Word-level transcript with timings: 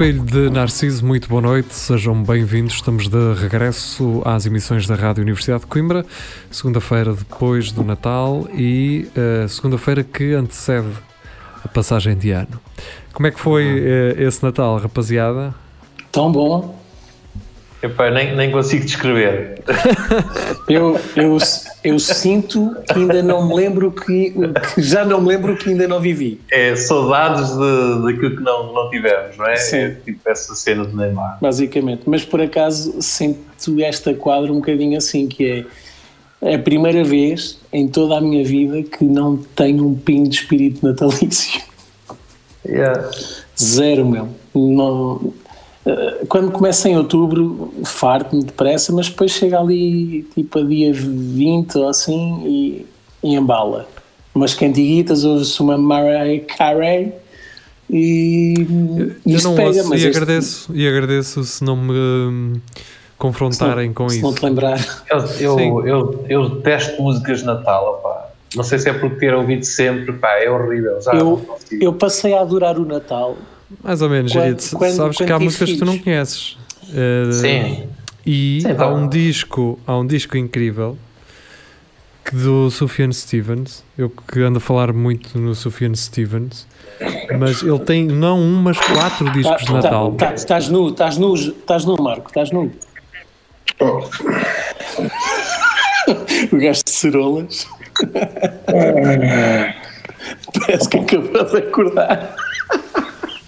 Espelho 0.00 0.24
de 0.24 0.48
Narciso, 0.48 1.04
muito 1.04 1.28
boa 1.28 1.42
noite, 1.42 1.74
sejam 1.74 2.22
bem-vindos. 2.22 2.76
Estamos 2.76 3.06
de 3.06 3.34
regresso 3.34 4.22
às 4.24 4.46
emissões 4.46 4.86
da 4.86 4.94
Rádio 4.94 5.20
Universidade 5.20 5.60
de 5.60 5.66
Coimbra, 5.66 6.06
segunda-feira 6.50 7.12
depois 7.12 7.70
do 7.70 7.84
Natal 7.84 8.48
e 8.54 9.06
uh, 9.14 9.46
segunda-feira 9.46 10.02
que 10.02 10.32
antecede 10.32 10.88
a 11.62 11.68
passagem 11.68 12.16
de 12.16 12.30
ano. 12.30 12.58
Como 13.12 13.26
é 13.26 13.30
que 13.30 13.38
foi 13.38 13.78
uh, 13.78 14.22
esse 14.22 14.42
Natal, 14.42 14.78
rapaziada? 14.78 15.54
Tão 16.10 16.32
bom. 16.32 16.79
Epá, 17.82 18.10
nem, 18.10 18.36
nem 18.36 18.50
consigo 18.50 18.84
descrever. 18.84 19.62
Eu, 20.68 21.00
eu, 21.16 21.36
eu 21.82 21.98
sinto 21.98 22.76
que 22.86 23.00
ainda 23.00 23.24
não 23.24 23.48
me 23.48 23.56
lembro 23.56 23.90
que, 23.90 24.32
que 24.72 24.80
já 24.80 25.04
não 25.04 25.20
me 25.20 25.26
lembro 25.26 25.56
que 25.56 25.70
ainda 25.70 25.88
não 25.88 25.98
vivi. 25.98 26.40
É 26.48 26.76
saudades 26.76 27.50
de, 27.50 28.02
daquilo 28.04 28.36
que 28.36 28.42
não, 28.42 28.72
não 28.72 28.88
tivemos, 28.88 29.36
não 29.36 29.46
é? 29.46 29.56
Sim. 29.56 29.76
É 29.78 29.96
tipo 30.04 30.20
essa 30.30 30.54
cena 30.54 30.86
de 30.86 30.94
Neymar. 30.94 31.38
Basicamente. 31.40 32.02
Mas 32.06 32.24
por 32.24 32.40
acaso 32.40 33.02
sinto 33.02 33.80
esta 33.80 34.14
quadra 34.14 34.52
um 34.52 34.56
bocadinho 34.56 34.96
assim, 34.96 35.26
que 35.26 35.66
é 36.40 36.54
a 36.54 36.58
primeira 36.58 37.02
vez 37.02 37.58
em 37.72 37.88
toda 37.88 38.18
a 38.18 38.20
minha 38.20 38.44
vida 38.44 38.82
que 38.84 39.04
não 39.04 39.36
tenho 39.36 39.88
um 39.88 39.94
pingo 39.94 40.28
de 40.28 40.36
espírito 40.36 40.86
natalício. 40.86 41.60
Yeah. 42.64 43.10
Zero, 43.58 44.06
meu. 44.06 44.28
Não, 44.54 45.32
quando 46.28 46.50
começa 46.50 46.88
em 46.88 46.96
outubro, 46.96 47.72
farto-me 47.84 48.44
depressa, 48.44 48.92
mas 48.92 49.08
depois 49.08 49.30
chega 49.32 49.58
ali 49.58 50.22
tipo 50.34 50.58
a 50.58 50.62
dia 50.62 50.92
20 50.92 51.78
ou 51.78 51.88
assim 51.88 52.42
e, 52.46 52.86
e 53.22 53.34
embala. 53.34 53.88
Umas 54.34 54.54
cantiguitas, 54.54 55.24
ouve-se 55.24 55.60
uma 55.60 55.76
Mariah 55.76 56.44
Carey 56.56 57.12
e 57.88 58.54
Eu 59.26 59.36
isto 59.36 59.48
não 59.48 59.56
pega, 59.56 59.68
ouço 59.78 59.88
mas 59.88 60.02
e 60.02 60.06
este- 60.06 60.16
agradeço, 60.18 60.70
e 60.76 60.86
agradeço 60.88 61.42
se 61.44 61.64
não 61.64 61.76
me 61.76 61.92
hum, 61.92 62.52
confrontarem 63.18 63.92
com 63.92 64.08
se 64.08 64.16
isso. 64.16 64.24
não 64.24 64.32
te 64.34 64.44
lembrar. 64.44 64.78
Eu, 65.10 65.58
eu, 65.58 65.86
eu, 65.86 66.24
eu 66.28 66.48
detesto 66.50 67.02
músicas 67.02 67.40
de 67.40 67.46
Natal, 67.46 67.94
opá. 67.98 68.30
Não 68.54 68.62
sei 68.64 68.78
se 68.78 68.88
é 68.88 68.92
por 68.92 69.10
ter 69.18 69.34
ouvido 69.34 69.64
sempre, 69.64 70.12
pá, 70.12 70.30
é 70.40 70.48
horrível. 70.50 71.00
Já 71.00 71.12
Eu, 71.14 71.44
eu 71.80 71.92
passei 71.92 72.34
a 72.34 72.40
adorar 72.40 72.78
o 72.78 72.84
Natal. 72.84 73.36
Mais 73.82 74.02
ou 74.02 74.10
menos, 74.10 74.32
Quando- 74.32 74.70
quando- 74.76 74.96
sabes 74.96 75.16
quando 75.16 75.26
que 75.26 75.32
há 75.32 75.38
músicas 75.38 75.70
que 75.70 75.78
tu 75.78 75.84
não 75.84 75.98
conheces. 75.98 76.58
Uh, 76.88 77.32
Sim. 77.32 77.88
E 78.26 78.60
Sim, 78.62 78.72
há 78.72 78.74
tá 78.74 78.88
um 78.88 79.08
disco, 79.08 79.78
há 79.86 79.96
um 79.96 80.06
disco 80.06 80.36
incrível 80.36 80.98
que 82.24 82.34
do 82.36 82.70
Sufjan 82.70 83.10
Stevens, 83.12 83.82
eu 83.96 84.10
que 84.10 84.40
ando 84.42 84.58
a 84.58 84.60
falar 84.60 84.92
muito 84.92 85.38
no 85.38 85.54
Sufjan 85.54 85.94
Stevens, 85.94 86.66
mas 87.38 87.62
ele 87.62 87.78
tem 87.78 88.04
não 88.06 88.38
um, 88.38 88.60
mas 88.62 88.78
quatro 88.78 89.24
Tá- 89.26 89.32
discos 89.32 89.60
de 89.60 89.66
tá- 89.66 89.72
Natal. 89.72 90.12
tá- 90.12 90.34
Estás 90.34 90.68
nu, 90.68 90.90
estás 90.90 91.16
nu, 91.16 91.34
estás 91.34 91.84
nu, 91.86 91.96
Marco, 92.00 92.28
estás 92.28 92.50
nu. 92.50 92.70
o 96.52 96.56
gajo 96.58 96.82
de 96.84 96.90
cerolas. 96.90 97.66
Parece 100.66 100.88
que 100.88 100.98
acabou 100.98 101.44
de 101.44 101.56
acordar. 101.58 102.34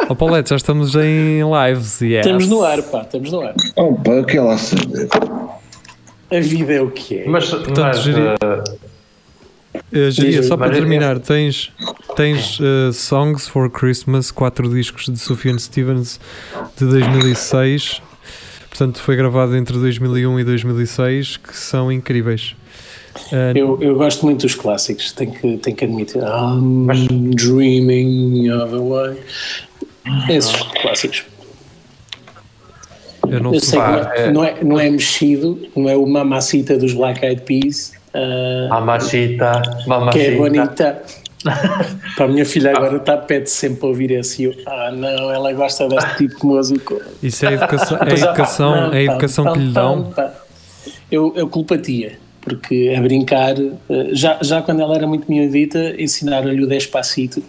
Ó 0.09 0.15
Paulette, 0.15 0.51
já 0.51 0.57
estamos 0.57 0.95
em 0.95 1.41
lives 1.43 2.01
e 2.01 2.15
Estamos 2.15 2.49
no 2.49 2.63
ar, 2.63 2.83
pá, 2.83 3.03
estamos 3.03 3.31
no 3.33 3.41
ar. 3.41 3.55
Opa, 3.77 4.25
que 4.25 4.39
lá 4.39 4.59
saber. 4.59 5.09
A 6.31 6.41
vida 6.41 6.73
é 6.75 6.81
o 6.81 6.91
que 6.91 7.19
é. 7.21 7.29
Mas, 7.29 7.51
mas 7.53 8.01
gerir- 8.03 8.35
eh, 8.43 8.65
Uh, 9.75 10.11
Jeria, 10.11 10.33
Diz-me, 10.33 10.43
só 10.49 10.57
para 10.57 10.71
terminar, 10.71 11.19
tens, 11.19 11.73
tens 12.15 12.59
uh, 12.61 12.93
Songs 12.93 13.49
for 13.49 13.71
Christmas, 13.71 14.31
quatro 14.31 14.69
discos 14.69 15.07
de 15.07 15.19
Sufjan 15.19 15.59
Stevens 15.59 16.21
de 16.79 16.85
2006, 16.85 18.03
portanto 18.69 19.01
foi 19.01 19.17
gravado 19.17 19.57
entre 19.57 19.79
2001 19.79 20.41
e 20.41 20.45
2006, 20.45 21.39
que 21.39 21.57
são 21.57 21.91
incríveis. 21.91 22.55
Uh, 23.33 23.57
Eu, 23.57 23.79
eu 23.81 23.95
gosto 23.97 24.27
muito 24.27 24.43
dos 24.43 24.55
clássicos, 24.55 25.13
tenho 25.13 25.33
que, 25.33 25.57
tenho 25.57 25.77
que 25.77 25.85
admitir. 25.87 26.23
I'm 26.23 27.31
dreaming 27.35 28.51
of 28.51 28.75
a 28.75 28.79
way. 28.79 29.17
Esses 30.29 30.57
clássicos. 30.81 31.25
eu 33.29 33.41
não 33.41 33.55
Eu 33.55 33.61
sei 33.61 33.79
não 33.79 33.95
é, 33.95 34.13
é- 34.15 34.31
não, 34.33 34.45
é, 34.45 34.65
não 34.65 34.81
é 34.81 34.91
mexido, 34.91 35.69
não 35.77 35.89
é 35.89 35.97
o 35.97 36.07
mamacita 36.07 36.77
dos 36.77 36.93
Black 36.93 37.25
Eyed 37.25 37.43
Peas, 37.43 37.93
ah, 38.15 38.69
Mamachita, 38.69 39.63
mamachita. 39.87 40.19
que 40.19 40.27
é 40.27 40.37
bonita. 40.37 41.03
Para 42.15 42.27
a 42.27 42.29
minha 42.29 42.47
filha 42.47 42.71
agora 42.71 42.99
está 42.99 43.17
pede 43.17 43.51
sempre 43.51 43.81
para 43.81 43.89
ouvir 43.89 44.13
esse 44.13 44.45
eu, 44.45 44.55
ah 44.65 44.93
não, 44.93 45.29
ela 45.29 45.53
gosta 45.53 45.89
deste 45.89 46.19
tipo 46.19 46.39
de 46.39 46.47
música. 46.47 46.97
Isso 47.21 47.45
é 47.45 47.49
a 47.49 47.53
educação, 47.53 47.97
é 47.97 48.01
a 48.01 48.05
ah, 48.05 48.13
educação, 48.13 48.93
é 48.93 48.97
a 48.99 49.03
educação 49.03 49.53
que 49.53 49.59
lhe 49.59 49.73
dão. 49.73 50.15
Eu, 51.11 51.33
eu 51.35 51.49
culpatia, 51.49 52.17
porque 52.41 52.95
a 52.97 53.01
brincar, 53.01 53.57
eh, 53.59 54.09
já, 54.13 54.39
já 54.41 54.63
quando 54.63 54.83
ela 54.83 54.95
era 54.95 55.07
muito 55.07 55.29
miudita, 55.29 56.01
ensinaram-lhe 56.01 56.63
o 56.63 56.67
Despacito. 56.69 57.43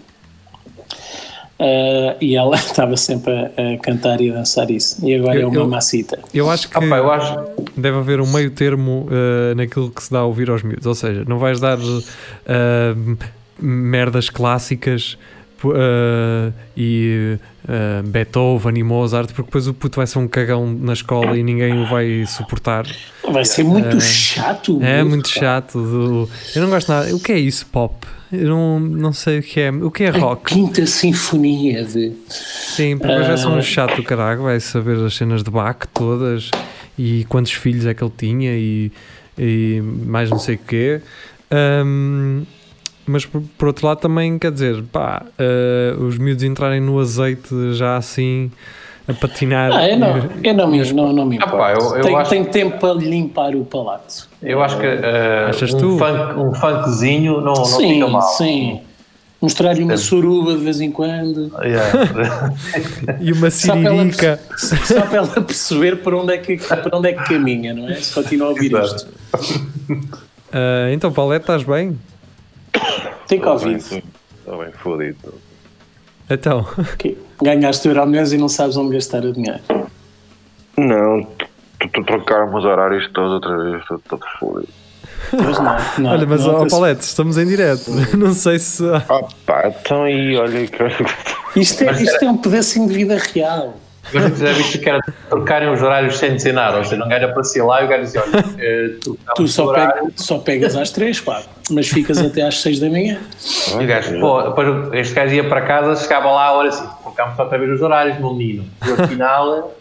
Eh, 1.66 2.18
e 2.20 2.36
ela 2.36 2.56
estava 2.60 2.98
sempre 2.98 3.32
a, 3.34 3.74
a 3.74 3.78
cantar 3.82 4.20
e 4.20 4.30
a 4.30 4.34
dançar 4.34 4.70
isso. 4.70 4.98
E 5.08 5.16
agora 5.16 5.36
Eu- 5.38 5.44
é 5.44 5.46
uma 5.48 5.56
eu- 5.56 5.64
mamacita. 5.64 6.20
Eu 6.34 6.50
acho 6.50 6.68
que 6.70 6.74
pá, 6.90 6.98
eu 6.98 7.10
acho. 7.12 7.38
deve 7.78 7.98
haver 7.98 8.20
um 8.20 8.30
meio 8.32 8.52
termo 8.52 9.08
uh, 9.10 9.56
naquilo 9.56 9.90
que 9.90 10.04
se 10.04 10.12
dá 10.12 10.20
a 10.20 10.26
ouvir 10.26 10.50
aos 10.50 10.62
miúdos, 10.62 10.86
ou 10.86 10.96
seja, 10.96 11.24
não 11.28 11.38
vais 11.40 11.60
dar 11.62 11.78
uh, 11.80 13.18
merdas 13.60 14.30
clássicas 14.30 15.18
uh, 15.64 16.54
e 16.76 17.38
uh, 17.66 18.04
Beethoven 18.08 18.78
e 18.78 18.84
Mozart, 18.84 19.28
porque 19.32 19.44
depois 19.44 19.68
o 19.68 19.74
puto 19.74 19.98
vai 19.98 20.08
ser 20.08 20.20
um 20.20 20.28
cagão 20.28 20.68
na 20.80 20.94
escola 20.94 21.38
e 21.38 21.44
ninguém 21.44 21.82
o 21.82 21.86
vai 21.88 22.26
suportar. 22.28 22.86
Vai 23.32 23.46
ser 23.46 23.64
muito 23.64 24.00
chato. 24.02 24.80
É 24.82 25.04
muito, 25.04 25.30
chato. 25.30 25.80
do- 25.82 26.30
eu 26.56 26.62
não 26.62 26.70
gosto 26.70 26.90
nada. 26.92 27.16
O 27.16 27.20
que 27.20 27.32
é 27.32 27.40
isso, 27.40 27.66
pop? 27.68 27.96
Eu 28.34 28.48
não, 28.50 28.80
não 28.80 29.14
sei 29.14 29.40
o 29.40 29.44
que 29.44 29.60
é. 29.60 29.70
O 29.70 29.92
que 29.92 30.06
é 30.06 30.10
A 30.10 30.18
rock? 30.18 30.56
quinta 30.56 30.86
sinfonia 30.88 31.84
de. 31.86 32.14
Sim, 32.28 32.98
porque 32.98 33.14
depois 33.14 33.28
vai 33.28 33.38
ser 33.38 33.48
um 33.48 33.62
chato 33.62 33.96
do 33.96 34.04
caralho, 34.04 34.42
vai 34.42 34.60
saber 34.60 34.98
as 35.06 35.14
cenas 35.14 35.44
de 35.44 35.52
Bach 35.52 35.78
todas 35.94 36.50
e 36.98 37.26
quantos 37.30 37.52
filhos 37.52 37.86
é 37.86 37.94
que 37.94 38.04
ele 38.04 38.14
tinha 38.18 38.52
e, 38.58 38.92
e 39.38 39.82
mais 39.82 40.32
não 40.32 40.40
sei 40.40 40.56
o 40.56 40.60
quê. 40.60 41.00
Ahm, 41.52 42.42
mas 43.06 43.24
por, 43.24 43.42
por 43.56 43.68
outro 43.68 43.86
lado 43.86 44.00
também 44.00 44.40
quer 44.40 44.52
dizer, 44.52 44.82
pá, 44.92 45.24
ah, 45.38 45.96
os 46.02 46.18
miúdos 46.18 46.44
entrarem 46.44 46.82
no 46.82 47.00
azeite 47.00 47.74
já 47.74 47.98
assim 47.98 48.52
a 49.08 49.14
patinar. 49.14 49.72
Ah, 49.74 49.90
eu 49.90 49.98
não, 49.98 50.18
eu 50.44 50.54
não, 50.54 50.68
me, 50.68 50.94
não, 50.94 51.14
não 51.14 51.26
me 51.26 51.36
Ah, 51.38 51.46
importo. 51.46 51.58
pá, 51.58 51.74
eu- 51.74 51.96
eu 51.98 52.02
tenho, 52.04 52.18
acho- 52.18 52.30
tenho 52.30 52.46
tempo 52.46 52.80
para 52.80 52.94
limpar 52.94 53.56
o 53.56 53.66
palato. 53.66 54.28
Eu 54.42 54.62
acho 54.64 54.78
que 54.80 54.86
Achas 54.86 55.74
um, 55.74 55.78
tu? 55.78 55.98
funk, 55.98 56.40
um 56.40 56.54
funkzinho 56.54 57.34
não, 57.42 57.54
não 57.54 57.66
sim, 57.66 57.94
fica 57.96 58.08
mal. 58.08 58.22
sim. 58.22 58.82
Mostrar-lhe 59.42 59.84
uma 59.84 59.98
suruba 59.98 60.54
de 60.54 60.64
vez 60.64 60.80
em 60.80 60.90
quando. 60.90 61.52
Yeah. 61.62 62.54
E 63.20 63.34
uma 63.34 63.52
Só 63.52 63.74
para, 63.76 63.90
ela, 63.94 64.12
só 64.58 65.02
para 65.02 65.18
ela 65.18 65.28
perceber 65.42 65.98
para 65.98 66.16
onde, 66.18 66.34
é 66.34 66.38
que, 66.38 66.56
para 66.58 66.98
onde 66.98 67.10
é 67.10 67.14
que 67.14 67.24
caminha, 67.26 67.74
não 67.74 67.90
é? 67.90 67.96
Se 67.96 68.14
continua 68.14 68.48
a 68.48 68.50
ouvir 68.52 68.74
Exato. 68.74 69.08
isto. 69.42 69.60
Ah, 70.54 70.90
então, 70.94 71.12
Paulette, 71.12 71.44
estás 71.44 71.64
bem? 71.64 72.00
Tem 73.28 73.38
Covid. 73.40 73.78
Estou 73.78 74.58
bem 74.64 74.72
fodido. 74.82 75.34
Então, 76.30 76.66
Ok. 76.94 77.18
Ganhaste 77.42 77.88
o 77.88 77.92
euro 77.92 78.08
mês 78.08 78.32
e 78.32 78.38
não 78.38 78.48
sabes 78.48 78.78
onde 78.78 78.94
gastar 78.96 79.26
o 79.26 79.34
dinheiro. 79.34 79.60
Não, 80.78 81.28
tu 81.92 82.04
trocaram 82.06 82.56
os 82.56 82.64
horários 82.64 83.10
todos 83.12 83.34
outra 83.34 83.58
vez, 83.58 83.82
estou 83.82 84.00
todo 84.08 84.24
fodido. 84.40 84.72
Pois 85.30 85.60
não. 85.60 85.78
não 86.00 86.12
olha, 86.12 86.26
mas 86.26 86.46
ó, 86.46 86.54
nota-se. 86.54 86.70
Paulette, 86.72 87.02
estamos 87.04 87.38
em 87.38 87.46
direto. 87.46 87.90
Não 88.18 88.34
sei 88.34 88.60
se. 88.60 88.84
Opa, 88.84 89.64
então 89.68 90.04
aí, 90.04 90.36
olha 90.36 90.68
que. 90.68 91.60
Isto, 91.60 91.84
é, 91.84 91.92
isto 92.02 92.26
é 92.26 92.30
um 92.30 92.38
pedacinho 92.38 92.88
de 92.88 92.94
vida 92.94 93.18
real. 93.18 93.76
Mas 94.12 94.38
já 94.38 94.52
viste 94.52 94.80
que 94.80 94.90
era 94.90 95.00
trocarem 95.30 95.70
os 95.70 95.82
horários 95.82 96.18
sem 96.18 96.36
dizer 96.36 96.54
nada, 96.54 96.78
ou 96.78 96.84
seja, 96.84 96.98
não 96.98 97.08
gajo 97.08 97.26
aparecia 97.26 97.64
lá 97.64 97.82
e 97.82 97.86
o 97.86 97.88
gajo 97.88 98.04
dizia: 98.04 98.22
Olha, 98.22 98.46
eh, 98.60 98.90
tu, 99.02 99.18
Tu 99.36 99.48
só, 99.48 99.66
horário, 99.68 99.94
pega, 99.94 100.12
só 100.18 100.38
pegas 100.40 100.76
às 100.76 100.92
três, 100.92 101.20
pá, 101.22 101.42
mas 101.70 101.88
ficas 101.88 102.18
até 102.18 102.42
às 102.42 102.62
seis 102.62 102.80
da 102.80 102.90
manhã. 102.90 103.18
E 103.72 103.84
o 103.84 103.88
gajo, 103.88 104.20
pô, 104.20 104.42
depois 104.42 104.94
este 104.94 105.16
gajo 105.16 105.34
ia 105.34 105.44
para 105.48 105.62
casa, 105.62 106.02
chegava 106.02 106.30
lá 106.32 106.48
a 106.48 106.52
hora 106.54 106.70
assim, 106.70 106.88
trocámos 107.02 107.40
outra 107.40 107.58
vez 107.58 107.72
os 107.72 107.82
horários, 107.82 108.18
meu 108.20 108.34
menino. 108.34 108.66
E 108.86 109.02
afinal, 109.02 109.74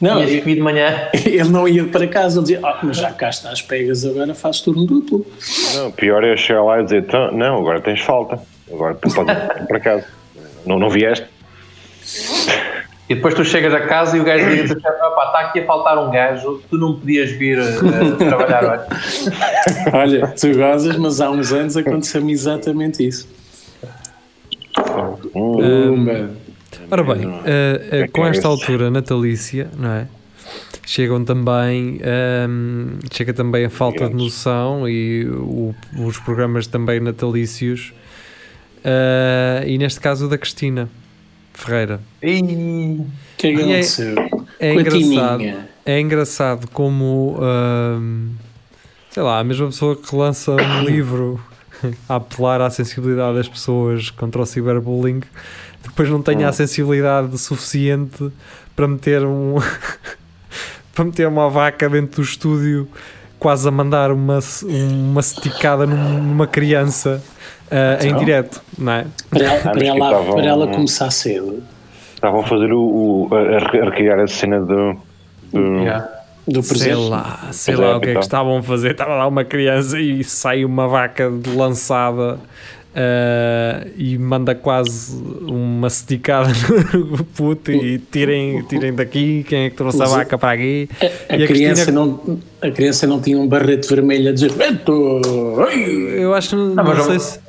Não, 0.00 0.22
ele, 0.22 0.40
de 0.42 0.60
manhã. 0.60 1.08
ele 1.24 1.48
não 1.48 1.66
ia 1.66 1.84
para 1.84 2.06
casa, 2.06 2.38
ele 2.38 2.42
dizia, 2.46 2.60
ah, 2.62 2.78
mas 2.82 2.98
já 2.98 3.10
cá 3.12 3.30
está 3.30 3.50
as 3.50 3.62
pegas, 3.62 4.04
agora 4.04 4.34
faz 4.34 4.60
turno 4.60 4.84
duplo. 4.86 5.26
Não, 5.74 5.90
pior 5.90 6.22
é 6.22 6.32
eu 6.32 6.36
chegar 6.36 6.62
lá 6.62 6.80
e 6.80 6.84
dizer, 6.84 6.98
"Então, 7.02 7.32
não, 7.32 7.58
agora 7.58 7.80
tens 7.80 8.00
falta. 8.00 8.38
Agora 8.72 8.94
tu 8.94 9.12
podes 9.12 9.34
ir 9.34 9.66
para 9.66 9.80
casa. 9.80 10.04
Não, 10.66 10.78
não 10.78 10.88
vieste? 10.88 11.26
E 13.08 13.14
depois 13.14 13.34
tu 13.34 13.44
chegas 13.44 13.74
a 13.74 13.80
casa 13.82 14.16
e 14.16 14.20
o 14.20 14.24
gajo 14.24 14.48
diz: 14.48 14.74
pá, 14.80 15.24
está 15.26 15.40
aqui 15.40 15.60
a 15.60 15.66
faltar 15.66 15.98
um 15.98 16.10
gajo, 16.10 16.62
tu 16.70 16.78
não 16.78 16.94
podias 16.98 17.30
vir 17.32 17.58
eh, 17.58 18.16
trabalhar 18.16 18.64
hoje. 18.64 19.30
Olha, 19.92 20.26
tu 20.28 20.54
gozas, 20.56 20.96
mas 20.96 21.20
há 21.20 21.30
uns 21.30 21.52
anos 21.52 21.76
aconteceu-me 21.76 22.32
exatamente 22.32 23.06
isso. 23.06 23.28
Pumba. 25.32 26.30
Ora 26.90 27.02
bem, 27.02 27.40
é 27.90 28.02
que 28.06 28.08
com 28.08 28.26
esta 28.26 28.48
altura 28.48 28.90
natalícia, 28.90 29.68
não 29.76 29.90
é? 29.92 30.06
Chegam 30.86 31.24
também, 31.24 31.98
ehm, 32.02 32.98
chega 33.12 33.32
também 33.32 33.64
a 33.64 33.70
falta 33.70 34.08
de 34.08 34.14
noção 34.14 34.86
e 34.88 35.24
o- 35.26 35.74
os 35.98 36.18
programas 36.18 36.66
também 36.66 37.00
natalícios, 37.00 37.92
e 39.66 39.78
neste 39.78 39.98
caso 40.00 40.26
o 40.26 40.28
da 40.28 40.36
Cristina 40.36 40.88
Ferreira. 41.54 42.00
E 42.22 42.98
O 43.00 43.06
que 43.38 43.46
é 43.48 43.54
que 43.54 43.60
E 43.62 43.72
é-? 43.72 43.80
É 44.60 44.74
engraçado, 44.74 45.38
Tininha. 45.38 45.68
é 45.84 46.00
engraçado 46.00 46.68
como, 46.72 47.36
ahm, 47.40 48.30
sei 49.10 49.22
lá, 49.22 49.38
a 49.38 49.44
mesma 49.44 49.66
pessoa 49.66 49.96
que 49.96 50.14
lança 50.14 50.52
um 50.52 50.82
livro 50.84 51.40
a 52.08 52.16
apelar 52.16 52.60
à 52.60 52.70
sensibilidade 52.70 53.36
das 53.36 53.48
pessoas 53.48 54.10
contra 54.10 54.40
o 54.42 54.46
ciberbullying, 54.46 55.20
depois 55.82 56.08
não 56.08 56.22
tenha 56.22 56.48
a 56.48 56.52
sensibilidade 56.52 57.36
suficiente 57.38 58.30
para 58.74 58.88
meter 58.88 59.24
um 59.24 59.56
para 60.94 61.04
meter 61.04 61.26
uma 61.28 61.50
vaca 61.50 61.88
dentro 61.90 62.16
do 62.16 62.22
estúdio 62.22 62.88
quase 63.38 63.68
a 63.68 63.70
mandar 63.70 64.10
uma, 64.12 64.38
uma 64.62 65.20
esticada 65.20 65.84
num- 65.86 66.22
numa 66.22 66.46
criança 66.46 67.22
ah, 67.70 67.98
em 68.02 68.08
Então? 68.08 68.18
direto, 68.18 68.62
não 68.78 68.92
é? 68.92 69.06
Para 69.30 69.44
ela, 69.44 69.56
Ah, 69.56 69.70
para 69.70 69.84
ela, 69.84 70.06
estavam- 70.06 70.34
para 70.34 70.46
ela 70.46 70.66
começar 70.68 71.10
cedo, 71.10 71.62
Estavam 72.14 72.40
a 72.40 72.46
fazer 72.46 72.72
o. 72.72 72.80
o 72.80 73.28
a, 73.34 73.38
a 73.56 73.84
recriar 73.84 74.18
a 74.20 74.26
cena 74.26 74.60
do. 74.60 74.96
do 75.52 75.60
Yeah. 75.80 76.08
do 76.48 76.62
Sei 76.62 76.78
presente. 76.78 77.08
lá, 77.08 77.48
sei 77.52 77.74
Pois 77.74 77.86
é, 77.86 77.90
lá 77.90 77.96
o 77.96 78.00
que 78.00 78.08
é 78.10 78.12
que 78.14 78.18
estavam 78.20 78.58
a 78.58 78.62
fazer. 78.62 78.90
Estava 78.92 79.14
lá 79.14 79.26
uma 79.26 79.44
criança 79.44 79.98
e 80.00 80.22
sai 80.24 80.64
uma 80.64 80.86
vaca 80.88 81.30
lançada 81.54 82.38
ah, 82.94 83.86
e 83.96 84.16
manda 84.18 84.54
quase 84.54 85.16
uma 85.42 85.88
esticada 85.88 86.48
no 86.94 87.24
puto 87.24 87.70
e 87.72 87.98
tirem, 87.98 88.62
tirem 88.62 88.94
daqui. 88.94 89.44
Quem 89.48 89.64
é 89.66 89.70
que 89.70 89.76
trouxe 89.76 90.00
a 90.02 90.04
a- 90.04 90.08
vaca 90.08 90.38
para 90.38 90.52
aqui? 90.52 90.88
A, 91.28 91.36
E 91.36 91.44
a 91.44 91.46
criança 91.46 91.84
Cristina- 91.92 91.92
não, 91.92 92.38
a 92.62 92.70
criança 92.70 93.06
não 93.06 93.20
tinha 93.20 93.38
um 93.38 93.46
barrete 93.48 93.88
vermelho 93.88 94.30
a 94.30 94.32
dizer 94.32 94.52
Beto! 94.52 95.20
Eu 96.16 96.34
acho 96.34 96.50
que 96.50 96.56
não, 96.56 96.74
mas 96.74 96.98
não 96.98 97.04
sei 97.04 97.16
eu- 97.16 97.20
se. 97.20 97.43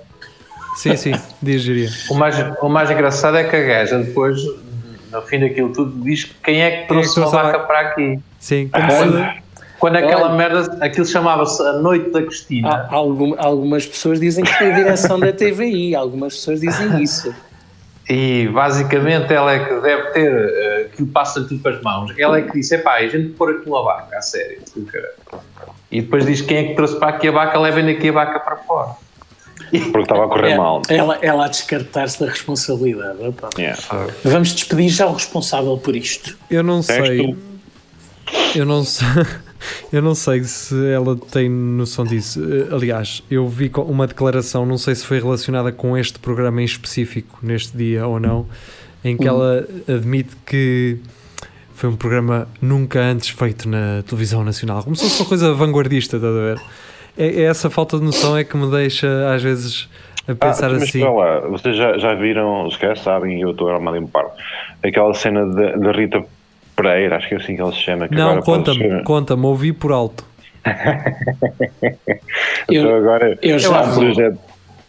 Sim, 0.75 0.95
sim, 0.97 1.13
diz 1.41 1.61
diria. 1.63 1.89
O 2.09 2.15
mais, 2.15 2.35
o 2.61 2.69
mais 2.69 2.91
engraçado 2.91 3.37
é 3.37 3.43
que 3.45 3.55
a 3.55 3.61
gaja 3.61 3.97
depois, 3.99 4.37
no 5.11 5.21
fim 5.21 5.39
daquilo 5.39 5.71
tudo, 5.71 6.03
diz 6.03 6.25
quem 6.43 6.61
é 6.61 6.81
que 6.81 6.87
trouxe 6.87 7.17
uma 7.19 7.29
trouxe 7.29 7.37
a 7.37 7.43
vaca 7.51 7.59
para 7.59 7.79
aqui. 7.79 8.19
Sim, 8.39 8.69
como 8.71 8.91
se. 8.91 9.45
Quando 9.79 9.97
aquela 9.97 10.27
Olha. 10.27 10.35
merda, 10.35 10.77
aquilo 10.83 11.05
chamava-se 11.05 11.61
A 11.61 11.73
Noite 11.73 12.09
da 12.09 12.21
Cristina. 12.21 12.87
Algum- 12.89 13.35
algumas 13.37 13.85
pessoas 13.85 14.19
dizem 14.19 14.43
que 14.43 14.53
foi 14.53 14.71
a 14.71 14.75
direção 14.75 15.19
da 15.19 15.31
TVI, 15.33 15.95
algumas 15.95 16.33
pessoas 16.35 16.61
dizem 16.61 17.01
isso. 17.03 17.33
E 18.09 18.47
basicamente 18.53 19.33
ela 19.33 19.51
é 19.53 19.65
que 19.65 19.73
deve 19.81 20.03
ter, 20.11 20.31
eh, 20.31 20.87
que 20.95 21.03
o 21.03 21.07
passa 21.07 21.41
tudo 21.43 21.59
para 21.59 21.71
as 21.75 21.81
mãos. 21.81 22.13
Ela 22.17 22.37
é 22.37 22.41
que 22.43 22.53
disse: 22.53 22.75
epá, 22.75 22.95
a 22.97 23.07
gente 23.07 23.29
pôr 23.29 23.49
aqui 23.51 23.67
uma 23.67 23.83
vaca, 23.83 24.17
a 24.17 24.21
sério. 24.21 24.59
E. 25.91 25.97
E 25.97 26.01
depois 26.01 26.25
diz: 26.25 26.41
quem 26.41 26.57
é 26.57 26.63
que 26.69 26.75
trouxe 26.75 26.97
para 26.99 27.09
aqui 27.09 27.27
a 27.27 27.31
vaca, 27.31 27.59
levem 27.59 27.89
aqui 27.89 28.09
a 28.09 28.11
vaca 28.11 28.39
para 28.39 28.57
fora. 28.57 28.91
Porque 29.71 29.99
estava 29.99 30.25
a 30.25 30.27
correr 30.27 30.51
É, 30.51 30.57
mal. 30.57 30.81
ela, 30.89 31.17
ela 31.21 31.45
a 31.45 31.47
descartar-se 31.47 32.19
da 32.19 32.27
responsabilidade. 32.27 33.17
Yeah. 33.57 33.81
Vamos 34.23 34.53
despedir 34.53 34.89
já 34.89 35.07
o 35.07 35.13
responsável 35.13 35.77
por 35.77 35.95
isto. 35.95 36.37
Eu 36.49 36.63
não 36.63 36.81
sei. 36.81 37.33
tu. 37.33 37.37
Eu 38.55 38.65
não 38.65 38.83
sei. 38.83 39.07
Eu 39.91 39.99
não 39.99 40.13
sei 40.13 40.43
se 40.43 40.75
ela 40.91 41.15
tem 41.15 41.49
noção 41.49 42.05
disso. 42.05 42.39
Eh, 42.43 42.71
Aliás, 42.75 43.23
eu 43.31 43.47
vi 43.47 43.71
uma 43.75 44.05
declaração, 44.05 44.63
não 44.63 44.77
sei 44.77 44.93
se 44.93 45.03
foi 45.03 45.19
relacionada 45.19 45.71
com 45.71 45.97
este 45.97 46.19
programa 46.19 46.61
em 46.61 46.65
específico, 46.65 47.39
neste 47.41 47.75
dia 47.75 48.05
ou 48.05 48.19
não, 48.19 48.45
em 49.03 49.17
que 49.17 49.27
ela 49.27 49.65
admite 49.87 50.35
que 50.45 50.97
foi 51.73 51.89
um 51.89 51.95
programa 51.95 52.47
nunca 52.61 52.99
antes 53.01 53.29
feito 53.29 53.67
na 53.67 54.03
televisão 54.07 54.43
nacional. 54.43 54.83
Como 54.83 54.95
se 54.95 55.03
fosse 55.03 55.21
uma 55.23 55.29
coisa 55.29 55.53
vanguardista, 55.55 56.17
estás 56.17 56.35
a 56.35 56.39
ver? 56.39 56.61
É, 57.17 57.27
é 57.27 57.41
essa 57.43 57.69
falta 57.69 57.97
de 57.97 58.03
noção 58.03 58.37
é 58.37 58.43
que 58.43 58.55
me 58.57 58.69
deixa, 58.69 59.07
às 59.33 59.41
vezes, 59.41 59.87
a 60.27 60.35
pensar 60.35 60.67
ah, 60.67 60.73
mas 60.73 60.83
assim. 60.83 61.03
lá, 61.03 61.39
vocês 61.41 61.75
já, 61.77 61.97
já 61.97 62.13
viram, 62.13 62.69
se 62.69 62.77
calhar 62.77 62.97
sabem, 62.97 63.37
e 63.37 63.41
eu 63.41 63.51
estou 63.51 63.69
a 63.69 63.75
armado 63.75 63.97
em 63.97 64.05
par, 64.07 64.25
aquela 64.83 65.13
cena 65.13 65.45
da 65.45 65.91
Rita 65.91 66.23
Pereira, 66.75 67.15
acho 67.17 67.27
que 67.29 67.35
é 67.35 67.37
assim 67.37 67.55
que 67.55 67.61
ela 67.61 67.71
se 67.71 67.79
chama. 67.79 68.07
Que 68.07 68.15
Não, 68.15 68.41
conta-me, 68.41 69.03
conta-me, 69.03 69.45
ouvi 69.45 69.71
por 69.71 69.91
alto. 69.91 70.25
Eu- 72.67 72.81
Então 72.83 72.95
agora 72.95 73.37
eu 73.41 73.59
já 73.59 73.67
é 73.67 73.81
um 73.83 73.93
projeto, 73.93 74.37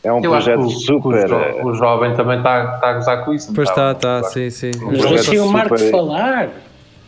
é 0.05 0.13
um 0.13 0.23
projeto 0.23 0.61
o, 0.61 0.71
super. 0.71 1.25
o, 1.25 1.29
jo- 1.29 1.69
o 1.69 1.75
jovem 1.75 2.15
também 2.15 2.39
está, 2.39 2.75
está 2.77 2.89
a 2.89 2.93
gozar 2.95 3.25
com 3.25 3.35
isso. 3.35 3.49
não 3.49 3.55
Pois 3.55 3.69
está, 3.69 3.93
está? 3.93 4.17
está, 4.19 4.31
sim, 4.31 4.51
sim. 4.51 4.71
Mas 4.81 4.99
projeto 4.99 5.09
deixem 5.15 5.41
o 5.41 5.49
Marco 5.49 5.77
super- 5.77 5.91
falar. 5.91 6.49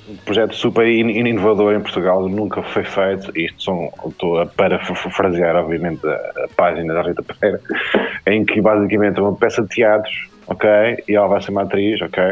Um 0.09 0.17
projeto 0.25 0.55
super 0.55 0.87
in- 0.87 1.11
inovador 1.27 1.75
em 1.75 1.81
Portugal, 1.81 2.29
nunca 2.29 2.63
foi 2.63 2.85
feito. 2.85 3.31
Isto 3.39 3.63
são, 3.63 3.93
estou 4.07 4.41
a 4.41 4.47
parafrasear, 4.47 5.55
obviamente, 5.57 6.07
a, 6.07 6.11
a 6.45 6.49
página 6.57 6.95
da 6.95 7.03
Rita 7.03 7.23
Pereira, 7.23 7.61
em 8.27 8.45
que 8.45 8.61
basicamente 8.61 9.19
é 9.19 9.23
uma 9.23 9.35
peça 9.37 9.63
de 9.63 9.69
teatro, 9.69 10.11
ok? 10.47 10.69
E 11.09 11.15
ela 11.15 11.29
vai 11.29 11.43
ser 11.43 11.51
uma 11.51 11.63
atriz, 11.63 12.01
ok? 12.01 12.23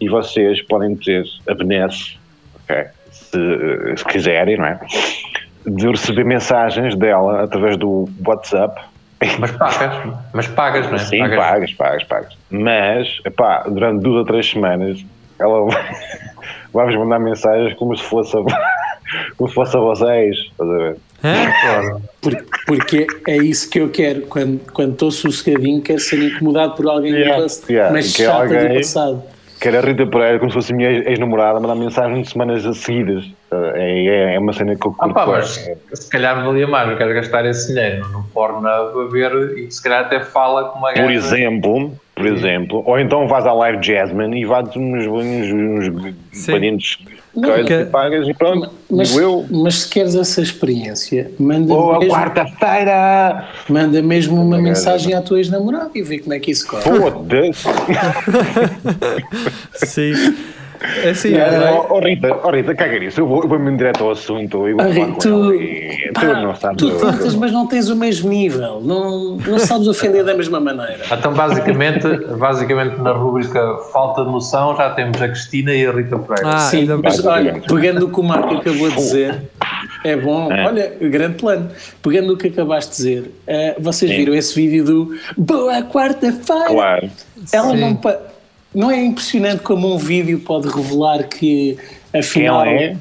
E 0.00 0.08
vocês 0.08 0.60
podem 0.62 0.94
ter 0.96 1.24
a 1.48 1.54
benesse, 1.54 2.18
ok? 2.62 2.84
Se, 3.10 3.96
se 3.96 4.04
quiserem, 4.04 4.58
não 4.58 4.66
é? 4.66 4.78
De 5.66 5.88
receber 5.88 6.24
mensagens 6.24 6.94
dela 6.94 7.42
através 7.44 7.76
do 7.76 8.08
WhatsApp. 8.26 8.80
Mas 9.38 9.50
pagas, 9.52 10.14
mas 10.34 10.46
pagas, 10.48 10.86
não 10.88 10.96
é? 10.96 10.98
Sim, 10.98 11.18
Pagas. 11.20 11.38
pagas, 11.38 11.72
pagas, 11.72 12.04
pagas. 12.04 12.38
Mas, 12.50 13.18
epá, 13.24 13.62
durante 13.66 14.02
duas 14.02 14.18
ou 14.18 14.24
três 14.26 14.48
semanas, 14.50 15.02
ela 15.40 15.64
vai- 15.64 15.90
vai-vos 16.76 16.96
mandar 16.96 17.18
mensagens 17.18 17.74
como 17.74 17.96
se 17.96 18.04
fosse 18.04 18.36
a, 18.36 18.40
como 19.36 19.48
se 19.48 19.54
fosse 19.54 19.76
a 19.76 19.80
vocês. 19.80 20.36
Estás 20.36 20.70
a 20.70 20.74
ver? 20.76 20.96
Porque 22.66 23.06
é 23.28 23.36
isso 23.36 23.68
que 23.70 23.80
eu 23.80 23.88
quero. 23.90 24.22
Quando 24.22 24.60
quando 24.72 24.92
estou 24.92 25.10
sossegadinho, 25.10 25.82
quero 25.82 25.98
ser 26.00 26.22
incomodado 26.22 26.74
por 26.74 26.88
alguém 26.88 27.12
Yeah, 27.14 27.40
gosto, 27.42 27.70
yeah, 27.70 27.92
mas 27.92 28.14
que 28.14 28.22
chata 28.24 28.48
do 28.48 28.54
alguém- 28.56 28.76
passado. 28.76 29.22
Que 29.58 29.68
era 29.68 29.78
a 29.78 29.80
Rita 29.80 30.06
Pereira, 30.06 30.38
como 30.38 30.50
se 30.50 30.54
fosse 30.54 30.70
a 30.70 30.76
minha 30.76 30.90
ex- 30.90 31.06
ex-namorada, 31.06 31.58
mandar 31.58 31.74
mensagens 31.76 32.26
de 32.26 32.30
semanas 32.30 32.62
seguidas. 32.76 33.24
É, 33.50 34.06
é, 34.06 34.34
é 34.34 34.38
uma 34.38 34.52
cena 34.52 34.76
que 34.76 34.86
eu 34.86 34.94
Ah, 34.98 35.04
curto. 35.04 35.14
pá, 35.14 35.24
bué. 35.24 35.38
mas 35.38 35.70
se 35.94 36.10
calhar 36.10 36.44
valia 36.44 36.66
mais, 36.66 36.90
não 36.90 36.96
quero 36.98 37.14
gastar 37.14 37.46
esse 37.46 37.68
dinheiro 37.72 38.06
no 38.10 38.22
Pornhub 38.34 38.66
a 38.66 39.10
ver 39.10 39.56
e 39.58 39.70
se 39.70 39.82
calhar 39.82 40.02
até 40.04 40.20
fala 40.20 40.64
com 40.68 40.78
uma 40.78 40.92
Por 40.92 40.98
gaja. 41.04 41.12
exemplo, 41.14 41.92
por 42.28 42.36
exemplo, 42.38 42.82
ou 42.86 42.98
então 42.98 43.26
vais 43.28 43.46
à 43.46 43.52
Live 43.52 43.78
Jasmine 43.82 44.40
e 44.40 44.44
vais 44.44 44.68
uns, 44.76 45.06
uns, 45.06 45.52
uns 45.52 46.46
paninhos 46.46 46.98
que- 47.66 47.72
e 47.74 47.84
pagas 47.86 48.26
e 48.26 48.32
pronto. 48.32 48.70
Mas, 48.90 49.08
digo 49.08 49.20
eu. 49.20 49.46
mas 49.50 49.74
se 49.82 49.88
queres 49.90 50.14
essa 50.14 50.40
experiência, 50.40 51.30
manda, 51.38 51.74
Ou 51.74 51.92
a 51.94 51.98
mesmo, 51.98 52.14
quarta-feira! 52.14 53.46
manda 53.68 54.00
mesmo 54.00 54.36
uma 54.36 54.44
Uma 54.56 54.58
mensagem 54.58 55.12
à 55.12 55.20
tua 55.20 55.38
ex-namorada 55.38 55.90
e 55.94 56.02
vê 56.02 56.18
como 56.18 56.32
é 56.32 56.38
que 56.40 56.50
isso 56.50 56.66
corre. 56.66 56.82
Foda-se! 56.82 57.68
Sim. 59.86 60.12
É 61.04 61.10
assim, 61.10 61.34
É, 61.34 61.38
é- 61.38 61.70
Oh, 61.72 61.94
oh, 61.96 62.00
Rita, 62.00 62.38
oh, 62.44 62.50
Rita, 62.50 62.74
caga 62.74 62.98
nisso. 62.98 63.20
Eu 63.20 63.26
vou- 63.26 63.42
eu 63.42 63.48
vou-me 63.48 63.76
direto 63.76 64.04
ao 64.04 64.10
assunto. 64.12 64.66
Eu 64.68 64.76
vou 64.76 64.86
Ah, 64.86 65.06
com 65.06 65.12
tu, 65.18 65.54
e 65.54 66.10
pá, 66.12 66.20
tu 66.20 66.26
não 66.26 66.54
sabes. 66.54 66.76
tu 66.82 67.38
mas 67.38 67.52
não 67.52 67.66
tens 67.66 67.88
o 67.88 67.96
mesmo 67.96 68.28
nível. 68.30 68.80
Não, 68.82 69.36
não 69.36 69.58
sabes 69.58 69.86
ofender 69.88 70.24
da 70.24 70.34
mesma 70.34 70.60
maneira. 70.60 71.00
Então, 71.10 71.32
basicamente, 71.32 72.06
basicamente, 72.38 73.00
na 73.00 73.12
rubrica 73.12 73.60
Falta 73.92 74.24
de 74.24 74.30
Noção, 74.30 74.76
já 74.76 74.90
temos 74.90 75.20
a 75.20 75.28
Cristina 75.28 75.74
e 75.74 75.86
a 75.86 75.92
Rita 75.92 76.18
Pereira. 76.18 76.50
Ah, 76.50 76.58
Sim, 76.60 76.78
ainda 76.80 76.98
mas 76.98 77.24
olha, 77.24 77.60
pegando 77.68 78.06
o 78.06 78.10
que 78.12 78.20
o 78.20 78.22
Marco 78.22 78.54
acabou 78.54 78.88
de 78.90 78.96
dizer, 78.96 79.34
é 80.04 80.16
bom. 80.16 80.50
É. 80.52 80.66
Olha, 80.66 80.92
grande 81.00 81.34
plano. 81.36 81.68
Pegando 82.02 82.32
o 82.32 82.36
que 82.36 82.48
acabaste 82.48 82.90
de 82.90 82.96
dizer, 82.96 83.30
eh, 83.46 83.76
vocês 83.78 84.10
Sim. 84.10 84.16
viram 84.16 84.34
esse 84.34 84.54
vídeo 84.54 84.84
do 84.84 85.16
Boa 85.36 85.82
Quarta-feira? 85.82 86.66
Claro. 86.66 87.10
Ela 87.52 87.70
Sim. 87.70 87.80
não, 87.80 87.96
pa- 87.96 88.18
não 88.76 88.90
é 88.90 89.04
impressionante 89.04 89.62
como 89.62 89.92
um 89.92 89.98
vídeo 89.98 90.38
pode 90.40 90.68
revelar 90.68 91.24
que 91.24 91.76
afinal 92.14 92.62
Quem 92.64 92.74
é? 92.74 92.96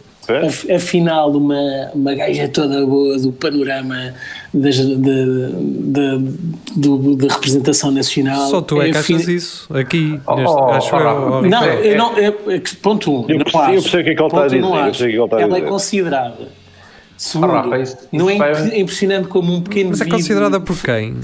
af- 0.48 0.72
afinal 0.72 1.32
uma, 1.32 1.92
uma 1.94 2.16
gaja 2.16 2.48
toda 2.48 2.84
boa 2.86 3.18
do 3.20 3.32
panorama 3.32 4.14
das, 4.54 4.76
de, 4.78 4.96
de- 6.76 7.16
da 7.18 7.34
representação 7.34 7.92
nacional. 7.92 8.50
Só 8.50 8.62
tu 8.62 8.82
é 8.82 8.92
que 8.92 8.98
afin- 8.98 9.16
achas 9.16 9.28
isso. 9.28 9.78
Aqui, 9.78 10.20
Oh, 10.26 10.36
neste, 10.36 10.56
oh, 10.56 10.70
acho 10.72 10.96
oh, 10.96 11.00
eu. 11.00 11.42
Não, 11.44 11.60
Ricardo. 11.62 11.84
eu 11.84 11.98
não, 11.98 12.18
eu, 12.18 12.36
eu- 12.48 12.62
ponto 12.82 13.12
um, 13.12 13.26
Eu 13.30 13.38
não 13.38 13.46
percebo- 13.46 13.58
eu 13.58 13.64
acho. 13.80 13.82
percebo 13.84 14.02
o 14.02 14.04
que 14.04 14.10
é 14.10 14.16
que 14.16 14.20
ele 14.22 14.24
está 14.26 14.26
a 14.26 14.30
Ponto 14.30 14.42
um, 14.42 14.46
dizer, 14.48 14.62
não 14.62 14.70
eu 14.70 14.76
acho. 14.76 14.84
percebo 14.86 15.06
o 15.06 15.12
que 15.12 15.16
ele 15.16 15.24
está 15.26 15.38
a 15.38 15.42
Ela 15.42 15.58
é 15.58 15.62
considerada. 15.70 16.48
Segundo, 17.18 17.52
Rafa, 17.52 17.78
isso- 17.80 17.98
não 18.12 18.30
é 18.30 18.38
vai- 18.38 18.80
impressionante 18.80 19.28
como 19.28 19.54
um 19.54 19.62
pequeno 19.62 19.90
Mas 19.92 20.02
é 20.02 20.06
considerada 20.06 20.60
por 20.60 20.78
quem? 20.82 21.16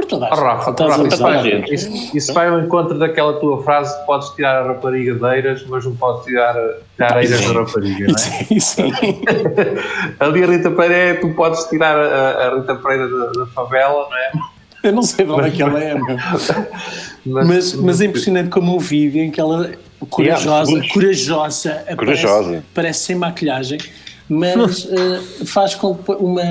Por 0.00 0.06
toda 0.08 0.26
a 0.26 0.30
Oh. 0.30 0.34
Rafa, 0.34 0.70
a 0.70 0.88
Rafa, 0.88 1.06
isso, 1.08 1.22
vai, 1.22 1.64
isso, 1.70 2.16
isso 2.16 2.32
vai 2.34 2.48
ao 2.48 2.60
encontro 2.60 2.98
daquela 2.98 3.34
tua 3.40 3.62
frase: 3.62 3.94
podes 4.06 4.28
tirar 4.30 4.62
a 4.62 4.66
rapariga 4.68 5.14
de 5.14 5.24
eiras, 5.36 5.64
mas 5.68 5.84
não 5.84 5.94
podes 5.96 6.24
tirar, 6.24 6.54
tirar 6.96 7.22
eiras 7.22 7.40
da 7.46 7.52
rapariga, 7.60 8.06
não 8.06 8.14
é? 8.14 8.18
Sim, 8.18 8.60
sim. 8.60 8.92
Ali 10.18 10.42
a 10.44 10.46
Rita 10.46 10.70
Pereira 10.70 10.94
é, 10.96 11.14
tu 11.14 11.30
podes 11.34 11.64
tirar 11.64 11.96
a, 11.98 12.48
a 12.48 12.56
Rita 12.60 12.74
Pereira 12.76 13.08
da, 13.08 13.26
da 13.40 13.46
favela, 13.46 14.06
não 14.10 14.16
é? 14.16 14.30
Eu 14.82 14.92
não 14.92 15.02
sei 15.02 15.26
de 15.26 15.30
onde 15.30 15.48
é 15.48 15.50
que 15.50 15.62
ela 15.62 15.78
é, 15.82 15.94
meu. 15.94 16.16
mas, 17.44 17.74
mas 17.74 18.00
é 18.00 18.06
impressionante 18.06 18.48
como 18.48 18.74
um 18.74 18.78
vídeo 18.78 19.22
em 19.22 19.30
que 19.30 19.38
ela 19.40 19.70
corajosa, 20.08 20.66
segundos. 20.66 20.88
corajosa, 20.92 21.70
aparece- 21.88 21.96
Corajosa. 21.96 22.64
parece 22.74 23.00
sem 23.00 23.16
maquilhagem, 23.16 23.78
mas 24.30 24.88
eh, 24.90 25.44
faz 25.44 25.74
com 25.74 25.94
que 25.94 26.12
uma, 26.12 26.42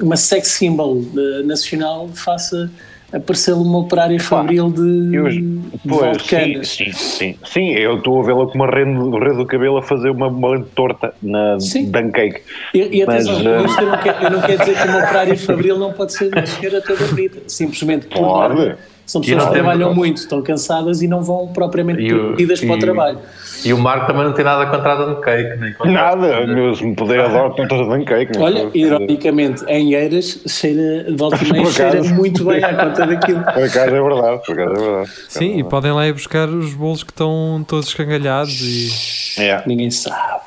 uma 0.00 0.16
sex 0.16 0.48
symbol 0.48 1.02
eh, 1.16 1.42
nacional 1.42 2.08
faça 2.14 2.70
aparecer 3.12 3.52
uma 3.52 3.78
operária 3.78 4.18
fabril 4.20 4.70
de, 4.70 5.16
Eu, 5.16 5.28
de 5.28 5.60
pois, 5.88 6.00
sim, 6.22 6.36
Valdecanas. 6.36 6.68
sim, 6.68 6.92
sim, 6.92 7.38
sim, 7.44 7.70
eu 7.70 7.96
estou 7.96 8.20
a 8.20 8.26
vê-la 8.26 8.46
com 8.46 8.54
uma 8.54 8.66
rede, 8.66 8.90
rede 8.90 9.36
do 9.36 9.46
cabelo 9.46 9.78
a 9.78 9.82
fazer 9.82 10.10
uma, 10.10 10.26
uma 10.26 10.60
torta 10.74 11.14
na 11.22 11.58
Sim. 11.60 11.90
Duncake. 11.90 12.42
E, 12.74 13.00
e 13.00 13.06
Mas, 13.06 13.28
atenção, 13.28 13.52
eh, 13.52 13.56
eu 13.56 13.86
não, 13.86 13.98
quero, 13.98 14.24
eu 14.24 14.30
não 14.30 14.40
quero 14.42 14.58
dizer 14.58 14.82
que 14.82 14.88
uma 14.88 14.98
operária 15.04 15.36
fabril 15.38 15.78
não 15.78 15.92
pode 15.92 16.12
ser 16.12 16.32
uma 16.32 16.44
senhora 16.44 16.80
toda 16.82 17.06
bonita, 17.06 17.38
simplesmente 17.46 18.06
por 18.06 18.18
Pode. 18.18 18.76
São 19.06 19.20
pessoas 19.20 19.42
que 19.44 19.50
tem- 19.50 19.62
trabalham 19.62 19.94
muito, 19.94 20.16
estão 20.16 20.40
cansadas 20.40 21.02
e 21.02 21.06
não 21.08 21.22
vão 21.22 21.48
propriamente 21.48 22.02
pedidas 22.30 22.60
para 22.60 22.74
o 22.74 22.78
trabalho. 22.78 23.18
E 23.64 23.72
o 23.72 23.78
Marco 23.78 24.06
também 24.06 24.24
não 24.24 24.32
tem 24.32 24.44
nada 24.44 24.66
contra 24.66 24.92
a 24.92 24.96
Dan 24.96 25.20
Cake, 25.20 25.60
nem 25.60 25.72
contra 25.74 25.92
Nada, 25.92 26.46
meu, 26.46 26.74
se 26.74 26.84
me 26.84 26.94
puder 26.94 27.20
adoro 27.20 27.54
tantas 27.54 27.86
Duncake. 27.86 28.38
Olha, 28.38 28.68
ironicamente, 28.74 29.62
em 29.68 29.94
Eiras, 29.94 30.40
cheira, 30.46 31.06
volta 31.16 31.44
e 31.44 31.48
meia, 31.52 31.66
cheira 31.66 32.02
muito 32.04 32.44
bem 32.44 32.62
à 32.64 32.74
conta 32.74 33.06
daquilo. 33.06 33.42
Por 33.52 33.62
acaso 33.62 33.78
é 33.94 34.02
verdade, 34.02 34.42
por 34.46 34.52
acaso 34.60 34.72
é 34.74 34.86
verdade. 34.86 35.10
Sim, 35.28 35.58
e 35.58 35.64
podem 35.64 35.92
lá 35.92 36.06
ir 36.06 36.12
buscar 36.12 36.48
os 36.48 36.72
bolos 36.74 37.02
que 37.02 37.10
estão 37.12 37.64
todos 37.68 37.88
escangalhados 37.88 38.60
e. 38.60 39.42
É. 39.42 39.62
Ninguém 39.66 39.90
sabe. 39.90 40.40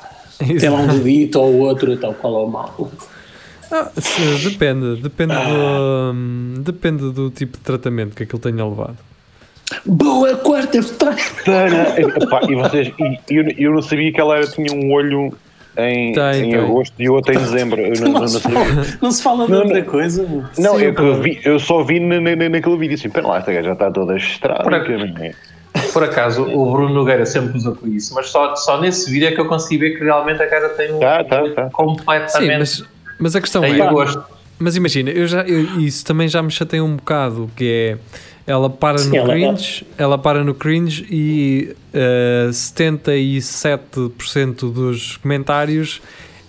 Tem 0.60 0.68
lá 0.68 0.78
um 0.78 0.86
dedito 0.86 1.40
ou 1.40 1.58
outro, 1.58 1.96
tal 1.96 2.14
qual 2.14 2.42
é 2.42 2.44
o 2.44 2.48
mal. 2.48 2.90
Ah, 3.70 3.90
depende, 4.42 4.96
depende 5.02 5.34
do, 5.34 6.12
hum, 6.14 6.54
depende 6.58 7.12
do 7.12 7.30
tipo 7.30 7.58
de 7.58 7.62
tratamento 7.64 8.14
que 8.16 8.22
aquilo 8.22 8.38
tenha 8.40 8.64
levado. 8.66 8.96
Boa 9.84 10.34
quarta-feira! 10.36 11.94
E 12.48 12.54
vocês, 12.54 12.92
e 13.30 13.34
eu, 13.36 13.44
eu 13.58 13.72
não 13.72 13.82
sabia 13.82 14.10
que 14.12 14.20
ela 14.20 14.36
era- 14.38 14.46
tinha 14.46 14.72
um 14.72 14.90
olho 14.92 15.32
em, 15.76 16.12
Tem, 16.12 16.44
em 16.46 16.50
tem. 16.50 16.54
agosto 16.56 16.94
e 16.98 17.08
outro 17.08 17.34
em 17.34 17.38
dezembro. 17.38 17.80
Eu 17.80 18.00
não, 18.00 18.12
não, 18.12 18.20
Não, 18.20 18.28
se 18.28 18.40
fala, 18.40 18.64
não 19.02 19.10
se 19.12 19.22
fala 19.22 19.46
de 19.46 19.52
outra 19.54 19.82
coisa. 19.82 20.26
Não, 20.58 20.78
Sim, 20.78 20.84
eu, 20.84 20.94
pá. 20.94 21.02
vi, 21.20 21.40
eu 21.44 21.58
só 21.58 21.82
vi 21.84 22.00
na, 22.00 22.18
na, 22.20 22.48
naquele 22.48 22.76
vídeo 22.78 22.94
assim, 22.94 23.10
pera 23.10 23.26
lá, 23.28 23.38
esta 23.38 23.52
gaja 23.52 23.66
já 23.68 23.72
está 23.74 23.90
toda 23.90 24.16
estrada. 24.16 24.64
Por 24.64 24.72
Por 25.92 26.02
acaso, 26.04 26.42
o 26.44 26.72
Bruno 26.72 26.92
Nogueira 26.94 27.24
sempre 27.26 27.56
usa 27.56 27.72
com 27.72 27.86
isso, 27.86 28.12
mas 28.14 28.28
só, 28.30 28.56
só 28.56 28.80
nesse 28.80 29.10
vídeo 29.10 29.28
é 29.28 29.32
que 29.32 29.40
eu 29.40 29.46
consigo 29.46 29.80
ver 29.82 29.96
que 29.98 30.02
realmente 30.04 30.42
a 30.42 30.48
cara 30.48 30.70
tem 30.70 30.92
um 30.92 30.98
Tá, 30.98 31.22
tá, 31.22 31.42
tá. 31.50 31.64
Sim, 31.66 31.70
completamente 31.72 32.58
mas, 32.58 32.84
mas 33.18 33.34
a 33.36 33.40
questão 33.40 33.62
é. 33.64 33.80
agosto. 33.80 34.22
Mas 34.58 34.74
imagina, 34.76 35.10
eu 35.10 35.26
já, 35.28 35.42
eu- 35.42 35.80
isso 35.80 36.04
também 36.04 36.26
já 36.28 36.42
me 36.42 36.50
chateia 36.50 36.82
um 36.82 36.96
bocado, 36.96 37.48
que 37.56 37.64
é 37.64 37.96
ela 38.46 38.68
para 38.68 38.98
Sim, 38.98 39.10
no 39.10 39.16
ela- 39.16 39.32
cringe, 39.34 39.86
ela 39.96 40.18
para 40.18 40.42
no 40.42 40.54
cringe 40.54 41.06
e 41.10 41.74
eh, 41.94 42.48
77% 42.50 44.70
dos 44.72 45.16
comentários 45.18 46.00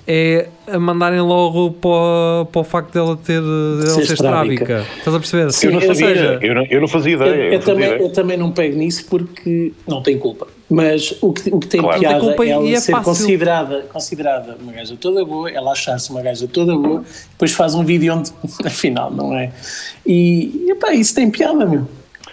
é 0.07 0.47
a 0.67 0.79
mandarem 0.79 1.21
logo 1.21 1.69
para, 1.71 2.45
para 2.51 2.61
o 2.61 2.63
facto 2.63 2.93
dela 2.93 3.15
ter 3.15 3.39
dela 3.41 3.85
Ser 3.85 4.05
ser 4.07 4.13
estrábica. 4.13 4.83
Estás 4.97 5.15
a 5.15 5.19
perceber? 5.19 5.51
Sim, 5.51 5.67
Eu 5.67 5.73
não 5.73 5.81
sabia, 5.81 5.95
seja, 5.95 6.39
eu, 6.41 6.55
não, 6.55 6.65
eu 6.65 6.81
não 6.81 6.87
fazia 6.87 7.13
Eu, 7.13 7.21
ideia. 7.21 7.35
eu 7.35 7.43
eu 7.43 7.51
não 7.51 7.59
fazia 7.61 7.73
também, 7.75 7.87
ideia. 7.89 8.01
eu 8.01 8.09
também 8.11 8.37
não 8.37 8.51
pego 8.51 8.75
nisso 8.77 9.05
porque 9.07 9.71
não 9.87 10.01
tem 10.01 10.17
culpa. 10.17 10.47
Mas 10.69 11.15
o 11.19 11.33
que, 11.33 11.49
o 11.49 11.59
que 11.59 11.67
tem 11.67 11.81
Claro. 11.81 11.99
piada 11.99 12.43
é 12.43 12.49
ela 12.49 12.69
é 12.69 12.79
ser 12.79 12.91
fácil. 12.91 13.05
considerada, 13.05 13.81
considerada 13.91 14.55
uma 14.61 14.71
gaja 14.71 14.95
toda 14.99 15.25
boa, 15.25 15.49
ela 15.49 15.71
achar-se 15.71 16.11
uma 16.11 16.21
gaja 16.21 16.47
toda 16.47 16.77
boa, 16.77 17.03
depois 17.31 17.51
faz 17.53 17.73
um 17.73 17.83
vídeo 17.83 18.13
onde 18.13 18.31
afinal 18.63 19.09
não 19.09 19.33
é. 19.33 19.51
E, 20.05 20.65
e 20.67 20.75
pá, 20.75 20.93
isso 20.93 21.15
tem 21.15 21.29
piada, 21.31 21.65
meu. 21.65 21.87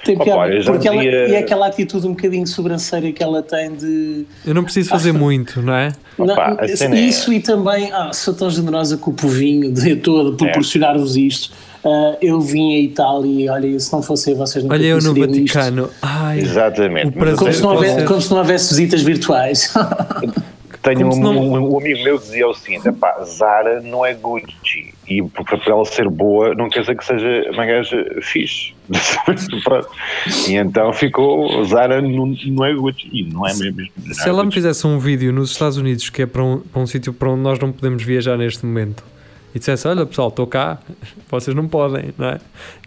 Tem 0.07 0.15
Opa, 0.15 0.25
piada. 0.25 0.65
porque 0.65 0.89
ela, 0.89 1.05
e 1.05 1.35
é 1.35 1.39
aquela 1.39 1.67
atitude 1.67 2.07
um 2.07 2.11
bocadinho 2.11 2.47
sobranceira 2.47 3.11
que 3.13 3.23
ela 3.23 3.43
tem 3.43 3.75
de. 3.75 4.25
Eu 4.47 4.55
não 4.55 4.63
preciso 4.63 4.89
fazer 4.89 5.13
muito, 5.13 5.61
não 5.61 5.75
é? 5.75 5.93
Opa, 6.17 6.51
Não, 6.51 6.61
a 6.65 6.69
cena 6.69 6.97
é- 6.97 7.01
isso 7.01 7.33
e 7.33 7.41
também, 7.41 7.91
ah, 7.93 8.13
sou 8.13 8.33
tão 8.33 8.49
generosa 8.49 8.97
com 8.97 9.11
o 9.11 9.15
povinho 9.15 9.73
de 9.73 9.97
todo 9.97 10.35
proporcionar-vos 10.37 11.17
isto. 11.17 11.53
Ah, 11.85 12.17
eu 12.21 12.41
vim 12.41 12.75
a 12.75 12.81
Itália 12.81 13.45
e 13.45 13.49
olha, 13.49 13.79
se 13.79 13.93
não 13.93 14.03
fosse 14.03 14.35
vocês 14.35 14.65
não 14.65 14.73
Olha 14.73 14.85
eu 14.85 14.99
no. 15.01 15.15
Vaticano. 15.15 15.91
Ai, 16.03 16.41
Exatamente. 16.41 17.13
Como 17.13 17.53
se, 17.53 17.65
houvesse, 17.65 18.05
como 18.05 18.21
se 18.21 18.31
não 18.31 18.39
houvesse 18.39 18.69
visitas 18.71 19.03
virtuais. 19.03 19.73
Tenho 20.95 21.13
um, 21.13 21.21
não- 21.21 21.37
um- 21.39 21.75
um 21.75 21.79
amigo 21.81 22.05
meu 22.05 22.19
que 22.19 22.27
dizia 22.27 22.47
o 22.49 22.55
seguinte: 22.55 22.87
epá, 22.89 23.23
Zara 23.25 23.81
não 23.81 24.07
é 24.07 24.15
Gucci. 24.15 24.95
E 25.09 25.23
por, 25.23 25.45
por 25.45 25.61
ela 25.67 25.85
ser 25.85 26.09
boa, 26.09 26.55
não 26.55 26.69
quer 26.69 26.81
dizer 26.81 26.97
que 26.97 27.05
seja 27.05 27.51
uma 27.53 27.67
gaja 27.67 27.97
fixe. 28.23 28.73
E 30.49 30.55
então 30.55 30.93
ficou: 30.93 31.65
Zara 31.65 32.01
não, 32.01 32.35
não 32.47 32.65
é 32.65 32.75
Gucci. 32.75 33.09
E 33.13 33.23
não 33.25 33.47
é 33.47 33.55
mesmo. 33.55 33.77
não 33.97 34.11
é 34.11 34.15
Se 34.15 34.29
ela 34.29 34.45
me 34.45 34.53
fizesse 34.53 34.87
um 34.87 34.99
vídeo 34.99 35.33
nos 35.33 35.51
Estados 35.51 35.77
Unidos 35.77 36.09
que 36.11 36.23
é 36.23 36.27
para 36.27 36.43
um, 36.43 36.59
para 36.61 36.81
um 36.83 36.87
sítio 36.87 37.13
para 37.13 37.31
onde 37.31 37.43
nós 37.43 37.59
não 37.59 37.73
podemos 37.73 38.03
viajar 38.03 38.37
neste 38.37 38.65
momento 38.65 39.03
e 39.55 39.59
dissesse: 39.59 39.87
Olha 39.89 40.07
pessoal, 40.07 40.29
estou 40.29 40.47
cá, 40.47 40.79
vocês 41.31 41.55
não 41.57 41.67
podem, 41.69 42.11
não 42.17 42.29
é? 42.29 42.39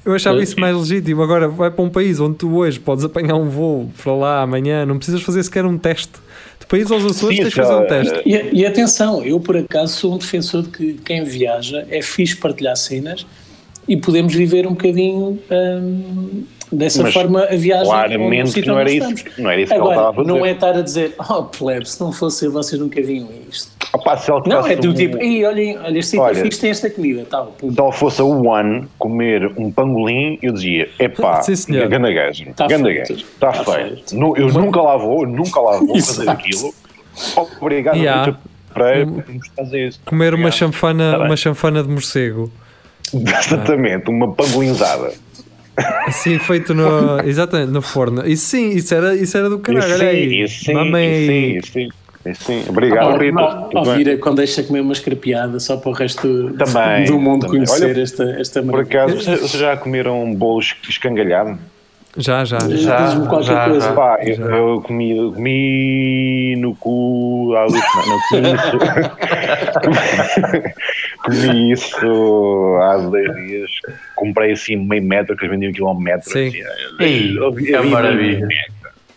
Eu 0.06 0.14
achava 0.16 0.42
isso 0.42 0.60
mais 0.60 0.76
legítimo. 0.76 1.22
Agora 1.22 1.48
vai 1.48 1.70
para 1.70 1.84
um 1.84 1.90
país 1.90 2.20
onde 2.20 2.38
tu 2.38 2.56
hoje 2.56 2.80
podes 2.80 3.04
apanhar 3.04 3.36
um 3.36 3.50
voo 3.50 3.92
para 4.02 4.14
lá 4.14 4.42
amanhã, 4.42 4.86
não 4.86 4.98
precisas 4.98 5.22
fazer 5.22 5.44
sequer 5.44 5.66
um 5.66 5.78
teste. 5.78 6.14
País 6.70 6.90
aos 6.92 7.04
Açores 7.04 7.36
Sim, 7.36 7.44
tens 7.44 7.50
de 7.50 7.56
fazer 7.56 7.74
um 7.74 7.88
teste. 7.88 8.22
e, 8.26 8.60
e 8.60 8.66
atenção, 8.66 9.26
eu 9.26 9.40
por 9.40 9.58
acaso 9.58 9.96
sou 9.96 10.14
um 10.14 10.18
defensor 10.20 10.62
de 10.62 10.70
que 10.70 10.94
quem 11.04 11.24
viaja 11.24 11.86
é 11.90 12.00
fixe 12.02 12.38
partilhar 12.38 12.78
cenas 12.78 13.26
e 13.88 13.98
podemos 13.98 14.36
viver 14.36 14.68
um 14.68 14.72
bocadinho 14.72 15.40
hum, 15.50 16.44
dessa 16.72 17.04
Mas 17.04 17.14
forma 17.14 17.44
a 17.44 17.56
viagem. 17.56 17.86
claramente 17.88 18.66
não 18.68 18.80
era 18.80 18.92
isso- 18.92 19.26
não 19.38 19.50
era 19.50 19.62
isso 19.62 19.70
que 19.74 19.74
ela 19.80 19.84
Agora, 19.84 19.96
estava 19.96 20.10
a 20.10 20.14
fazer. 20.14 20.28
Não 20.28 20.46
é 20.46 20.52
estar 20.52 20.76
a 20.76 20.82
dizer, 20.82 21.16
oh 21.30 21.44
plebe, 21.44 21.90
se 21.90 22.00
não 22.00 22.12
fosse 22.12 22.46
eu, 22.46 22.52
vocês 22.52 22.80
nunca 22.80 23.02
viam 23.02 23.28
isto. 23.52 23.72
Opá, 23.92 24.16
se 24.18 24.30
ela 24.30 24.42
Não, 24.46 24.68
é 24.68 24.76
tu 24.76 24.90
um- 24.90 24.94
tipo, 24.94 25.18
Ei, 25.18 25.44
olhem, 25.46 25.78
olha, 25.80 25.98
este 25.98 26.12
sítio 26.12 26.24
Olha, 26.24 26.42
fixe, 26.44 26.60
tem 26.62 26.70
esta 26.70 26.90
comida, 26.90 27.26
tal. 27.30 27.56
Se 27.60 27.80
ela 27.80 27.92
fosse 27.92 28.22
a 28.22 28.24
One 28.26 28.88
comer 29.00 29.52
um 29.58 29.72
pangolim, 29.72 30.38
eu 30.44 30.54
dizia: 30.54 30.88
epá, 31.00 31.42
ganda 31.90 32.12
gajo, 32.12 32.46
Tá 32.56 32.68
ganda 32.68 32.94
gajo, 32.94 33.14
está 33.14 33.52
Tá. 33.52 33.80
Nu- 34.14 34.38
Eu 34.38 34.50
nunca 34.50 34.80
lá 34.82 34.96
vou, 34.96 35.26
nunca 35.26 35.60
lá 35.60 35.80
vou 35.80 36.00
fazer 36.00 36.30
aquilo. 36.30 36.74
Obrigado, 37.60 37.98
Yeah. 37.98 38.38
Por 38.72 39.34
nos 39.34 39.48
fazer 39.56 39.88
isso. 39.88 40.00
Comer 40.06 40.34
uma 40.36 40.52
chanfana, 40.52 41.18
Tá 41.18 41.24
uma 41.26 41.36
chanfana 41.36 41.82
de 41.82 41.90
morcego. 41.90 42.52
Exatamente, 43.12 44.10
uma 44.10 44.32
pangolinzada. 44.32 45.12
Assim 46.08 46.38
feito 46.40 46.74
no, 46.74 47.20
exatamente, 47.26 47.72
no 47.72 47.82
forno. 47.82 48.26
Isso 48.28 48.46
sim, 48.48 48.70
isso 48.72 48.94
era, 48.94 49.16
isso 49.16 49.38
era 49.38 49.50
do 49.50 49.60
caralho. 49.60 49.86
Isso 49.88 49.98
sim, 50.00 50.06
aí. 50.06 50.44
isso 50.44 50.66
sim, 50.66 50.74
Mamei. 50.74 51.12
isso 51.20 51.28
sim, 51.28 51.58
isso 51.58 51.72
sim. 51.72 51.90
Sim. 52.36 52.64
Obrigado, 52.68 53.14
Ó, 53.14 53.18
Rita. 53.18 53.40
ó, 53.40 53.56
Tudo 53.70 53.78
ó, 53.80 53.84
bem. 53.86 53.98
vira 53.98 54.18
quando 54.18 54.38
deixa 54.38 54.62
comer 54.62 54.82
uma 54.82 54.92
escrapiada 54.92 55.58
só 55.60 55.78
para 55.78 55.90
o 55.90 55.94
resto 55.94 56.28
do- 56.28 56.54
Também, 56.54 57.06
do 57.06 57.18
mundo 57.18 57.46
também. 57.48 57.66
conhecer 57.66 57.86
Olha, 57.92 58.02
esta, 58.02 58.24
esta 58.40 58.62
Por 58.62 58.82
acaso, 58.82 59.16
vocês 59.16 59.52
já 59.52 59.78
comeram 59.78 60.34
bolos 60.36 60.76
escangalhado? 60.88 61.58
Já, 62.18 62.44
já. 62.44 62.58
Já, 62.60 63.06
Diz-me 63.06 63.28
qualquer 63.28 63.46
já, 63.46 63.66
coisa. 63.70 63.88
já. 63.88 63.94
Pá, 63.94 64.18
eu, 64.24 64.50
eu 64.50 64.82
comi, 64.82 65.16
eu 65.18 65.32
comi 65.32 66.56
no 66.58 66.76
cu 66.76 67.54
há 67.56 67.66
duas 67.68 67.84
semanas. 67.86 68.22
Não, 68.32 68.32
comi 68.32 68.54
isso. 68.56 70.40
comi 71.24 71.72
isso 71.72 72.78
há 72.82 72.98
dois 72.98 73.36
dias. 73.36 73.70
Comprei 74.16 74.52
assim 74.54 74.76
meio 74.76 75.04
metro, 75.04 75.36
que 75.38 75.46
eles 75.46 75.60
vendiam 75.60 75.92
um 75.92 76.00
metro. 76.00 76.30
Sim. 76.32 76.48
Assim, 76.48 76.60
Ei, 77.00 77.38
eu 77.38 77.52
vi- 77.52 77.66
que 77.66 77.72
eu 77.72 77.84
vi 77.84 77.90
maravilha. 77.90 78.48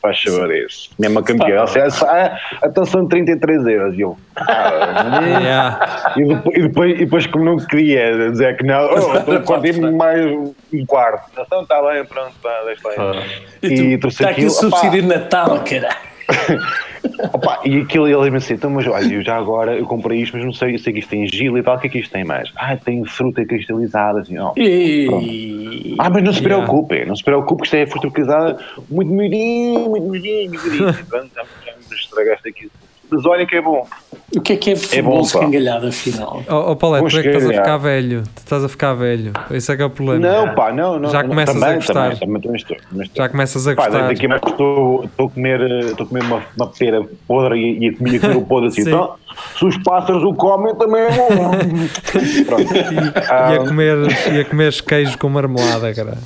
Faz 0.03 0.21
favor 0.21 0.53
isso. 0.53 0.91
Mesmo 0.99 1.21
a 1.21 1.23
campeã. 1.23 1.65
Ah, 2.09 2.37
então 2.65 2.85
são 2.85 3.07
33 3.07 3.65
euros. 3.69 3.97
E 3.97 4.01
eu, 4.01 4.19
ah, 4.37 5.21
Yeah. 5.23 6.13
e 6.17 6.25
depois, 6.25 6.57
e 6.57 6.63
depois, 6.63 6.91
e 6.91 6.99
depois 7.05 7.27
como 7.29 7.45
não 7.45 7.57
queria 7.57 8.31
dizer 8.31 8.57
que 8.57 8.65
não, 8.65 8.83
oh, 8.93 9.17
então 9.17 9.43
parti-me 9.43 9.93
mais 9.93 10.21
um 10.27 10.87
quarto. 10.87 11.31
Então 11.39 11.63
está 11.63 11.81
bem, 11.83 12.05
pronto, 12.05 12.33
pá, 12.43 12.51
deixa 12.67 12.89
lá. 12.89 13.13
Ah. 13.13 13.67
E 13.67 13.97
trouxe 13.99 14.23
Está 14.23 14.31
aqui 14.31 14.45
o 14.45 14.51
subsídio 14.51 15.03
de 15.03 15.07
Natal, 15.09 15.63
caralho. 15.65 15.97
Opa, 17.33 17.61
e 17.65 17.81
aquilo 17.81 18.09
ele 18.09 18.31
me 18.31 18.37
assim, 18.37 18.55
então, 18.55 18.71
mas 18.71 18.87
olha, 18.87 19.15
eu 19.15 19.23
já 19.23 19.37
agora 19.37 19.77
eu 19.77 19.87
comprei 19.87 20.21
isto, 20.21 20.37
mas 20.37 20.45
não 20.45 20.53
sei, 20.53 20.75
eu 20.75 20.79
sei 20.79 20.93
que 20.93 20.99
isto 21.01 21.09
tem 21.09 21.27
gelo 21.27 21.59
e 21.59 21.63
tal, 21.63 21.77
o 21.77 21.81
que 21.81 21.87
é 21.87 21.91
que 21.91 21.99
isto 21.99 22.13
tem 22.13 22.25
mais? 22.25 22.51
Ah, 22.57 22.77
tem 22.77 23.05
fruta 23.05 23.45
cristalizada, 23.45 24.21
assim, 24.21 24.39
ó. 24.39 24.53
E... 24.57 25.97
Ah, 25.99 26.11
mas 26.11 26.23
não 26.23 26.33
se 26.33 26.43
Yeah. 26.43 26.65
preocupe, 26.65 27.05
não 27.05 27.17
se 27.17 27.25
preocupe 27.25 27.63
que 27.63 27.67
isto 27.67 27.77
é 27.77 27.87
fruta 27.87 28.11
cristalizada 28.11 28.59
muito 28.91 29.13
miudinho, 29.13 29.91
muito 29.91 30.09
miudinho, 30.09 30.51
miudinho. 30.51 30.95
Pronto, 31.09 31.31
já, 31.35 31.43
já 31.43 31.73
me 31.77 31.95
estragaste 31.95 32.49
aqui. 32.49 32.71
Mas 33.11 33.27
olha 33.27 33.47
que 33.47 33.57
é 33.57 33.61
bom. 33.61 33.87
O 34.35 34.41
que 34.41 34.55
é 34.55 34.57
que 34.57 34.71
é 34.71 34.77
futebol 34.77 35.17
bom, 35.17 35.21
pá. 35.21 35.27
escangalhado, 35.27 35.87
afinal? 35.89 36.43
Ó 36.49 36.73
oh, 36.73 36.77
Paulette, 36.77 37.11
tu 37.11 37.19
é 37.19 37.23
que 37.23 37.29
estás 37.29 37.51
a 37.51 37.53
ficar 37.53 37.77
velho. 37.77 38.23
Tu 38.23 38.39
estás 38.39 38.65
a 38.65 38.69
ficar 38.69 38.95
velho. 38.95 39.33
Esse 39.51 39.73
é 39.73 39.77
que 39.77 39.83
é 39.83 39.85
o 39.85 39.91
problema. 39.91 40.21
Não, 40.21 40.55
pá, 40.55 40.73
não, 40.73 40.99
não. 40.99 41.11
Já 41.11 41.23
não, 41.23 41.29
começas 41.29 41.55
também, 41.55 41.69
a 41.69 41.75
gostar. 41.75 42.19
Também, 42.19 42.41
também, 42.41 42.57
estou, 42.57 42.77
estou. 42.77 43.07
Já 43.15 43.29
começas 43.29 43.67
a 43.69 43.75
Pá, 43.75 43.89
gostar. 43.89 44.09
daqui 44.09 44.27
a 44.27 44.29
mais 44.31 44.43
estou, 44.43 45.05
estou 45.05 45.27
a 45.27 45.31
comer, 45.31 45.61
estou 45.85 46.07
a 46.07 46.09
comer 46.09 46.25
uma, 46.25 46.43
uma 46.57 46.67
pera 46.67 47.07
podre 47.29 47.59
e, 47.59 47.79
e 47.85 47.89
a 47.89 47.97
comer 47.97 48.17
aquilo 48.17 48.47
podre 48.47 48.69
assim. 48.69 48.85
Sim. 48.85 48.89
Então, 48.89 49.15
se 49.59 49.65
os 49.67 49.77
pássaros 49.79 50.23
o 50.25 50.35
comem, 50.35 50.75
também 50.77 51.03
é 51.03 51.11
bom. 51.11 51.29
Pronto. 52.47 52.75
E 52.75 53.57
a 53.57 53.59
comer, 53.59 53.99
e 54.33 54.41
a 54.41 54.45
comer 54.47 54.73
queijo 54.83 55.19
com 55.19 55.29
marmelada, 55.29 55.93
cara. 55.95 56.17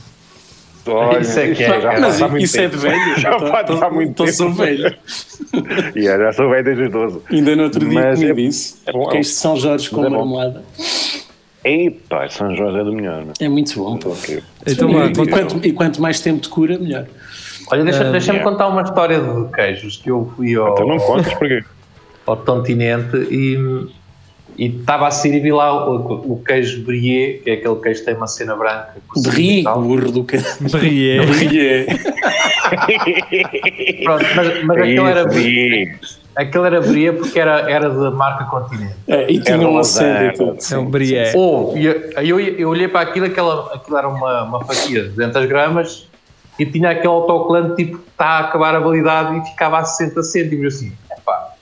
Olha, 0.87 1.21
Isso 1.21 1.39
é 1.41 1.55
que 1.55 1.63
é, 1.65 1.81
já. 1.81 2.01
Mas 2.01 2.21
muito 2.21 2.39
isso 2.45 2.57
é 2.59 2.67
de 2.67 2.71
tempo. 2.71 2.83
velho. 2.83 3.17
Já 3.21 3.39
faz 3.39 3.71
há 3.83 3.91
muito 3.91 4.11
Então 4.11 4.27
sou 4.29 4.47
tempo. 4.49 4.59
velho. 4.63 4.97
Yeah, 5.97 6.25
já 6.25 6.33
sou 6.33 6.51
velho 6.51 6.65
desde 6.65 6.83
os 6.85 6.91
12. 6.93 7.21
Ainda 7.31 7.57
no 7.57 7.63
outro 7.65 7.81
dia 7.81 8.01
Mas 8.01 8.19
comi 8.19 8.31
é- 8.31 8.35
disso. 8.35 8.79
é 8.87 8.93
bom, 8.93 9.09
é 9.09 9.13
Queijo 9.13 9.29
de 9.31 9.35
São 9.37 9.57
Jorge 9.57 9.91
com 9.91 10.05
é 10.05 10.09
marmelada. 10.09 10.63
Epa, 11.65 12.29
São 12.29 12.55
Jorge 12.55 12.79
é 12.79 12.85
do 12.85 12.93
melhor. 12.93 13.25
Não? 13.25 13.33
É 13.41 13.49
muito 13.49 13.75
bom. 13.79 13.97
pô. 13.97 14.11
Ok. 14.11 14.43
Então, 14.67 14.91
e, 14.91 15.13
e 15.13 15.27
quanto, 15.29 15.67
e 15.67 15.73
quanto 15.73 16.01
mais 16.03 16.21
tempo 16.21 16.41
de 16.41 16.49
cura, 16.49 16.79
melhor. 16.79 17.07
Olha, 17.71 17.83
deixa- 17.85 18.07
Ah, 18.09 18.13
deixa-me 18.13 18.39
yeah. 18.39 18.51
contar 18.53 18.69
uma 18.69 18.83
história 18.83 19.21
de 19.21 19.53
queijos 19.53 19.97
que 19.97 20.11
eu 20.11 20.31
fui 20.37 20.55
ao, 20.55 20.73
Então 20.73 20.87
não 20.87 20.99
contas 20.99 21.33
porquê? 21.35 21.65
ao 22.27 22.37
continente 22.37 23.17
e 23.31 23.57
e 24.59 24.67
estava 24.67 25.07
a 25.07 25.11
vi 25.11 25.53
lá 25.53 25.87
o, 25.89 26.33
o 26.33 26.43
queijo 26.43 26.83
brie, 26.83 27.41
que 27.45 27.51
é 27.51 27.55
aquele 27.55 27.77
queijo 27.77 28.01
que 28.01 28.07
tem 28.07 28.15
uma 28.15 28.27
cena 28.27 28.57
branca. 28.57 28.95
Brie, 29.17 29.63
burro 29.63 30.11
do 30.11 30.25
caralho. 30.25 30.57
Brie. 30.71 31.21
Brie. 31.27 31.87
Pronto, 34.03 34.25
mas, 34.35 34.65
mas 34.65 34.79
aquele 34.79 35.01
era 35.01 35.25
brie, 35.27 35.95
aquele 36.35 36.67
era 36.67 36.81
brie 36.81 37.13
porque 37.13 37.39
era, 37.39 37.71
era 37.71 37.91
da 37.91 38.11
marca 38.11 38.45
Continente. 38.45 38.95
É, 39.07 39.31
e 39.31 39.41
tinha 39.41 39.57
É 39.57 39.67
um 39.67 39.79
e 39.81 40.33
tudo. 40.33 40.59
É 40.73 40.79
um. 40.79 40.87
Brie. 40.87 41.33
Ou, 41.35 41.77
e 41.77 41.85
eu, 41.85 42.13
eu, 42.23 42.41
eu 42.41 42.69
olhei 42.71 42.89
para 42.89 43.03
aquilo, 43.03 43.27
aquela, 43.27 43.75
aquilo 43.75 43.97
era 43.99 44.09
uma, 44.09 44.43
uma 44.45 44.65
fatia 44.65 45.03
de 45.03 45.11
200 45.11 45.45
gramas 45.47 46.09
e 46.59 46.65
tinha 46.65 46.91
aquele 46.91 47.09
autocolante 47.09 47.77
tipo 47.77 47.99
que 47.99 48.09
está 48.09 48.27
a 48.27 48.39
acabar 48.41 48.75
a 48.75 48.81
validade 48.81 49.37
e 49.37 49.45
ficava 49.51 49.81
a 49.81 49.85
60 49.85 50.23
cêntimos 50.23 50.75
assim. 50.75 50.93
Epá, 51.13 51.53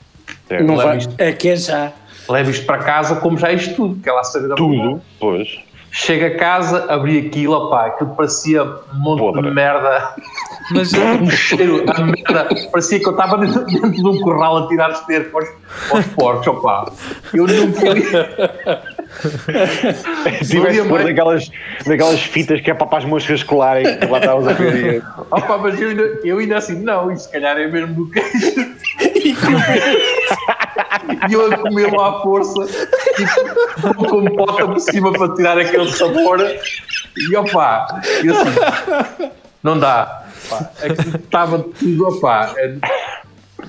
Não 0.62 0.76
vai, 0.76 0.98
isto. 0.98 1.12
é 1.18 1.32
que 1.32 1.48
é 1.48 1.56
já. 1.56 1.92
Leva 2.28 2.50
isto 2.50 2.66
para 2.66 2.78
casa 2.78 3.16
como 3.16 3.36
já 3.38 3.52
isto 3.52 3.74
tudo, 3.74 4.02
que 4.02 4.08
ela 4.08 4.20
a 4.20 4.24
saber 4.24 4.48
da. 4.48 4.54
Tudo, 4.54 5.00
pois. 5.20 5.48
Chega 5.96 6.26
a 6.26 6.36
casa, 6.36 6.92
abri 6.92 7.24
aquilo, 7.24 7.54
opá, 7.54 7.86
aquilo 7.86 8.16
parecia 8.16 8.64
um 8.64 8.78
monte 8.94 9.20
Podre. 9.20 9.42
de 9.42 9.50
merda, 9.52 10.12
Mas 10.72 10.90
um 10.98 11.30
cheiro 11.30 11.84
a 11.88 12.00
merda, 12.02 12.48
parecia 12.72 12.98
que 12.98 13.06
eu 13.06 13.12
estava 13.12 13.38
dentro, 13.38 13.64
dentro 13.64 13.92
de 13.92 14.04
um 14.04 14.18
corral 14.20 14.56
a 14.64 14.66
tirar 14.66 14.90
esterco 14.90 15.38
aos, 15.38 15.48
aos 15.92 16.04
porcos, 16.06 16.48
opá. 16.48 16.86
Eu 17.32 17.46
nunca 17.46 17.94
vi. 17.94 18.02
Tiveste 20.44 20.82
pôr 20.82 20.90
mais- 20.90 21.04
daquelas, 21.06 21.48
daquelas 21.86 22.20
fitas 22.24 22.60
que 22.60 22.72
é 22.72 22.74
para, 22.74 22.88
para 22.88 22.98
as 22.98 23.04
moscas 23.04 23.44
colarem, 23.44 23.96
que 23.96 24.06
lá 24.06 24.18
estavas 24.18 24.48
a 24.48 24.52
ver. 24.52 25.00
Opa, 25.30 25.58
mas 25.58 25.80
eu 25.80 25.90
ainda, 25.90 26.02
eu 26.24 26.38
ainda 26.38 26.56
assim, 26.56 26.74
não, 26.82 27.12
isto 27.12 27.26
se 27.26 27.32
calhar 27.32 27.56
é 27.56 27.68
mesmo 27.68 27.94
do 27.94 28.10
queijo. 28.10 28.74
E 31.28 31.32
eu 31.32 31.52
a 31.52 31.58
comê-lo 31.58 32.00
à 32.00 32.22
força, 32.22 32.66
tipo, 33.16 33.94
com 34.08 34.24
pota 34.36 34.66
por 34.66 34.80
cima 34.80 35.12
para 35.12 35.34
tirar 35.34 35.58
aquele 35.58 35.90
sabor. 35.92 36.40
E 37.16 37.36
opá, 37.36 38.02
e 38.22 38.28
assim, 38.28 39.30
não 39.62 39.78
dá. 39.78 40.24
Aquilo 40.82 41.16
Estava 41.16 41.58
tudo, 41.58 42.08
opá, 42.08 42.52
é, 42.56 42.76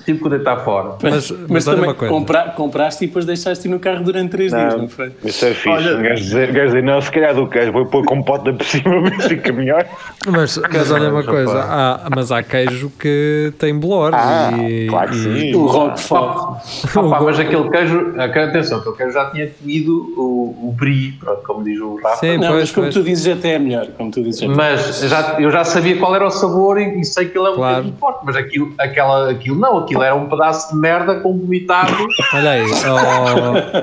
tipo 0.04 0.24
que 0.26 0.30
deitar 0.30 0.58
fora. 0.64 0.96
Mas- 1.02 1.32
Mas, 1.32 1.34
mas 1.50 1.66
também 1.66 1.94
compra- 1.94 2.50
compraste 2.56 3.04
e 3.04 3.08
depois 3.08 3.26
deixaste 3.26 3.68
no 3.68 3.80
carro 3.80 4.04
durante 4.04 4.32
3 4.32 4.52
dias, 4.52 4.76
não 4.78 4.88
foi? 4.88 5.12
isso 5.24 5.46
é 5.46 5.54
fixe. 5.54 5.70
Olha- 5.70 5.96
gajo 5.98 6.22
dizer, 6.24 6.84
não, 6.84 7.02
se 7.02 7.12
calhar 7.12 7.34
do 7.34 7.48
queijo, 7.48 7.72
vou 7.72 7.86
pôr 7.86 8.04
com 8.06 8.22
pota 8.22 8.52
por 8.54 8.66
cima, 8.66 9.02
mas 9.02 9.26
fica 9.26 9.52
melhor. 9.54 9.86
Mas, 10.28 10.58
mas 10.72 10.92
olha 10.92 11.10
uma 11.10 11.24
coisa, 11.24 11.60
há, 11.64 12.08
mas 12.16 12.32
há 12.32 12.44
queijo 12.44 12.92
que 13.00 13.54
tem 13.58 13.78
blor 13.78 14.12
Ah, 14.14 14.52
e, 14.58 14.88
claro 14.88 15.10
que 15.12 15.16
e- 15.18 15.52
sim. 15.52 15.56
O 15.56 15.66
Roquefort. 15.66 16.62
Opá, 16.96 17.22
mas 17.22 17.40
aquele 17.40 17.70
queijo, 17.70 18.14
atenção, 18.20 18.80
aquele 18.80 18.96
queijo 18.96 19.14
já 19.14 19.30
tinha 19.32 19.48
comido 19.48 20.14
o, 20.18 20.70
o 20.70 20.76
brie, 20.78 21.14
pronto, 21.14 21.42
como 21.46 21.64
diz 21.64 21.80
o 21.80 21.96
Rafa. 21.96 22.18
Sim, 22.18 22.38
Não, 22.38 22.48
pois, 22.50 22.60
mas 22.62 22.72
como 22.72 22.86
pois. 22.88 22.96
tu 22.96 23.04
dizes 23.04 23.38
até 23.38 23.54
é 23.54 23.60
melhor. 23.60 23.88
Como 23.98 24.12
tu 24.12 24.22
dizes 24.24 24.44
até. 24.44 24.54
Mas 24.54 25.02
já, 25.02 25.36
eu 25.40 25.50
já 25.52 25.64
sabia 25.64 25.98
qual 25.98 26.16
era 26.16 26.26
o 26.26 26.32
sabor 26.32 26.80
e, 26.80 27.00
e 27.00 27.06
sei 27.06 27.26
que 27.26 27.38
ele 27.38 27.48
é 27.48 27.52
um 27.52 27.56
Claro. 27.56 27.76
bocadinho 27.76 27.98
forte, 28.00 28.20
mas 28.26 28.36
aquilo, 28.36 28.74
aquela, 28.78 29.32
aquilo 29.32 29.58
não, 29.60 29.78
aquilo 29.86 30.04
era 30.04 30.14
um 30.16 30.28
pedaço 30.28 30.74
de 30.74 30.76
merda 30.80 31.20
com 31.22 31.38
vomitado. 31.38 31.94
Olha 32.34 32.52
aí, 32.52 32.62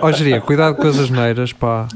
ó 0.00 0.06
oh, 0.06 0.12
Geria, 0.12 0.40
cuidado 0.40 0.76
com 0.76 0.86
as 0.86 0.98
asneiras, 0.98 1.52
pá. 1.52 1.86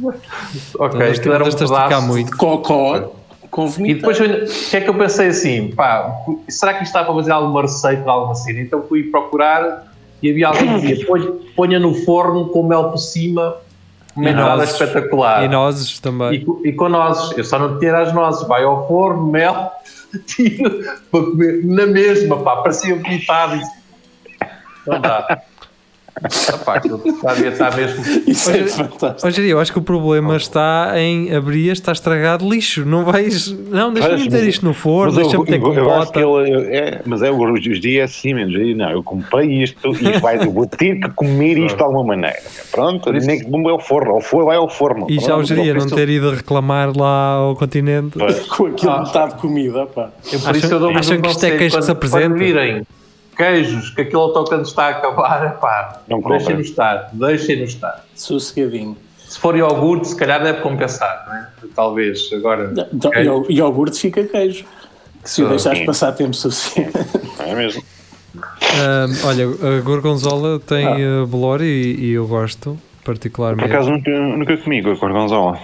ok, 0.79 0.99
Nós 0.99 1.19
aquilo 1.19 1.35
era 1.35 1.45
um 1.45 1.49
de 1.49 1.57
pedaço. 1.57 2.03
muito. 2.07 2.37
Cocó 2.37 3.13
com 3.51 3.67
E 3.79 3.95
depois, 3.95 4.19
o 4.21 4.25
que 4.71 4.77
é 4.77 4.81
que 4.81 4.89
eu 4.91 4.95
pensei 4.95 5.29
assim, 5.29 5.69
pá, 5.73 6.15
será 6.49 6.75
que 6.75 6.83
isto 6.85 6.93
está 6.95 7.05
para 7.05 7.15
fazer 7.15 7.33
alguma 7.33 7.63
receita 7.63 8.03
de 8.03 8.09
alguma 8.09 8.35
cena? 8.35 8.61
Então 8.61 8.83
fui 8.89 9.05
procurar 9.05 9.87
e 10.23 10.31
havia 10.31 10.49
alguém 10.49 10.81
que 10.81 10.87
dizia, 10.87 11.07
"Ponha- 11.55 11.79
no 11.79 11.95
forno 11.95 12.49
com 12.49 12.63
mel 12.63 12.91
por 12.91 12.99
cima, 12.99 13.55
uma 14.17 14.29
E 14.29 14.33
entrada 14.33 14.65
espetacular. 14.65 15.45
E 15.45 15.49
nozes 15.49 15.97
E, 15.99 16.03
também. 16.03 16.45
co- 16.45 16.61
e 16.65 16.73
com 16.73 16.89
nozes, 16.89 17.37
eu 17.37 17.45
só 17.45 17.59
não 17.59 17.79
tinha 17.79 17.97
as 17.99 18.13
nozes, 18.15 18.47
vai 18.49 18.65
ao 18.65 18.89
forno, 18.89 19.27
mel, 19.27 19.71
tiro 20.27 20.71
para 21.11 21.21
comer 21.23 21.61
na 21.65 21.87
mesma, 21.87 22.39
pá, 22.39 22.57
parecia 22.57 22.95
vomitado. 22.97 23.61
Não 24.87 25.01
dá. 25.01 25.41
Já 27.23 27.35
devia 27.35 27.51
estar 27.51 27.77
mesmo. 27.77 28.03
Isso 28.27 28.51
é 28.51 28.65
fantástico. 28.65 29.27
Ó 29.29 29.31
Geria, 29.31 29.51
eu 29.53 29.61
acho 29.61 29.71
que 29.71 29.79
o 29.79 29.83
problema 29.83 30.35
está 30.39 30.95
em 30.97 31.35
abrir, 31.35 31.69
está 31.71 31.93
estragado 31.93 32.49
lixo. 32.49 32.87
Não 32.87 33.05
vais. 33.05 33.51
Não, 33.53 33.93
deixa-me 33.93 34.23
meter 34.23 34.49
isto 34.49 34.65
no 34.65 34.73
forno, 34.73 35.13
Mas 35.13 35.17
eu, 35.35 35.45
deixa-me 35.45 35.45
ter 35.45 35.59
que 35.59 35.79
compota. 35.83 36.19
ele 36.19 36.75
é, 36.75 37.03
mas 37.05 37.21
é 37.23 37.31
os 37.31 37.67
os 37.67 37.81
dias 37.81 38.11
assim, 38.11 38.33
menos 38.33 38.55
aí, 38.57 38.75
não, 38.75 38.91
eu 38.93 39.03
comprei 39.03 39.63
isto 39.63 39.95
e 39.95 40.17
vai, 40.19 40.39
eu 40.39 40.51
vou 40.51 40.67
ter 40.67 40.99
que 41.01 41.11
comer 41.11 41.59
isto 41.59 41.77
de 41.77 41.83
alguma 41.83 42.05
maneira. 42.05 42.39
Pronto, 42.73 43.15
isso- 43.15 43.27
nem 43.27 43.41
que 43.41 43.51
vamos 43.51 43.71
ao 43.71 43.79
forno, 43.79 44.15
ou 44.15 44.21
foi, 44.23 44.43
vai 44.43 44.57
ao 44.57 44.71
forno. 44.71 45.07
E 45.11 45.17
já 45.17 45.35
o 45.35 45.37
Pronto, 45.37 45.47
Geria 45.49 45.75
não 45.75 45.87
ter 45.87 46.09
ido 46.09 46.31
reclamar 46.31 46.97
lá 46.97 47.33
ao 47.35 47.57
continente. 47.57 48.19
Pois. 48.19 48.39
Com 48.49 48.67
aquilo 48.69 48.91
Ah. 48.93 49.03
metade 49.03 49.35
de 49.35 49.41
comida, 49.43 49.85
pá. 49.85 50.09
Eu, 50.33 50.41
por 50.41 50.49
Acham- 50.49 50.57
isso 50.57 50.75
eu 50.75 50.79
dou 50.81 50.91
acham 50.97 51.21
que 51.21 51.29
isto 51.29 51.45
é 51.45 51.59
queijo 51.59 51.77
que 51.77 51.85
se 51.85 51.91
apresenta? 51.91 52.23
Quando 52.29 52.39
virem 52.39 52.87
queijos, 53.37 53.91
que 53.91 54.01
aquele 54.03 54.17
autocanto 54.23 54.63
está 54.69 54.87
a 54.87 54.89
acabar, 54.91 55.59
pá, 55.61 56.01
Não 56.09 56.21
compra. 56.23 56.39
deixem-no 56.39 56.61
estar, 56.63 57.11
deixem-no 57.13 57.65
estar. 57.65 58.05
Sossegadinho. 58.15 58.97
Se 59.29 59.39
for 59.39 59.57
iogurte, 59.57 60.09
se 60.09 60.17
calhar 60.17 60.43
deve 60.43 60.61
compensar, 60.61 61.25
não 61.27 61.35
é? 61.35 61.49
Talvez, 61.75 62.31
agora. 62.33 62.73
Então, 62.93 63.11
Iogurte 63.51 63.99
fica 64.01 64.23
queijo. 64.25 64.65
Se 65.25 65.43
o 65.43 65.47
Ah, 65.47 65.51
deixares 65.51 65.81
sim. 65.81 65.85
passar 65.87 66.13
tempo 66.13 66.35
suficiente. 66.35 66.93
É 67.41 67.55
mesmo. 67.55 67.83
Olha, 69.25 69.47
a 69.47 69.81
gorgonzola 69.81 70.59
tem 70.61 70.87
uh, 70.87 71.27
bolor 71.27 71.61
e, 71.63 71.95
e 71.97 72.13
eu 72.13 72.27
gosto, 72.27 72.79
Por 72.99 73.07
particularmente. 73.15 73.69
acaso 73.73 73.91
nunca, 73.91 74.11
nunca 74.11 74.57
comi 74.57 74.83
com 74.83 74.91
a 74.91 74.95
gorgonzola. 74.95 75.59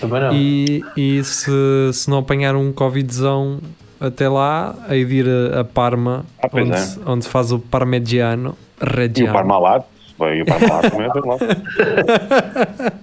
Também 0.00 0.20
não. 0.20 0.32
E, 0.34 0.84
e 0.96 1.24
se, 1.24 1.50
se 1.92 2.08
não 2.10 2.18
apanhar 2.18 2.54
um 2.56 2.72
Covidzão 2.72 3.60
até 4.06 4.28
lá, 4.28 4.74
hei 4.90 5.04
de 5.04 5.14
ir 5.16 5.26
a, 5.54 5.60
a 5.60 5.64
Parma, 5.64 6.24
Ah, 6.42 6.48
onde, 6.52 6.72
é. 6.72 6.76
se- 6.76 7.00
onde 7.06 7.24
se 7.24 7.30
faz 7.30 7.52
o 7.52 7.58
parmigiano 7.58 8.56
E 8.80 8.84
o 8.84 8.96
reggiano. 8.96 9.32
parmalat. 9.32 9.84
Bem, 10.18 10.38
E 10.38 10.42
o 10.42 10.46
parmalat 10.46 10.90
também 10.90 11.06
é 11.06 11.12
lá. 11.26 12.92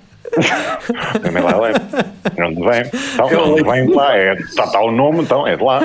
Também 1.21 1.41
lá 1.43 1.51
é. 1.69 2.43
Onde 2.45 2.61
vem? 2.61 2.91
Então, 3.15 3.51
onde 3.51 3.63
vem 3.63 3.87
lá? 3.93 4.15
É, 4.15 4.33
está, 4.35 4.65
está 4.65 4.79
o 4.79 4.91
nome, 4.91 5.21
então 5.21 5.45
é 5.45 5.55
de 5.55 5.63
lá. 5.63 5.79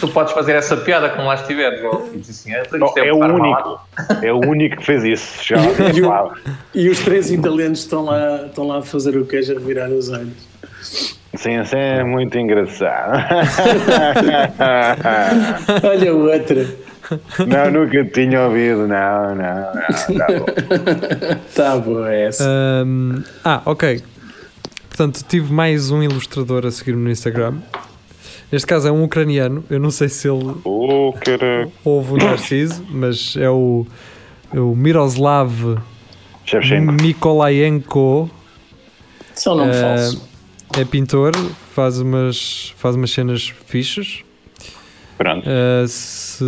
Tu 0.00 0.08
podes 0.08 0.32
fazer 0.32 0.52
essa 0.56 0.76
piada 0.76 1.08
quando 1.10 1.28
lá. 1.28 1.36
E 2.12 2.18
diz 2.18 2.30
assim, 2.30 2.52
é, 2.52 2.62
isto 2.62 2.76
Não, 2.76 2.92
é 2.96 3.12
o 3.12 3.18
parmalat. 3.20 3.64
único. 3.66 3.80
É 4.26 4.32
o 4.32 4.38
único 4.40 4.76
que 4.78 4.84
fez 4.84 5.04
isso. 5.04 5.44
Já, 5.44 5.56
E 5.94 6.02
o- 6.02 6.08
pá, 6.08 6.30
E 6.74 6.88
os 6.88 6.98
três 7.00 7.30
italianos 7.30 7.80
estão 7.80 8.04
lá, 8.04 8.46
estão 8.46 8.66
lá 8.66 8.78
a 8.78 8.82
fazer 8.82 9.16
o 9.16 9.24
queijo 9.24 9.52
a 9.52 9.58
revirar 9.58 9.90
os 9.90 10.08
olhos. 10.10 11.16
Sim, 11.36 11.60
isso 11.60 11.74
é 11.76 12.02
muito 12.04 12.38
engraçado. 12.38 13.12
Olha 15.82 16.14
o 16.14 16.30
outro. 16.30 16.66
Não, 17.46 17.70
nunca 17.70 18.04
tinha 18.06 18.40
ouvido. 18.42 18.86
Não, 18.88 19.34
não, 19.34 19.36
não. 19.36 20.18
Tá 20.18 20.26
bom. 20.38 20.46
Tá 21.54 21.76
boa 21.78 22.12
essa. 22.12 22.44
Ahm, 22.48 23.22
ah, 23.44 23.60
ok. 23.66 24.00
Portanto, 24.88 25.22
tive 25.28 25.52
mais 25.52 25.90
um 25.90 26.02
ilustrador 26.02 26.64
a 26.66 26.70
seguir-me 26.70 27.02
no 27.02 27.10
Instagram. 27.10 27.58
Neste 28.50 28.66
caso 28.66 28.88
é 28.88 28.92
um 28.92 29.02
ucraniano. 29.04 29.64
Eu 29.68 29.78
não 29.80 29.90
sei 29.90 30.08
se 30.08 30.28
ele 30.28 30.54
Oh, 30.64 31.12
caraca. 31.20 31.68
ouve 31.84 32.12
o 32.12 32.16
Narciso, 32.16 32.84
mas 32.90 33.36
é 33.36 33.50
o, 33.50 33.84
é 34.54 34.60
o 34.60 34.74
Miroslav 34.76 35.78
Shevchenko. 36.44 36.92
Nikolayenko. 36.92 38.30
São 39.34 39.56
nome 39.56 39.72
Eh, 39.72 39.80
falso. 39.80 40.28
É 40.78 40.84
pintor, 40.84 41.32
faz 41.72 42.00
umas, 42.00 42.74
faz 42.76 42.96
umas 42.96 43.10
cenas 43.10 43.52
fixas. 43.66 44.24
Pronto. 45.16 45.46
Uh, 45.48 45.86
se 45.86 46.44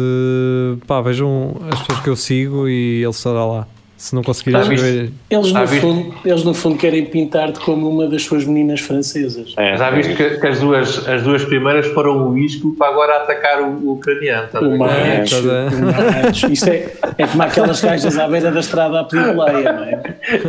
pá, 0.87 1.01
vejam 1.01 1.57
as 1.71 1.79
pessoas 1.81 2.01
que 2.01 2.11
eu 2.11 2.17
sigo 2.17 2.69
e 2.69 3.03
ele 3.03 3.11
estará 3.11 3.45
lá. 3.45 3.67
Se 3.97 4.15
não 4.15 4.23
conseguirem 4.23 4.63
Já 4.63 4.69
viste? 4.69 4.85
escrever. 4.85 5.13
Eles 5.31 5.53
no, 5.53 5.61
viste? 5.67 5.81
fundo, 5.81 6.15
eles 6.23 6.45
no 6.45 6.53
fundo 6.53 6.77
querem 6.77 7.07
pintar-te 7.07 7.59
como 7.61 7.89
uma 7.89 8.07
das 8.07 8.25
suas 8.25 8.45
meninas 8.45 8.81
francesas. 8.81 9.55
É, 9.57 9.75
Já 9.75 9.91
viste 9.91 10.15
que, 10.15 10.39
que 10.39 10.47
as, 10.47 10.61
duas, 10.61 11.09
as 11.09 11.23
duas 11.23 11.43
primeiras 11.45 11.87
foram 11.87 12.29
o 12.29 12.37
isco 12.37 12.75
para 12.77 12.89
agora 12.93 13.23
atacar 13.23 13.63
o, 13.63 13.71
o 13.87 13.93
ucraniano. 13.95 14.49
tá? 14.49 14.61
O 14.61 14.77
macho, 14.77 15.43
tá 15.43 15.71
o 15.73 16.25
macho. 16.27 16.53
Isto 16.53 16.69
é, 16.69 16.93
é 17.17 17.27
como 17.27 17.43
aquelas 17.43 17.81
gajas 17.81 18.19
à 18.19 18.29
beira 18.29 18.51
da 18.51 18.61
estrada 18.61 19.01
a 19.01 19.05
pedir 19.05 19.35
leia, 19.35 19.73
não 19.73 19.85
é? 19.85 20.03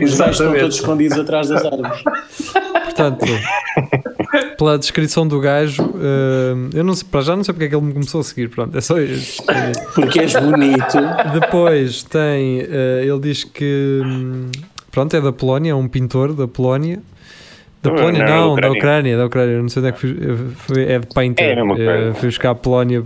Os 0.03 0.17
beijos 0.17 0.19
estão 0.31 0.53
todos 0.53 0.75
escondidos 0.75 1.17
atrás 1.17 1.47
das 1.47 1.63
árvores. 1.63 2.03
Portanto, 2.87 3.25
pela 4.57 4.77
descrição 4.77 5.27
do 5.27 5.39
gajo, 5.39 5.83
uh, 5.83 6.69
eu 6.73 6.83
não 6.83 6.95
sei, 6.95 7.07
para 7.09 7.21
já 7.21 7.35
não 7.35 7.43
sei 7.43 7.53
porque 7.53 7.65
é 7.65 7.69
que 7.69 7.75
ele 7.75 7.85
me 7.85 7.93
começou 7.93 8.21
a 8.21 8.23
seguir. 8.23 8.49
Pronto, 8.49 8.77
é 8.77 8.81
só 8.81 8.99
isso. 8.99 9.43
Porque 9.93 10.19
és 10.19 10.33
bonito. 10.33 10.97
Depois 11.33 12.03
tem, 12.03 12.61
uh, 12.61 13.01
ele 13.01 13.19
diz 13.19 13.43
que 13.43 14.01
hum, 14.03 14.49
pronto, 14.91 15.15
é 15.15 15.21
da 15.21 15.31
Polónia, 15.31 15.71
é 15.71 15.75
um 15.75 15.87
pintor 15.87 16.33
da 16.33 16.47
Polónia. 16.47 16.99
Da 17.83 17.91
Polónia, 17.91 18.19
não, 18.19 18.25
é 18.25 18.27
da 18.27 18.35
não, 18.35 18.47
da 18.47 18.51
Ucrânia. 18.53 18.77
Ucrânia, 18.77 19.17
da 19.17 19.25
Ucrânia, 19.25 19.61
não 19.61 19.69
sei 19.69 19.81
onde 19.81 19.89
é 19.89 19.91
que 19.91 19.99
fui, 20.55 20.83
é 20.83 20.99
de 20.99 21.07
Painter. 21.07 21.57
É. 21.57 21.61
Uh, 22.09 22.15
fui 22.15 22.29
buscar 22.29 22.51
a 22.51 22.55
Polónia. 22.55 23.03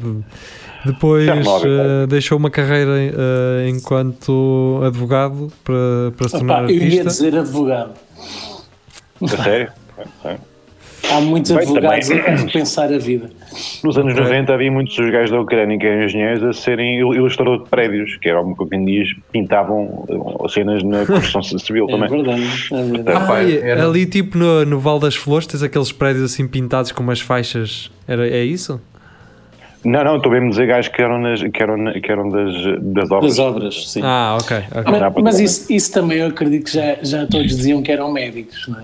Depois 0.86 1.28
uh, 1.30 2.08
deixou 2.08 2.38
uma 2.38 2.50
carreira 2.50 2.92
uh, 2.92 3.68
enquanto 3.68 4.82
advogado 4.84 5.52
para, 5.64 6.12
para 6.18 6.28
se 6.28 6.38
tornar 6.38 6.64
Opa, 6.64 6.72
eu 6.72 6.78
ia 6.78 6.84
artista. 6.84 7.10
dizer 7.10 7.38
advogado. 7.38 7.94
A 9.24 9.28
sério? 9.28 9.72
É. 10.26 10.36
Há 11.12 11.20
muitos 11.20 11.52
Bem, 11.52 11.62
advogados 11.64 12.08
também. 12.08 12.24
a 12.26 12.36
repensar 12.36 12.94
a 12.94 12.98
vida. 13.00 13.30
Nos 13.84 13.98
anos 13.98 14.14
Ok. 14.14 14.24
90 14.24 14.54
havia 14.54 14.72
muitos 14.72 14.96
dos 14.96 15.12
gajos 15.12 15.32
da 15.32 15.42
Ucrânia 15.42 15.78
que 15.78 15.86
eram 15.86 16.04
engenheiros 16.06 16.44
a 16.44 16.54
serem 16.54 17.00
il- 17.00 17.16
ilustradores 17.16 17.64
de 17.64 17.70
prédios, 17.70 18.18
que 18.18 18.30
era 18.30 18.40
uma 18.40 18.56
coisa 18.56 18.70
que 18.70 18.76
em 18.78 18.86
dias 18.86 19.08
pintavam 19.32 20.06
eh, 20.08 20.50
cenas 20.50 20.84
na 20.84 21.06
construção 21.06 21.60
civil 21.60 21.86
É 21.90 21.92
também. 21.92 22.08
verdade, 22.10 22.44
é 22.72 22.84
verdade. 22.84 23.20
Ah, 23.32 23.68
era- 23.68 23.86
ali 23.88 24.06
tipo 24.06 24.38
no, 24.38 24.64
no 24.64 24.80
Val 24.80 25.00
das 25.00 25.16
Flores 25.16 25.48
tens 25.48 25.64
aqueles 25.64 25.92
prédios 25.92 26.32
assim 26.32 26.48
pintados 26.48 26.92
com 26.92 27.02
umas 27.04 27.20
faixas. 27.20 27.90
Era, 28.08 28.28
é 28.30 28.44
isso? 28.44 28.80
Não, 29.84 30.04
não, 30.04 30.18
estou 30.18 30.32
bem 30.32 30.46
a 30.46 30.50
dizer 30.50 30.68
gajos 30.68 30.92
que 30.94 31.02
eram, 31.02 31.20
nas, 31.20 31.42
que 31.42 31.64
eram, 31.64 31.92
que 32.00 32.12
eram 32.12 32.30
das, 32.30 32.54
das 32.80 33.10
obras. 33.12 33.36
Das 33.36 33.40
obras, 33.40 33.90
sim. 33.92 34.02
Ah, 34.04 34.38
ok. 34.40 34.58
ok. 34.70 34.84
Não 34.92 35.00
dá 35.00 35.10
mas 35.10 35.24
mas 35.24 35.40
isso, 35.40 35.74
isso 35.74 35.92
também 35.92 36.20
eu 36.20 36.28
acredito 36.28 36.66
que 36.66 36.74
já, 36.76 36.98
já 37.02 37.26
todos 37.26 37.48
diziam 37.48 37.82
que 37.82 37.92
eram 37.92 38.12
médicos, 38.14 38.68
não 38.68 38.80
é? 38.80 38.84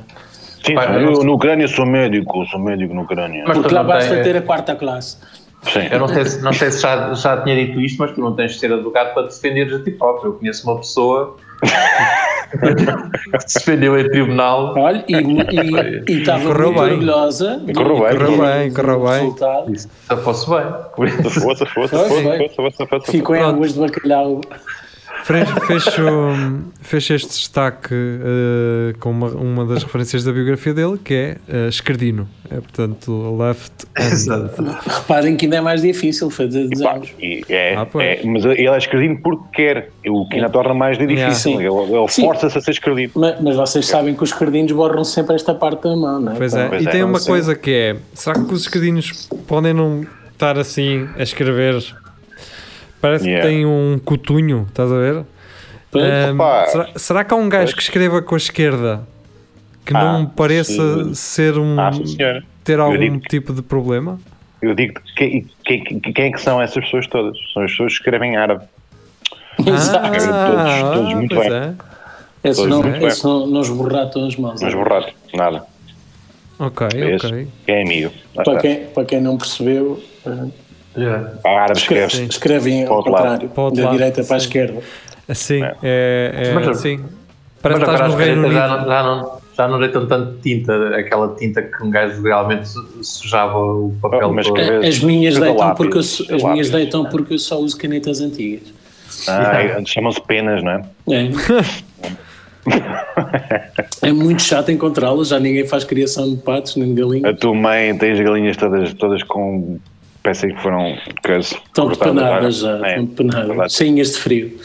Sim, 0.67 0.75
Pá, 0.75 0.85
eu, 0.85 1.11
eu- 1.13 1.23
no 1.23 1.33
Ucrânia 1.33 1.67
sou 1.67 1.85
médico, 1.85 2.45
sou 2.45 2.59
médico 2.59 2.93
na 2.93 3.01
Ucrânia. 3.01 3.43
Mas 3.47 3.57
Porque 3.57 3.69
tu 3.69 3.75
lá 3.75 3.83
basta 3.83 4.13
tens- 4.13 4.23
ter 4.23 4.37
a 4.37 4.41
quarta 4.41 4.75
classe. 4.75 5.17
Sim. 5.63 5.87
Eu 5.91 5.99
não 5.99 6.07
sei, 6.07 6.23
se, 6.25 6.41
não 6.43 6.53
sei 6.53 6.71
se 6.71 6.81
já, 6.81 7.13
já 7.15 7.41
tinha 7.41 7.55
dito 7.55 7.81
isto, 7.81 7.97
mas 7.99 8.11
tu 8.11 8.21
não 8.21 8.33
tens 8.35 8.53
de 8.53 8.59
ser 8.59 8.71
advogado 8.71 9.13
para 9.15 9.23
te 9.27 9.33
defenderes 9.33 9.73
a 9.73 9.83
ti 9.83 9.89
próprio. 9.91 10.29
Eu 10.29 10.33
conheço 10.35 10.69
uma 10.69 10.77
pessoa 10.77 11.35
que 12.51 13.49
se 13.51 13.59
defendeu 13.59 13.99
em 13.99 14.07
tribunal. 14.09 14.73
Olha, 14.77 15.03
e, 15.07 15.13
e, 15.15 16.11
e 16.13 16.13
estava 16.21 16.43
Correu 16.43 16.67
muito 16.71 16.81
bem. 16.83 16.91
orgulhosa. 16.93 17.61
Correu 17.75 17.99
bem. 17.99 18.17
Correu 18.17 18.37
bem, 18.41 18.73
correu 18.73 19.03
bem. 19.05 19.77
Se 19.77 19.87
eu 20.09 20.17
fosse 20.17 20.49
bem. 20.49 20.63
Foi. 20.95 21.09
força, 21.09 21.65
força, 21.65 22.85
força. 22.85 23.11
Ficou 23.11 23.35
em 23.35 23.39
Pronto. 23.39 23.55
águas 23.55 23.73
de 23.73 23.79
bacalhau. 23.79 24.41
Fre- 24.47 24.86
Fecho, 25.27 26.01
fecho 26.81 27.13
este 27.13 27.27
destaque 27.29 27.93
eh, 27.93 28.93
com 28.99 29.11
uma, 29.11 29.27
uma 29.29 29.65
das 29.65 29.83
referências 29.83 30.23
da 30.23 30.31
biografia 30.31 30.73
dele, 30.73 30.97
que 31.03 31.13
é 31.13 31.37
uh, 31.53 31.67
esquerdino. 31.67 32.27
É, 32.49 32.55
portanto, 32.61 33.35
left. 33.37 33.73
Reparem 34.87 35.35
que 35.35 35.45
ainda 35.45 35.57
é 35.57 35.61
mais 35.61 35.81
difícil 35.81 36.29
fazer 36.29 36.69
desenhos. 36.69 37.13
e 37.19 37.43
é, 37.49 37.75
Ah, 37.75 37.85
é, 37.99 38.21
mas 38.25 38.45
ele 38.45 38.67
é 38.67 38.77
escrevino 38.77 39.19
porque 39.21 39.43
quer, 39.53 39.89
o 40.07 40.27
que 40.29 40.35
ainda 40.35 40.49
torna 40.49 40.73
mais 40.73 40.97
difícil. 40.97 41.59
Yeah. 41.59 41.83
Ele, 41.83 41.97
ele 41.97 42.07
força-se 42.07 42.57
a 42.57 42.61
ser 42.61 42.71
escrevido. 42.71 43.13
Mas, 43.15 43.41
mas 43.41 43.55
vocês 43.57 43.85
sabem 43.85 44.15
que 44.15 44.23
os 44.23 44.31
cardinos 44.31 44.71
borram 44.71 45.03
sempre 45.03 45.35
esta 45.35 45.53
parte 45.53 45.83
da 45.83 45.95
mão, 45.95 46.21
não 46.21 46.31
é? 46.31 46.35
Pois 46.35 46.53
é. 46.53 46.67
Pois 46.69 46.81
E 46.83 46.87
é. 46.87 46.91
tem 46.91 47.03
uma 47.03 47.09
Então, 47.11 47.19
sim. 47.21 47.27
coisa 47.31 47.53
que 47.55 47.71
é: 47.71 47.95
será 48.13 48.35
que 48.35 48.53
os 48.53 48.61
esquerdinos 48.61 49.27
podem 49.45 49.73
não 49.73 50.05
estar 50.31 50.57
assim 50.57 51.07
a 51.17 51.23
escrever? 51.23 51.83
Parece 53.01 53.25
Yeah. 53.25 53.47
que 53.47 53.53
tem 53.55 53.65
um 53.65 53.99
cotunho, 54.03 54.65
estás 54.69 54.91
a 54.91 54.95
ver? 54.97 55.23
Opa. 56.33 56.65
será, 56.67 56.89
será 56.95 57.23
que 57.23 57.33
há 57.33 57.37
um 57.37 57.47
gajo 57.49 57.75
que 57.75 57.81
escreva 57.81 58.21
com 58.21 58.35
a 58.35 58.37
esquerda 58.37 59.01
que 59.85 59.95
Ah, 59.95 60.03
não 60.13 60.25
pareça 60.25 61.05
sim. 61.05 61.13
ser 61.13 61.57
um 61.57 61.79
Ah, 61.79 61.91
ter 62.63 62.79
algum 62.79 63.19
tipo 63.19 63.53
de 63.53 63.61
problema? 63.61 64.19
Eu 64.61 64.73
digo 64.75 64.99
quem, 65.15 65.47
quem, 65.63 65.83
quem 65.83 66.25
é 66.25 66.31
que 66.31 66.41
são 66.41 66.61
essas 66.61 66.83
pessoas 66.83 67.07
todas? 67.07 67.37
São 67.53 67.63
as 67.63 67.71
pessoas 67.71 67.93
que 67.93 67.99
escrevem 67.99 68.35
árabe. 68.35 68.65
Exato. 69.65 70.09
todos- 70.11 70.93
todos 70.93 71.13
muito 71.13 71.35
pois 71.35 71.47
bem. 71.49 71.57
é. 71.57 71.73
Esse 72.43 72.65
não, 72.67 72.83
é. 72.83 73.03
esse 73.05 73.23
não, 73.23 73.47
não 73.47 73.61
esborrar 73.61 74.07
todas 74.07 74.29
as 74.29 74.35
mãos. 74.35 74.61
Mas 74.61 74.73
borrado, 74.73 75.07
nada. 75.33 75.63
Ok, 76.59 76.87
Esse, 76.87 77.25
ok. 77.27 77.47
Quem 77.65 77.75
é 77.75 77.81
amigo. 77.83 78.11
Para 78.35 78.57
quem, 78.57 78.85
para 78.87 79.05
quem 79.05 79.21
não 79.21 79.37
percebeu, 79.37 80.01
já. 80.97 81.31
Há 81.43 81.49
árabe 81.49 81.79
escreve, 81.79 82.05
escreve 82.07 82.29
escrevem 82.29 82.85
ao 82.85 82.95
lado. 82.95 83.03
contrário, 83.05 83.49
Para 83.49 83.61
o 83.61 83.65
outro 83.65 83.79
da 83.79 83.85
lado, 83.85 83.97
direita 83.97 84.23
para 84.23 84.35
a 84.35 84.39
sim. 84.39 84.45
esquerda. 84.45 84.79
Assim, 85.29 85.63
É. 85.63 85.75
é, 85.83 86.31
é, 86.49 86.53
Mas- 86.53 86.67
assim. 86.69 86.99
Parece 87.61 87.81
Mas 87.81 87.89
que 87.89 87.95
estás 87.95 88.11
no 88.11 88.17
Reino 88.17 88.41
já, 88.51 88.67
Unido. 88.67 88.79
não, 88.81 88.87
já, 88.87 89.03
não, 89.03 89.31
já 89.57 89.67
não 89.67 89.79
deitam 89.79 90.05
tanto 90.07 90.37
tinta, 90.41 90.95
aquela 90.95 91.35
tinta 91.35 91.61
que 91.63 91.83
um 91.83 91.89
gajo 91.89 92.21
realmente 92.21 92.67
su- 92.69 92.87
sujava 93.03 93.57
o 93.57 93.93
papel 94.01 94.29
Oh, 94.29 94.33
mas 94.33 94.47
A- 94.47 94.87
As 94.87 94.99
minhas 94.99 95.37
deitam 95.37 95.57
lápis, 95.57 95.77
porque 95.77 95.97
eu, 95.97 96.03
só- 96.03 96.23
as 96.23 96.29
lápis. 96.29 96.43
minhas 96.51 96.69
deitam 96.69 97.05
porque 97.05 97.33
eu 97.33 97.39
só 97.39 97.57
uso 97.59 97.75
canetas 97.77 98.21
antigas. 98.21 98.71
Ah, 99.27 99.61
é, 99.63 99.83
Chamam-se 99.85 100.21
penas, 100.21 100.63
não 100.63 100.71
é? 100.71 100.81
É. 101.09 101.29
é 104.07 104.11
muito 104.11 104.41
chato 104.43 104.71
encontrá-las, 104.71 105.29
já 105.29 105.39
ninguém 105.39 105.65
faz 105.65 105.83
criação 105.83 106.29
de 106.29 106.37
patos 106.37 106.75
nem 106.75 106.93
de 106.93 107.01
A 107.01 107.05
galinhas. 107.05 107.39
tua 107.39 107.53
mãe 107.55 107.97
tem 107.97 108.11
as 108.11 108.19
galinhas 108.19 108.55
todas, 108.57 108.93
todas 108.93 109.23
com. 109.23 109.79
Parece 110.27 110.47
que 110.53 110.61
foram. 110.61 110.97
coisa, 111.23 111.55
Estão 111.67 111.89
é? 111.89 111.93
já, 112.51 112.85
É, 112.85 112.99
verdade. 113.47 113.73
cheinhas 113.73 114.11
de 114.11 114.17
frio. 114.17 114.59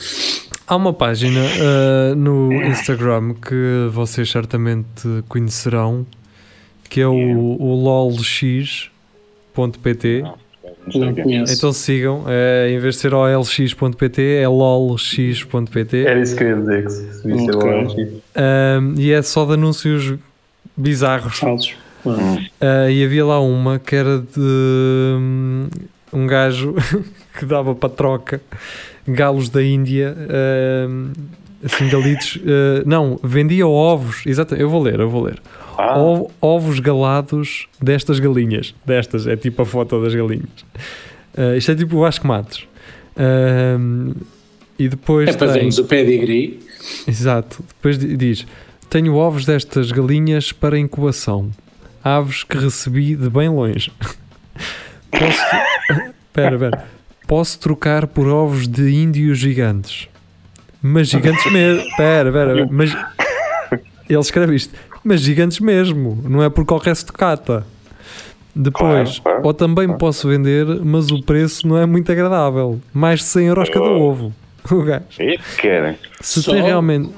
Há 0.66 0.74
uma 0.74 0.92
página 0.92 1.40
ah, 1.40 2.14
no 2.16 2.52
Instagram 2.52 3.34
que 3.34 3.86
vocês 3.92 4.28
certamente 4.28 5.06
conhecerão, 5.28 6.04
que 6.90 7.00
é 7.00 7.06
o, 7.06 7.12
o 7.14 7.74
lolx.pt. 7.80 8.90
Não 10.94 11.14
conheço. 11.14 11.54
Então 11.54 11.72
sigam, 11.72 12.24
é, 12.26 12.68
em 12.72 12.78
vez 12.80 12.96
de 12.96 13.02
ser 13.02 13.14
olx.pt, 13.14 14.20
é 14.42 14.48
lolx.pt. 14.48 16.04
Era 16.06 16.20
isso 16.20 16.34
que 16.34 16.42
eu 16.42 16.48
ia 16.48 16.56
dizer, 16.56 16.82
que 16.84 16.90
se 16.90 17.20
se 17.20 17.26
visse 17.28 17.50
Ok. 17.52 17.70
eu 17.70 17.80
aqui. 17.82 18.20
Ahm, 18.34 18.94
e 18.98 19.12
é 19.12 19.22
só 19.22 19.44
de 19.44 19.52
anúncios 19.52 20.14
bizarros. 20.76 21.38
Falsos. 21.38 21.76
Ah, 22.60 22.90
e 22.90 23.04
havia 23.04 23.24
lá 23.24 23.40
uma 23.40 23.78
que 23.78 23.94
era 23.94 24.18
de 24.18 24.40
hum, 24.40 25.68
um 26.12 26.26
gajo 26.26 26.74
que 27.38 27.44
dava 27.44 27.74
para 27.74 27.88
troca 27.88 28.40
galos 29.06 29.48
da 29.48 29.62
Índia, 29.62 30.16
hum, 30.88 31.10
assim 31.64 31.88
galitos. 31.88 32.38
ah, 32.44 32.82
não, 32.86 33.18
vendia 33.22 33.66
ovos. 33.66 34.24
Exato, 34.26 34.54
eu 34.54 34.68
vou 34.68 34.82
ler, 34.82 35.00
eu 35.00 35.08
vou 35.08 35.22
ler. 35.24 35.40
Ah, 35.78 35.98
Ovo- 35.98 36.30
ovos 36.40 36.78
galados 36.80 37.66
destas 37.80 38.18
galinhas. 38.20 38.74
Destas, 38.84 39.26
é 39.26 39.36
tipo 39.36 39.62
a 39.62 39.66
foto 39.66 40.02
das 40.02 40.14
galinhas. 40.14 40.48
Ah, 41.36 41.56
isto 41.56 41.70
é 41.72 41.74
tipo 41.74 41.96
o 41.96 42.00
Vasco 42.00 42.26
Matos. 42.26 42.66
Ahm, 43.16 44.12
e 44.78 44.88
depois 44.88 45.28
É 45.28 45.32
para 45.32 45.46
tem- 45.48 45.54
vermos 45.56 45.78
o 45.78 45.84
pedigree. 45.84 46.60
Exato. 47.06 47.62
Depois 47.76 47.98
di- 47.98 48.16
diz: 48.16 48.46
Tenho 48.90 49.14
ovos 49.14 49.44
destas 49.44 49.90
galinhas 49.92 50.50
para 50.52 50.78
incubação. 50.78 51.50
Aves 52.04 52.42
que 52.44 52.56
recebi 52.58 53.14
de 53.16 53.28
bem 53.30 53.48
longe. 53.48 53.92
Posso. 55.10 55.42
Espera, 56.26 56.54
espera. 56.56 56.84
Posso 57.26 57.58
trocar 57.60 58.06
por 58.06 58.26
ovos 58.26 58.66
de 58.66 58.90
índios 58.90 59.38
gigantes. 59.38 60.08
Mas 60.82 61.08
gigantes 61.08 61.50
mesmo. 61.52 61.82
Espera, 61.82 62.28
espera. 62.28 62.52
espera. 62.52 62.68
Mas. 62.70 62.92
Ele 64.08 64.18
escreve 64.18 64.54
isto. 64.56 64.74
Mas 65.04 65.20
gigantes 65.20 65.60
mesmo. 65.60 66.18
Não 66.28 66.42
é 66.42 66.50
por 66.50 66.64
qualquer 66.64 66.92
estocata. 66.92 67.64
Depois, 68.54 69.18
Claro, 69.18 69.22
claro, 69.22 69.40
ou 69.44 69.54
também 69.54 69.88
posso 69.96 70.28
vender, 70.28 70.66
mas 70.84 71.10
o 71.10 71.22
preço 71.22 71.66
não 71.66 71.78
é 71.78 71.86
muito 71.86 72.12
agradável. 72.12 72.78
Mais 72.92 73.20
de 73.20 73.24
100 73.26 73.46
euros 73.46 73.68
cada 73.70 73.84
ovo. 73.86 74.34
O 74.70 74.82
gajo. 74.82 75.04
que 75.08 75.38
querem. 75.58 75.96
Se 76.20 76.42
Só 76.42 76.52
tem 76.52 76.62
realmente, 76.62 77.10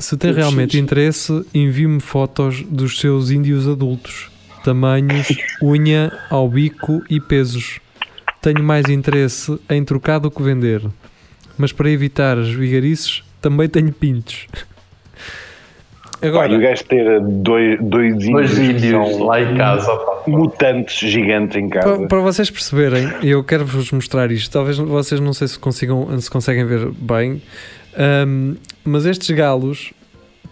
se 0.00 0.16
tem 0.16 0.32
realmente 0.32 0.78
interesse, 0.78 1.44
envie-me 1.54 2.00
fotos 2.00 2.62
dos 2.62 2.98
seus 2.98 3.30
índios 3.30 3.68
adultos. 3.68 4.30
tamanhos, 4.64 5.28
unha 5.62 6.12
ao 6.28 6.48
bico 6.48 7.02
e 7.08 7.18
pesos. 7.20 7.80
Tenho 8.42 8.62
mais 8.62 8.88
interesse 8.88 9.58
em 9.68 9.84
trocar 9.84 10.18
do 10.18 10.30
que 10.30 10.42
vender. 10.42 10.82
Mas 11.56 11.72
para 11.72 11.90
evitar 11.90 12.38
as 12.38 12.48
vigarices, 12.48 13.22
também 13.40 13.68
tenho 13.68 13.92
pintos. 13.92 14.46
Agora, 16.22 16.44
Agora, 16.44 16.58
o 16.58 16.60
gajo 16.60 16.84
ter 16.84 17.20
dois, 17.22 17.78
dois 17.80 18.12
índios, 18.14 18.30
Dois 18.30 18.58
índios 18.58 18.90
são 18.90 19.24
lá 19.24 19.40
em 19.40 19.56
casa. 19.56 19.90
mutantes 20.26 20.98
gigantes 21.10 21.56
em 21.56 21.66
para, 21.66 21.80
casa. 21.82 22.06
para 22.08 22.20
vocês 22.20 22.50
perceberem, 22.50 23.10
eu 23.22 23.42
quero 23.42 23.64
vos 23.64 23.90
mostrar 23.90 24.30
isto. 24.30 24.52
Talvez 24.52 24.76
vocês 24.76 25.18
não 25.18 25.32
sei 25.32 25.48
se 25.48 25.58
consigam, 25.58 26.20
se 26.20 26.30
conseguem 26.30 26.66
ver 26.66 26.90
bem, 26.90 27.40
ahm, 28.00 28.56
mas 28.82 29.04
estes 29.04 29.30
galos 29.30 29.92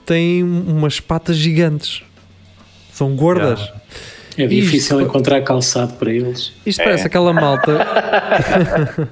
têm 0.05 0.43
umas 0.43 1.01
patas 1.01 1.37
gigantes. 1.37 2.03
São 2.93 3.17
gordas. 3.17 3.73
É 4.39 4.47
difícil 4.47 4.99
Isto- 5.01 5.09
encontrar 5.09 5.41
calçado 5.43 5.95
para 5.95 6.13
eles. 6.13 6.53
Isto 6.65 6.85
parece 6.85 7.07
aquela 7.07 7.33
malta. 7.33 7.73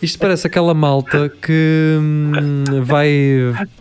Isto 0.00 0.18
parece 0.18 0.46
aquela 0.46 0.74
malta 0.74 1.28
que 1.42 1.96
hum, 1.98 2.62
vai 2.82 3.10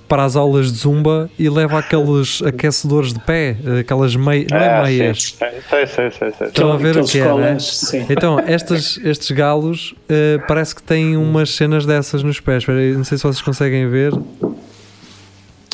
para 0.07 0.23
as 0.23 0.35
aulas 0.35 0.71
de 0.71 0.77
zumba 0.79 1.29
e 1.37 1.49
leva 1.49 1.79
aqueles 1.79 2.41
aquecedores 2.41 3.13
de 3.13 3.19
pé, 3.19 3.57
aquelas 3.79 4.15
meias. 4.15 4.47
Não 4.49 4.57
é 4.57 4.79
Ah, 4.79 4.83
meias. 4.83 5.23
sim. 5.23 5.35
Sei, 5.69 5.85
sei, 5.87 6.11
sei, 6.11 6.31
sei. 6.31 6.47
Estão 6.47 6.71
a 6.71 6.77
ver 6.77 6.97
o 6.97 7.03
que 7.05 7.19
é, 7.19 7.33
né? 7.35 7.59
sim. 7.59 8.05
Então, 8.09 8.39
estes, 8.47 8.99
estes 9.03 9.31
galos 9.31 9.93
eh, 10.09 10.39
parece 10.47 10.73
que 10.75 10.81
têm 10.81 11.17
umas 11.17 11.51
cenas 11.51 11.85
dessas 11.85 12.23
nos 12.23 12.39
pés. 12.39 12.65
Não 12.67 13.03
sei 13.03 13.17
se 13.17 13.23
vocês 13.23 13.41
conseguem 13.41 13.87
ver. 13.89 14.11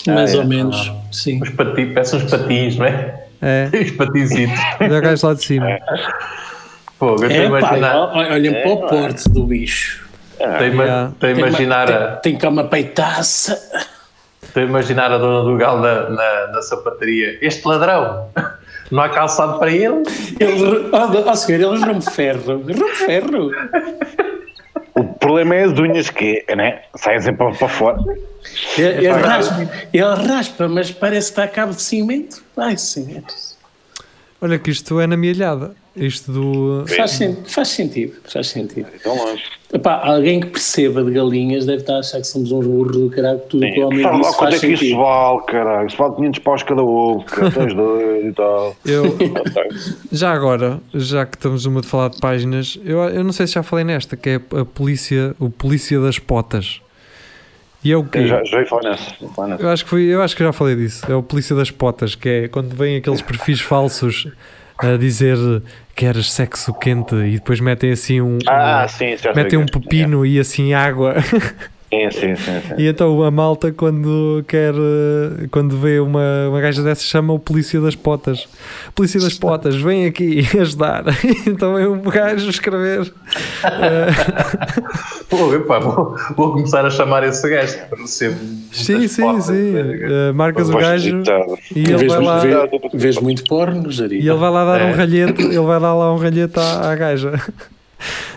Mais 0.07 0.33
Ah, 0.33 0.37
é. 0.37 0.39
ou 0.39 0.45
menos, 0.47 0.91
sim. 1.11 1.39
Uns 1.41 1.49
patins, 1.51 1.93
parece 1.93 2.15
uns 2.15 2.23
patins, 2.23 2.75
não 2.77 2.85
é? 2.85 3.25
É, 3.41 3.69
Os 3.81 3.91
patinzitos. 3.91 4.59
olha 4.81 4.97
o 4.97 5.01
gajo 5.01 5.27
lá 5.27 5.33
de 5.33 5.43
cima. 5.43 5.77
Pô, 6.97 7.15
eu 7.21 7.25
É, 7.29 7.37
pá, 7.49 7.57
imaginar. 7.59 7.95
olhem 8.13 8.53
para 8.61 8.69
o 8.71 8.87
porte 8.87 9.29
do 9.29 9.43
bicho. 9.45 10.07
Estou 10.33 10.47
Yeah. 10.49 11.11
estou 11.13 11.29
a 11.29 11.33
uma- 11.33 11.39
imaginar 11.47 11.85
tem, 11.87 11.95
a- 11.95 12.07
tem 12.17 12.37
cá 12.37 12.49
uma 12.49 12.63
peitaça. 12.65 13.57
estou 14.41 14.63
a 14.63 14.65
imaginar 14.65 15.11
a 15.11 15.17
dona 15.17 15.43
do 15.49 15.57
galo 15.57 15.81
na, 15.81 16.09
na, 16.09 16.47
na 16.53 16.61
sapataria. 16.61 17.37
Este 17.41 17.65
ladrão, 17.67 18.29
não 18.91 19.03
há 19.03 19.09
calçado 19.09 19.59
para 19.59 19.71
ele? 19.71 20.03
Ele, 20.39 20.89
ó, 20.93 21.29
ó, 21.29 21.35
senhor, 21.35 21.59
eles 21.71 21.81
não 21.81 21.95
me 21.95 22.01
ferro. 22.01 22.41
Não 22.47 22.87
me 22.87 22.95
ferro. 22.95 23.51
O 24.99 25.03
problema 25.05 25.55
é 25.55 25.63
as 25.63 25.79
unhas 25.79 26.09
que 26.09 26.43
né? 26.53 26.81
saem 26.93 27.21
sempre 27.21 27.37
para, 27.37 27.55
para 27.55 27.67
fora. 27.69 27.97
Ele, 28.77 28.87
ele 28.87 29.07
raspa, 29.07 29.69
ele 29.93 30.27
raspa, 30.27 30.67
mas 30.67 30.91
parece 30.91 31.27
que 31.27 31.31
está 31.31 31.43
a 31.45 31.47
cabo 31.47 31.73
de 31.73 31.81
cimento. 31.81 32.43
Ai, 32.57 32.75
senhor. 32.75 33.23
Olha 34.41 34.59
que 34.59 34.69
isto 34.69 34.99
é 34.99 35.07
na 35.07 35.15
mielhada. 35.15 35.73
Isto 35.99 36.31
do. 36.31 36.85
Faz, 36.87 37.11
sen- 37.11 37.37
faz 37.45 37.67
sentido, 37.67 38.13
faz 38.23 38.47
sentido. 38.47 38.87
Tão 39.03 39.15
longe. 39.17 39.43
Epá, 39.71 40.01
alguém 40.03 40.39
que 40.39 40.47
perceba 40.47 41.03
de 41.03 41.11
galinhas 41.11 41.65
deve 41.67 41.81
estar 41.81 41.97
a 41.97 41.99
achar 41.99 42.17
que 42.19 42.25
somos 42.25 42.51
uns 42.51 42.65
burros 42.65 42.97
do 42.97 43.09
caralho, 43.11 43.39
que 43.39 43.47
tudo 43.49 43.65
o 43.67 43.71
que 43.71 43.79
o 43.79 43.87
homem 43.87 43.97
disse 43.99 44.09
quanto 44.19 44.35
faz 44.37 44.55
é 44.55 44.59
que 44.59 44.73
isso 44.73 44.97
vale, 44.97 45.41
caralho? 45.45 45.87
Isso 45.87 45.97
vale 45.97 46.15
500 46.15 46.39
paus 46.39 46.63
cada 46.63 46.81
ovo, 46.81 47.23
cara. 47.25 47.51
Tens 47.53 47.73
dois 47.75 48.25
e 48.25 48.31
tal. 48.31 48.75
Eu, 48.83 49.03
já 50.11 50.31
agora, 50.31 50.79
já 50.93 51.23
que 51.25 51.37
estamos 51.37 51.65
uma 51.65 51.81
de 51.81 51.87
falar 51.87 52.09
de 52.09 52.19
páginas, 52.19 52.79
eu, 52.83 52.99
eu 53.09 53.23
não 53.23 53.31
sei 53.31 53.45
se 53.45 53.53
já 53.53 53.61
falei 53.63 53.85
nesta, 53.85 54.17
que 54.17 54.29
é 54.29 54.35
a 54.59 54.65
polícia, 54.65 55.35
o 55.39 55.51
polícia 55.51 55.99
das 55.99 56.17
potas. 56.17 56.81
E 57.83 57.91
é 57.91 57.95
o 57.97 58.03
quê? 58.03 58.19
Eu 58.19 58.27
já, 58.27 58.43
já 58.43 58.65
falar 58.65 58.89
nessa. 58.89 59.15
Eu 59.59 59.69
acho 59.69 59.83
que 59.83 59.89
fui, 59.89 60.03
eu 60.03 60.21
acho 60.21 60.35
que 60.35 60.43
já 60.43 60.51
falei 60.51 60.75
disso. 60.75 61.05
É 61.09 61.15
o 61.15 61.21
polícia 61.23 61.55
das 61.55 61.69
potas, 61.71 62.15
que 62.15 62.27
é 62.27 62.47
quando 62.47 62.75
vêm 62.75 62.97
aqueles 62.97 63.21
perfis 63.21 63.61
falsos 63.61 64.27
a 64.79 64.97
dizer 64.97 65.37
queres 65.99 66.31
sexo 66.31 66.73
quente 66.73 67.13
e 67.13 67.33
depois 67.33 67.59
metem 67.59 67.91
assim 67.91 68.21
um, 68.21 68.37
Ah, 68.47 68.83
um- 68.85 68.87
sim, 68.87 69.17
metem 69.35 69.59
um 69.59 69.63
é. 69.63 69.65
pepino 69.65 70.25
e 70.25 70.39
assim 70.39 70.73
água. 70.73 71.15
Sim, 71.91 72.11
sim, 72.11 72.35
sim. 72.35 72.51
sim. 72.67 72.73
E 72.77 72.87
então 72.87 73.23
a 73.23 73.31
malta 73.31 73.71
quando 73.71 74.43
quer 74.47 74.73
quando 75.49 75.75
vê 75.77 75.99
uma, 75.99 76.47
uma 76.49 76.61
gaja 76.61 76.83
dessas 76.83 77.03
chama 77.05 77.33
o 77.33 77.39
polícia 77.39 77.81
das 77.81 77.95
potas. 77.95 78.47
Polícia 78.93 79.19
das 79.19 79.33
potas, 79.39 79.75
vem 79.75 80.05
aqui 80.05 80.45
ajudar. 80.59 81.03
Então 81.47 81.77
é 81.77 81.87
um 81.87 81.99
gajo 82.01 82.47
escrever. 82.49 83.11
Pô, 85.29 85.53
epá, 85.55 85.79
vou, 85.79 86.15
vou 86.35 86.51
começar 86.53 86.85
a 86.85 86.89
chamar 86.89 87.23
esse 87.23 87.47
gajo 87.49 87.77
para 87.89 88.05
ser. 88.07 88.35
Sim, 88.71 89.07
sim, 89.07 89.41
sim. 89.41 89.73
Eh, 89.75 90.31
marcas 90.33 90.69
o 90.69 90.77
gajo 90.77 91.23
e 91.75 91.79
ele 91.79 91.97
Vês, 91.97 92.13
vai 92.13 92.23
lá. 92.23 92.39
vê- 92.39 92.57
vês 92.93 93.17
muito 93.19 93.43
porno, 93.45 93.89
Jari? 93.91 94.15
E 94.19 94.27
ele 94.29 94.37
vai 94.37 94.49
lá 94.51 94.65
dar 94.65 94.81
É. 94.81 94.85
um 94.85 94.95
ralhete, 94.95 95.41
ele 95.41 95.59
vai 95.59 95.79
dar 95.79 95.93
lá 95.93 96.13
um 96.13 96.17
ralhete 96.17 96.59
à, 96.59 96.91
à 96.91 96.95
gaja. 96.95 97.31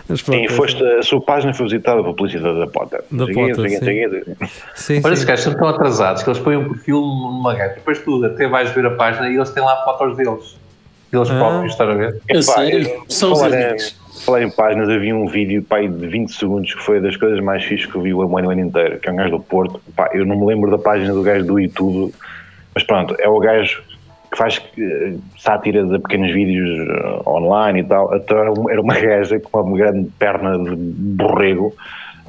Mas 0.09 0.21
pronto, 0.21 0.39
Sim, 0.41 0.47
foste, 0.55 0.83
a 0.83 1.01
sua 1.01 1.21
página 1.21 1.53
foi 1.53 1.65
visitada 1.65 2.01
pela 2.01 2.13
polícia 2.13 2.39
da, 2.39 2.67
Pota. 2.67 3.03
Da 3.09 3.25
Pota, 3.27 3.55
sim. 3.69 3.69
sim, 3.79 4.33
sim. 4.75 5.01
esses 5.11 5.23
gajos 5.23 5.43
são 5.45 5.53
tão 5.55 5.67
atrasados 5.69 6.23
que 6.23 6.29
eles 6.29 6.39
põem 6.39 6.57
um 6.57 6.69
perfil 6.69 6.99
numa 7.01 7.55
gaja. 7.55 7.75
Depois 7.75 7.99
tu 7.99 8.23
até 8.25 8.47
vais 8.47 8.69
ver 8.71 8.85
a 8.85 8.91
página 8.91 9.29
e 9.29 9.35
eles 9.35 9.49
têm 9.51 9.63
lá 9.63 9.83
fotos 9.85 10.17
deles. 10.17 10.57
Eles 11.11 11.29
Ah. 11.29 11.37
próprios, 11.37 11.71
estás 11.71 11.89
a 11.89 11.93
ver? 11.93 12.21
A 12.29 12.41
sério? 12.41 12.87
eu- 12.89 13.03
São 13.07 13.31
os 13.31 13.41
amigos. 13.41 13.95
falar 14.25 14.41
em 14.43 14.49
páginas, 14.51 14.89
havia 14.89 15.15
um 15.15 15.27
vídeo 15.27 15.61
pai, 15.63 15.87
de 15.87 16.07
20 16.07 16.33
segundos 16.33 16.73
que 16.73 16.81
foi 16.81 16.99
das 16.99 17.15
coisas 17.15 17.39
mais 17.39 17.63
fixes 17.63 17.89
que 17.89 17.95
eu 17.95 18.01
vi 18.01 18.13
o 18.13 18.21
ano, 18.21 18.47
o 18.47 18.51
ano 18.51 18.61
inteiro, 18.61 18.99
que 18.99 19.07
é 19.07 19.11
um 19.11 19.15
gajo 19.15 19.31
do 19.31 19.39
Porto. 19.39 19.79
Pá, 19.95 20.09
eu 20.13 20.25
não 20.25 20.37
me 20.39 20.45
lembro 20.45 20.69
da 20.71 20.77
página 20.77 21.13
do 21.13 21.21
gajo 21.21 21.45
do 21.45 21.59
YouTube, 21.59 22.13
mas 22.73 22.83
pronto, 22.83 23.15
é 23.19 23.29
o 23.29 23.37
gajo 23.39 23.81
que 24.33 24.37
faz 24.37 24.59
eh, 24.77 25.13
sátiras 25.37 25.93
a 25.93 25.99
pequenos 25.99 26.33
vídeos 26.33 26.89
eh, 26.89 27.29
online 27.29 27.81
e 27.81 27.83
tal. 27.83 28.13
Então 28.15 28.37
era 28.69 28.81
uma- 28.81 28.99
gaja 28.99 29.39
com 29.39 29.61
uma 29.61 29.77
grande 29.77 30.09
perna 30.17 30.57
de 30.57 30.75
borrego 30.75 31.73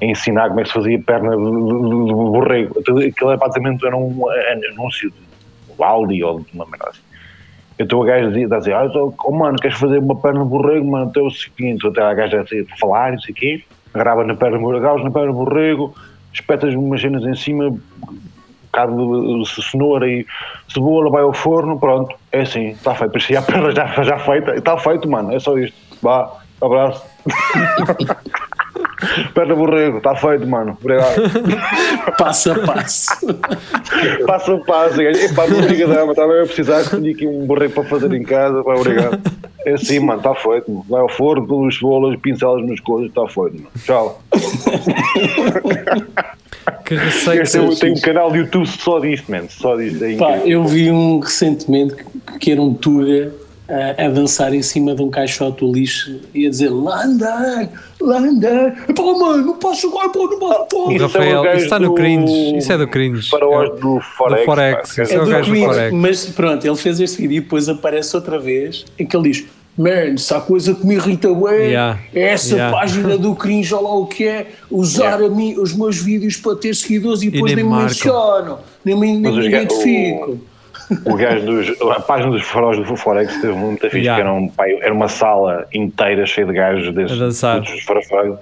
a 0.01 0.05
ensinar 0.05 0.49
como 0.49 0.61
é 0.61 0.63
que 0.65 0.69
se 0.69 0.75
fazia 0.75 1.01
perna 1.01 1.31
de, 1.31 1.43
borrego. 1.43 2.75
Então, 2.79 2.99
aquilo 2.99 3.31
é 3.31 3.37
basicamente 3.37 3.87
era 3.87 3.97
um 3.97 4.25
anúncio 4.73 5.11
de 5.11 5.83
Aldi 5.83 6.23
ou 6.23 6.41
de 6.41 6.47
uma 6.55 6.67
merda 6.67 6.91
assim. 6.91 7.01
Então 7.79 8.01
o 8.01 8.05
gajo 8.05 8.29
dizia, 8.29 8.49
dizia 8.49 8.79
ah, 8.79 8.87
então, 8.87 9.13
oh, 9.25 9.33
mano, 9.33 9.57
queres 9.57 9.79
fazer 9.79 9.99
uma 9.99 10.15
perna 10.15 10.45
de 10.45 10.51
borrego, 10.51 10.87
mano, 10.87 11.07
até 11.11 11.21
o 11.21 11.31
seguinte, 11.31 11.87
até 11.87 12.03
a 12.03 12.15
gaja 12.15 12.43
assim, 12.43 12.65
falar, 12.79 13.13
não 13.13 13.21
sei 13.21 13.33
o 13.33 13.35
quê, 13.35 13.65
grava 13.93 14.25
na 14.25 14.37
perna 14.37 14.59
borrego, 14.59 15.03
na 15.03 15.11
perna 15.11 15.33
de 15.33 15.39
borrego, 15.39 15.95
espetas 16.33 16.75
umas 16.75 17.01
cenas 17.01 17.25
em 17.25 17.35
cima, 17.35 17.77
bocado 18.75 19.43
de 19.43 19.63
cenoura 19.63 20.09
e 20.09 20.27
cebola, 20.69 21.11
vai 21.11 21.23
ao 21.23 21.33
forno, 21.33 21.79
pronto, 21.79 22.15
é 22.33 22.41
assim, 22.41 22.69
está 22.71 22.95
feito, 22.95 23.13
parecia 23.13 23.39
a 23.39 23.43
perna 23.43 23.71
já, 23.71 23.87
já 24.03 24.19
feita, 24.19 24.55
está 24.57 24.77
feito, 24.77 25.09
mano, 25.09 25.33
é 25.33 25.39
só 25.39 25.57
isto, 25.57 25.77
vá, 26.03 26.31
abraço. 26.61 27.05
perna 29.35 29.55
borrego, 29.55 29.99
está 29.99 30.15
feito, 30.15 30.47
mano, 30.47 30.77
obrigado. 30.81 31.15
Passo 32.19 32.53
a 32.53 32.59
passo. 32.61 33.11
Passo 34.27 34.53
a 34.53 34.59
passo, 34.61 35.01
e 35.03 35.07
epá, 35.07 35.47
muito 35.47 35.65
obrigadão, 35.65 36.07
mas 36.07 36.11
estava 36.17 36.43
a 36.43 36.47
precisar 36.47 36.85
que 36.85 36.97
tinha 36.97 37.13
aqui 37.13 37.27
um 37.27 37.47
borrego 37.47 37.75
para 37.75 37.85
fazer 37.85 38.13
em 38.13 38.23
casa, 38.23 38.63
pá, 38.63 38.75
obrigado. 38.75 39.21
É 39.67 39.73
assim, 39.75 39.99
mano, 40.01 40.19
está 40.19 40.35
feito, 40.35 40.71
mano. 40.71 40.85
vai 40.89 41.01
ao 41.01 41.09
forno, 41.09 41.47
pelas 41.47 41.75
cebolas, 41.77 42.19
pincelas 42.21 42.67
nas 42.67 42.81
coisas, 42.81 43.09
está 43.09 43.27
feito, 43.27 43.55
mano. 43.55 43.71
Tchau. 43.85 44.23
Que 46.85 46.95
receita. 46.97 47.43
Este 47.43 47.59
eu 47.59 47.75
tenho 47.77 47.95
um 47.97 48.01
canal 48.01 48.31
de 48.33 48.39
YouTube 48.39 48.67
só 48.67 48.99
disto, 48.99 49.31
mano, 49.31 49.47
só 49.51 49.77
disto. 49.77 50.03
É 50.05 50.17
Pá, 50.17 50.39
eu 50.45 50.65
vi 50.67 50.91
um 50.91 51.19
recentemente 51.19 51.95
que- 51.95 52.39
que 52.39 52.53
era 52.53 52.61
um 52.61 52.73
Tuga 52.75 53.33
a, 53.69 54.05
a 54.05 54.09
dançar 54.11 54.53
em 54.55 54.61
cima 54.63 54.95
de 54.95 55.03
um 55.03 55.09
caixote 55.11 55.65
do 55.65 55.73
lixo 55.73 56.21
e 56.35 56.47
a 56.47 56.51
dizer 56.51 56.69
London, 56.69 57.69
London, 58.01 58.73
pá, 58.95 59.03
mano, 59.03 59.47
não 59.47 59.55
posso 59.57 59.89
agora, 59.89 60.09
pô, 60.11 60.27
não 60.27 60.39
posso, 60.39 60.65
pô. 60.69 60.89
O 60.89 60.93
Isso 60.93 61.03
é 61.03 61.07
o 61.07 61.09
Rafael, 61.09 61.43
gajo 61.43 61.57
isso 61.57 61.65
está 61.65 61.79
no 61.79 61.95
cringe. 61.95 62.57
Isso 62.59 62.73
é 62.73 62.79
do 62.79 62.87
cringe. 62.89 63.31
Para 63.31 63.45
É- 63.47 63.69
os 63.73 63.81
do 63.81 64.01
Forex. 64.01 64.41
do 64.41 64.45
Forex, 64.45 64.99
É 64.99 65.15
é 65.15 65.19
o 65.21 65.25
do 65.25 65.31
cringe, 65.31 65.65
Forex. 65.67 65.93
mas 65.95 66.27
pronto, 66.27 66.67
ele 66.67 66.77
fez 66.77 67.01
este 67.01 67.23
vídeo 67.23 67.37
e 67.39 67.41
depois 67.41 67.69
aparece 67.69 68.15
outra 68.15 68.39
vez 68.39 68.85
em 68.99 69.07
que 69.07 69.17
ele 69.17 69.31
diz 69.31 69.45
Man, 69.77 70.17
se 70.19 70.33
há 70.33 70.41
coisa 70.41 70.73
que 70.73 70.87
me 70.87 70.95
irrita 70.95 71.35
bem, 71.35 71.71
Yeah. 71.71 71.99
é 72.15 72.29
essa 72.29 72.55
Yeah. 72.55 72.79
página 72.79 73.19
do 73.19 73.35
cringe, 73.35 73.75
olha 73.75 73.83
lá 73.83 73.95
o 73.97 74.07
que 74.07 74.25
é, 74.25 74.47
usar 74.71 75.21
a 75.21 75.29
mim, 75.29 75.57
os 75.59 75.75
meus 75.75 75.97
vídeos 76.01 76.37
para 76.37 76.55
ter 76.55 76.77
seguidores 76.77 77.23
e 77.23 77.31
depois 77.31 77.53
nem 77.57 77.65
nem, 77.65 77.75
me 77.75 77.83
mencionam, 77.83 78.61
nem 78.85 78.95
me, 78.95 79.19
nem 79.19 79.33
me 79.33 79.41
os 79.41 79.49
ga- 79.49 79.63
identificam. 79.63 80.39
O 81.05 81.17
gajo 81.17 81.47
dos. 81.47 81.81
A 81.91 82.01
página 82.01 82.31
dos 82.33 82.43
faróis 82.43 82.77
do 82.79 82.97
Forex 82.97 83.33
teve 83.41 83.53
muita 83.55 83.89
fixe, 83.89 84.05
Yeah. 84.05 84.17
que 84.23 84.29
era, 84.29 84.33
um, 84.33 84.49
pá, 84.49 84.65
era 84.69 84.93
uma 84.93 85.09
sala 85.09 85.67
inteira 85.73 86.27
cheia 86.27 86.47
de 86.47 86.53
gajos 86.53 86.95
desses. 86.95 87.17
A 87.21 87.25
dançar. 87.25 87.57
todos 87.63 87.73
os 87.75 87.83
faróis. 87.85 88.39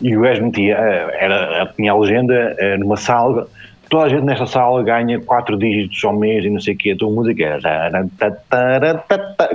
E 0.00 0.16
o 0.16 0.20
gajo 0.20 0.44
metia, 0.44 0.76
eh, 0.76 1.16
era, 1.20 1.72
tinha 1.76 1.92
a 1.92 1.98
legenda 1.98 2.54
eh, 2.58 2.76
numa 2.76 2.96
sala, 2.96 3.48
toda 3.88 4.04
a 4.04 4.08
gente 4.08 4.24
nesta 4.24 4.46
sala 4.46 4.82
ganha 4.82 5.20
quatro 5.20 5.56
dígitos 5.56 6.02
ao 6.04 6.12
mês 6.12 6.44
e 6.44 6.50
não 6.50 6.60
sei 6.60 6.74
o 6.74 6.76
quê. 6.76 6.90
A 6.92 6.96
tua 6.96 7.10
música 7.10 7.44
é. 7.44 7.58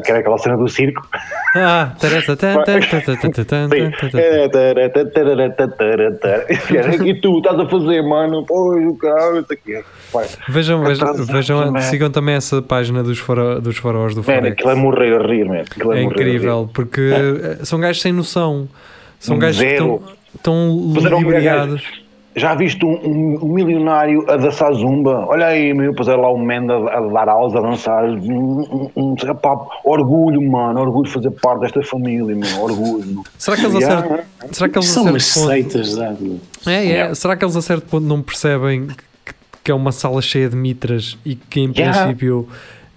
Que 0.01 0.11
era 0.11 0.19
aquela 0.19 0.37
cena 0.37 0.57
do 0.57 0.67
circo. 0.67 1.07
Ah. 1.55 1.93
É. 6.73 7.07
E 7.07 7.13
tu 7.21 7.37
estás 7.37 7.59
a 7.59 7.65
fazer, 7.67 8.01
mano? 8.01 8.45
Pois, 8.45 8.85
o 8.85 8.95
carro, 8.95 9.39
isso 9.39 9.53
aqui. 9.53 9.83
Vejam, 10.47 10.83
vejam, 10.83 11.13
vejam 11.25 11.77
sigam 11.81 12.09
também 12.09 12.35
essa 12.35 12.61
página 12.61 13.03
dos, 13.03 13.19
faro, 13.19 13.61
dos 13.61 13.77
faróis 13.77 14.15
do 14.15 14.23
Forex. 14.23 14.47
aquilo 14.47 14.69
é 14.71 14.75
morrer 14.75 15.15
a 15.15 15.27
rir, 15.27 15.47
É 15.93 16.01
incrível, 16.01 16.69
porque 16.73 17.01
eh, 17.01 17.65
são 17.65 17.79
gajos 17.79 18.01
sem 18.01 18.11
noção. 18.11 18.67
São 19.19 19.37
Um 19.37 19.39
gajos 19.39 19.61
que 19.61 19.71
estão, 19.71 20.01
estão 20.35 20.53
um 20.53 20.93
ludibriados. 20.93 22.02
Já 22.35 22.55
viste 22.55 22.83
um, 22.83 22.93
um- 22.93 23.39
um 23.43 23.53
milionário 23.53 24.25
a 24.29 24.37
dançar 24.37 24.73
zumba? 24.73 25.25
Olha 25.27 25.45
aí, 25.47 25.71
meu, 25.73 25.91
depois 25.91 26.07
era 26.07 26.19
lá 26.19 26.31
um 26.33 26.37
man 26.43 26.65
a, 26.71 26.97
a 26.97 27.01
dar 27.11 27.29
aulas, 27.29 27.55
a 27.55 27.61
dançar. 27.61 28.05
Um, 28.05 28.19
um, 28.25 28.91
um, 28.95 29.15
epá, 29.23 29.55
orgulho, 29.85 30.41
mano, 30.41 30.79
orgulho 30.81 31.05
de 31.05 31.11
fazer 31.13 31.29
parte 31.31 31.61
desta 31.61 31.83
família, 31.83 32.35
meu, 32.35 32.61
orgulho. 32.61 33.05
meu. 33.05 33.23
Será 33.37 33.55
que 33.55 33.65
eles 33.65 33.75
a 33.75 33.79
Yeah. 33.79 34.07
certo, 34.07 34.55
será 34.55 34.69
que 34.69 34.77
eles 34.79 34.89
a 34.89 34.93
São 34.93 35.03
umas 35.03 35.33
ponto, 35.33 35.47
seitas, 35.47 35.95
meu. 35.97 36.39
é, 36.65 36.73
é, 36.73 36.83
Yeah. 36.83 37.15
será 37.15 37.35
que 37.37 37.45
eles 37.45 37.55
a 37.55 37.61
certo 37.61 37.85
ponto 37.87 38.05
não 38.07 38.21
percebem 38.21 38.87
que, 38.87 39.33
que 39.63 39.71
é 39.71 39.73
uma 39.75 39.91
sala 39.91 40.21
cheia 40.21 40.49
de 40.49 40.55
mitras 40.55 41.17
e 41.23 41.35
que 41.35 41.59
em 41.59 41.71
Yeah. 41.71 41.99
princípio 42.03 42.47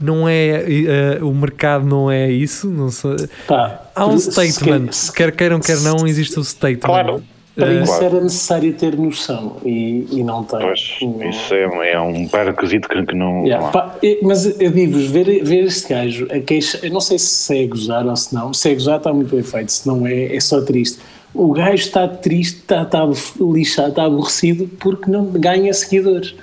não 0.00 0.26
é 0.28 0.64
eh, 0.66 1.18
o 1.22 1.32
mercado 1.34 1.84
não 1.86 2.10
é 2.10 2.30
isso? 2.30 2.68
Não 2.68 2.88
sei. 2.90 3.16
Pá, 3.46 3.82
Há 3.94 4.06
um 4.06 4.18
se- 4.18 4.30
statement, 4.32 4.92
se- 4.92 5.12
quer 5.12 5.30
queiram, 5.32 5.60
quer 5.60 5.78
não, 5.80 6.06
existe 6.06 6.38
o 6.38 6.44
statement. 6.44 6.80
Claro. 6.80 7.22
Para 7.56 7.72
Eh, 7.72 7.82
isso 7.82 7.86
Claro. 7.98 8.04
era 8.16 8.20
necessário 8.22 8.72
ter 8.74 8.96
noção 8.98 9.56
e, 9.64 10.06
e 10.12 10.22
não 10.22 10.44
tem. 10.44 10.58
Pois, 10.60 10.96
Não- 11.00 11.28
isso 11.30 11.54
é, 11.54 11.92
é 11.92 12.00
um 12.00 12.28
pré-requisito 12.28 12.86
que, 12.88 13.02
que 13.06 13.14
não. 13.14 13.44
Yeah, 13.44 13.64
não 13.64 13.72
pá, 13.72 13.96
mas 14.22 14.60
eu 14.60 14.70
digo-vos, 14.70 15.06
ver, 15.06 15.42
ver 15.42 15.64
este 15.64 15.88
gajo 15.88 16.28
a 16.30 16.38
queixa, 16.38 16.78
eu 16.82 16.90
não 16.92 17.00
sei 17.00 17.18
se 17.18 17.56
é 17.58 17.66
gozar 17.66 18.06
ou 18.06 18.14
se 18.14 18.34
não, 18.34 18.52
se 18.52 18.70
é 18.70 18.74
gozar 18.74 18.98
está 18.98 19.12
muito 19.12 19.34
bem 19.34 19.42
feito, 19.42 19.72
se 19.72 19.86
não 19.86 20.06
é, 20.06 20.36
é 20.36 20.40
só 20.40 20.60
triste. 20.60 20.98
O 21.34 21.52
gajo 21.52 21.74
está 21.74 22.06
triste, 22.08 22.58
está, 22.60 22.82
está 22.82 23.06
lixado, 23.40 23.88
está 23.90 24.04
aborrecido 24.04 24.68
porque 24.78 25.10
não 25.10 25.24
ganha 25.26 25.72
seguidores. 25.74 26.34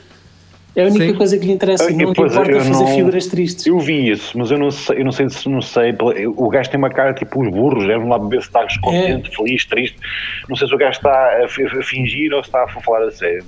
É 0.76 0.84
a 0.84 0.88
única 0.88 1.06
Sim. 1.06 1.14
coisa 1.14 1.38
que 1.38 1.46
lhe 1.46 1.52
interessa, 1.52 1.84
Eu- 1.84 1.92
não 1.92 1.98
lhe 2.00 2.16
pois, 2.16 2.32
importa 2.34 2.52
eu 2.52 2.62
fazer 2.62 2.72
não- 2.84 2.88
figuras 2.96 3.28
tristes. 3.28 3.68
Eu 3.68 3.78
vi 3.80 4.10
isso, 4.10 4.36
mas 4.38 4.50
eu 4.50 4.58
não 4.58 4.72
sei, 4.72 5.00
eu 5.00 5.04
não 5.06 5.12
sei 5.12 5.30
se 5.30 5.48
não 5.48 5.62
sei. 5.62 5.92
O 6.36 6.50
gajo 6.50 6.70
tem 6.72 6.80
uma 6.80 6.90
cara 6.90 7.14
tipo 7.14 7.44
os 7.44 7.52
burros, 7.52 7.86
devem 7.86 8.10
lá 8.10 8.18
beber 8.18 8.42
se 8.42 8.48
está 8.48 8.64
descontente, 8.66 9.30
É. 9.32 9.36
feliz, 9.36 9.66
triste. 9.66 9.96
Não 10.50 10.56
sei 10.56 10.68
se 10.68 10.74
o 10.74 10.78
gajo 10.78 10.98
está 10.98 11.12
a, 11.12 11.46
a 11.46 11.48
fingir 11.84 12.34
ou 12.34 12.42
se 12.44 12.50
está 12.50 12.64
a 12.64 12.68
falar 12.82 13.06
a 13.08 13.12
sério. 13.12 13.44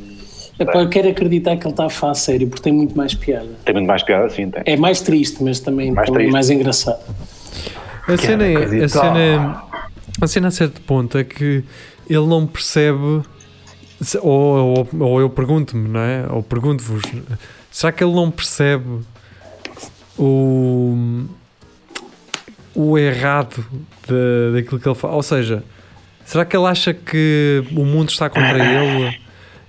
Epá, 0.60 0.80
eu 0.80 0.88
quero 0.90 1.10
acreditar 1.10 1.58
que 1.58 1.66
ele 1.66 1.74
está 1.74 1.86
a 1.86 1.90
falar 1.90 2.12
a 2.12 2.16
sério 2.16 2.48
porque 2.48 2.62
tem 2.64 2.72
muito 2.72 2.96
mais 2.96 3.14
piada. 3.16 3.50
Tem 3.66 3.74
muito 3.74 3.88
mais 3.88 4.04
piada 4.04 4.26
assim, 4.26 4.50
tem. 4.50 4.62
É 4.66 4.78
mais 4.78 5.02
triste, 5.02 5.44
mas 5.44 5.60
também 5.60 5.92
Mais 5.92 6.06
também 6.08 6.22
triste. 6.26 6.34
mais 6.34 6.50
engraçado. 6.52 7.00
A 8.08 8.18
cena, 8.18 8.46
é, 8.46 8.84
a, 8.84 8.88
cena, 8.88 9.64
a 10.22 10.28
cena 10.28 10.48
a 10.48 10.52
certo 10.52 10.80
ponto 10.82 11.18
é 11.18 11.24
que 11.24 11.64
ele 12.08 12.28
não 12.28 12.46
percebe, 12.46 13.24
ou, 14.22 14.88
ou, 14.90 14.90
ou 15.00 15.20
eu 15.22 15.30
pergunto-me, 15.30 15.88
não 15.88 16.00
é? 16.00 16.26
Ou 16.30 16.44
pergunto-vos, 16.44 17.04
será 17.72 17.92
que 17.92 18.04
ele 18.04 18.14
não 18.14 18.30
percebe 18.30 19.02
o, 20.18 21.26
o 22.74 22.98
errado 22.98 23.66
de, 24.08 24.54
daquilo 24.62 24.80
que 24.80 24.88
ele 24.88 24.96
faz? 24.96 25.14
Ou 25.14 25.24
seja, 25.24 25.64
será 26.26 26.46
que 26.46 26.56
ele 26.56 26.66
acha 26.66 26.94
que 26.94 27.64
o 27.76 27.86
mundo 27.86 28.10
está 28.10 28.30
contra 28.30 28.58
ele 28.58 29.18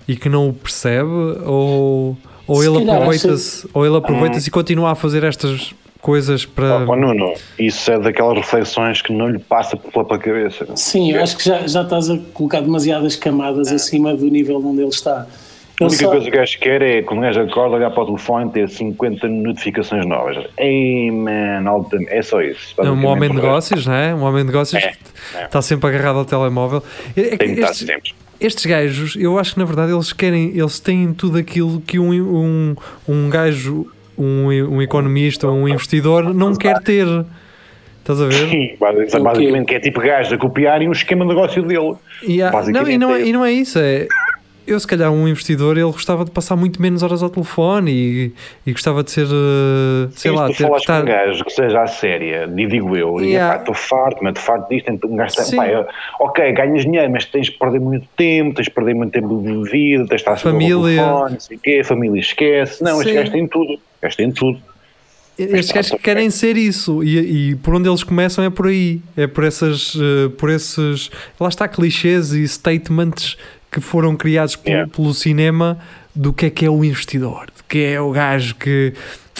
e 0.08 0.16
que 0.16 0.28
não 0.28 0.48
o 0.48 0.52
percebe? 0.52 1.10
Ou, 1.44 2.16
ou 2.46 2.64
ele 2.64 2.90
aproveita-se 2.90 3.68
ou 3.72 3.86
ele 3.86 3.96
aproveita-se 3.96 4.48
e 4.48 4.50
continua 4.50 4.92
a 4.92 4.94
fazer 4.94 5.24
estas 5.24 5.74
coisas 6.06 6.44
para. 6.46 6.86
Oh, 6.88 6.94
Nuno, 6.94 7.34
isso 7.58 7.90
é 7.90 7.98
daquelas 7.98 8.36
reflexões 8.38 9.02
que 9.02 9.12
não 9.12 9.28
lhe 9.28 9.40
passa 9.40 9.76
pela, 9.76 10.04
cabeça. 10.16 10.64
Sim, 10.76 11.10
eu 11.10 11.20
acho 11.20 11.36
que 11.36 11.44
já, 11.44 11.66
já 11.66 11.82
estás 11.82 12.08
a 12.08 12.16
colocar 12.32 12.60
demasiadas 12.60 13.16
camadas 13.16 13.72
acima 13.72 14.14
do 14.14 14.26
nível 14.26 14.64
onde 14.64 14.82
ele 14.82 14.88
está. 14.88 15.26
A 15.80 15.84
única 15.84 16.04
só- 16.04 16.10
coisa 16.10 16.24
que 16.24 16.30
o 16.30 16.38
gajo 16.38 16.58
quer 16.60 16.80
é, 16.80 17.02
quando 17.02 17.18
o 17.18 17.22
gajo 17.22 17.40
acorda, 17.40 17.74
olhar 17.76 17.90
para 17.90 18.04
o 18.04 18.06
telefone 18.06 18.48
e 18.48 18.52
ter 18.52 18.68
50 18.68 19.26
notificações 19.28 20.06
novas. 20.06 20.46
Ei, 20.56 21.10
man, 21.10 21.64
é 22.08 22.22
só 22.22 22.40
isso. 22.40 22.72
É 22.78 22.88
um 22.88 23.04
homem 23.04 23.28
de 23.28 23.34
negócios, 23.36 23.84
não 23.84 23.94
é? 23.94 24.14
Um 24.14 24.22
homem 24.22 24.42
de 24.42 24.46
negócios 24.46 24.80
É, 24.82 24.88
que 24.92 24.96
é. 25.36 25.44
está 25.44 25.60
sempre 25.60 25.88
agarrado 25.90 26.20
ao 26.20 26.24
telemóvel. 26.24 26.82
É 27.16 27.36
Tem 27.36 27.52
estes, 27.58 27.78
sempre. 27.78 28.14
estes 28.40 28.64
gajos, 28.64 29.16
eu 29.16 29.38
acho 29.40 29.54
que 29.54 29.58
na 29.58 29.66
verdade 29.66 29.92
eles 29.92 30.12
querem, 30.12 30.56
eles 30.56 30.78
têm 30.78 31.12
tudo 31.12 31.36
aquilo 31.36 31.80
que 31.80 31.98
um, 31.98 32.12
um, 32.12 32.76
um 33.08 33.28
gajo, 33.28 33.86
um, 34.18 34.46
um 34.76 34.82
economista 34.82 35.46
ou 35.48 35.54
um 35.54 35.68
investidor 35.68 36.32
não 36.34 36.54
quer 36.54 36.78
ter. 36.80 37.06
Estás 38.00 38.20
a 38.20 38.26
ver? 38.26 38.48
Sim, 38.48 38.76
basi- 38.78 39.18
basicamente 39.20 39.66
que 39.66 39.74
é 39.74 39.80
tipo 39.80 40.00
gajo 40.00 40.34
a 40.34 40.38
copiarem 40.38 40.88
o 40.88 40.92
esquema 40.92 41.24
de 41.24 41.28
negócio 41.30 41.62
dele. 41.62 41.94
E, 42.22 42.40
há- 42.40 42.52
não, 42.72 42.88
e, 42.88 42.96
não 42.98 43.14
é, 43.14 43.20
é 43.22 43.26
e 43.26 43.32
não 43.32 43.44
é 43.44 43.52
isso, 43.52 43.78
é. 43.80 44.06
Eu, 44.64 44.80
se 44.80 44.86
calhar, 44.86 45.12
um 45.12 45.28
investidor, 45.28 45.76
ele 45.78 45.86
gostava 45.92 46.24
de 46.24 46.30
passar 46.32 46.56
muito 46.56 46.82
menos 46.82 47.00
horas 47.04 47.22
ao 47.22 47.30
telefone 47.30 47.92
e, 47.92 48.32
e 48.66 48.72
gostava 48.72 49.04
de 49.04 49.12
ser, 49.12 49.26
eh, 49.26 50.08
sei 50.10 50.32
Sim, 50.32 50.36
lá, 50.36 50.48
se 50.48 50.54
tu 50.54 50.56
ter 50.56 50.62
que 50.64 50.68
falas 50.68 50.84
com 50.86 50.92
estar. 50.92 51.02
um 51.02 51.04
gajo 51.06 51.44
que 51.44 51.52
seja 51.52 51.82
à 51.82 51.86
séria, 51.86 52.50
e 52.56 52.66
digo 52.66 52.96
eu, 52.96 53.20
e 53.20 53.26
Yeah. 53.30 53.54
pá, 53.54 53.60
estou 53.60 53.74
farto, 53.76 54.18
mas 54.24 54.30
estou 54.36 54.42
farto 54.56 54.68
disto, 54.68 54.90
então 54.90 55.08
um 55.08 55.14
gajo 55.14 55.36
tem, 55.36 55.44
Sim. 55.44 55.56
pá, 55.56 55.66
é, 55.68 55.86
ok, 56.18 56.52
ganhas 56.52 56.82
dinheiro, 56.84 57.12
mas 57.12 57.24
tens 57.26 57.46
de 57.46 57.52
perder 57.52 57.78
muito 57.80 58.08
tempo, 58.16 58.56
tens 58.56 58.64
de 58.64 58.70
perder 58.72 58.94
muito 58.94 59.12
tempo 59.12 59.40
de 59.40 59.70
vida, 59.70 59.98
tens 60.02 60.08
de 60.08 60.14
estar 60.16 60.36
Família. 60.36 60.74
telefone, 60.82 61.32
não 61.34 61.40
sei 61.40 61.56
o 61.56 61.60
quê, 61.60 61.78
a 61.82 61.84
família 61.84 62.20
esquece. 62.20 62.82
Não, 62.82 62.96
Sim. 62.96 63.02
este 63.02 63.14
gajo 63.14 63.30
tem 63.30 63.46
tudo, 63.46 63.78
este 64.06 64.16
gajo 64.16 64.16
tem 64.16 64.32
tudo. 64.32 64.58
Estes 65.38 65.72
gajos 65.72 65.92
Está 65.92 65.98
querem 66.02 66.30
ser 66.30 66.56
isso 66.56 67.04
e, 67.04 67.50
e 67.50 67.54
por 67.56 67.74
onde 67.74 67.88
eles 67.88 68.02
começam 68.02 68.42
é 68.42 68.48
por 68.48 68.68
aí, 68.68 69.00
é 69.16 69.26
por 69.26 69.44
essas, 69.44 69.94
eh, 69.94 70.30
por 70.38 70.48
esses, 70.48 71.10
lá 71.38 71.48
está 71.48 71.68
clichês 71.68 72.32
e 72.32 72.48
statements 72.48 73.36
que 73.70 73.78
foram 73.78 74.16
criados 74.16 74.56
pelo, 74.56 74.74
Yeah. 74.74 74.92
pelo 74.94 75.12
cinema 75.12 75.78
do 76.16 76.32
que 76.32 76.46
é 76.46 76.50
que 76.50 76.64
é 76.64 76.70
o 76.70 76.82
investidor, 76.84 77.46
de 77.56 77.62
que 77.68 77.78
é 77.84 78.00
o 78.00 78.10
gajo 78.10 78.54
que, 78.54 78.92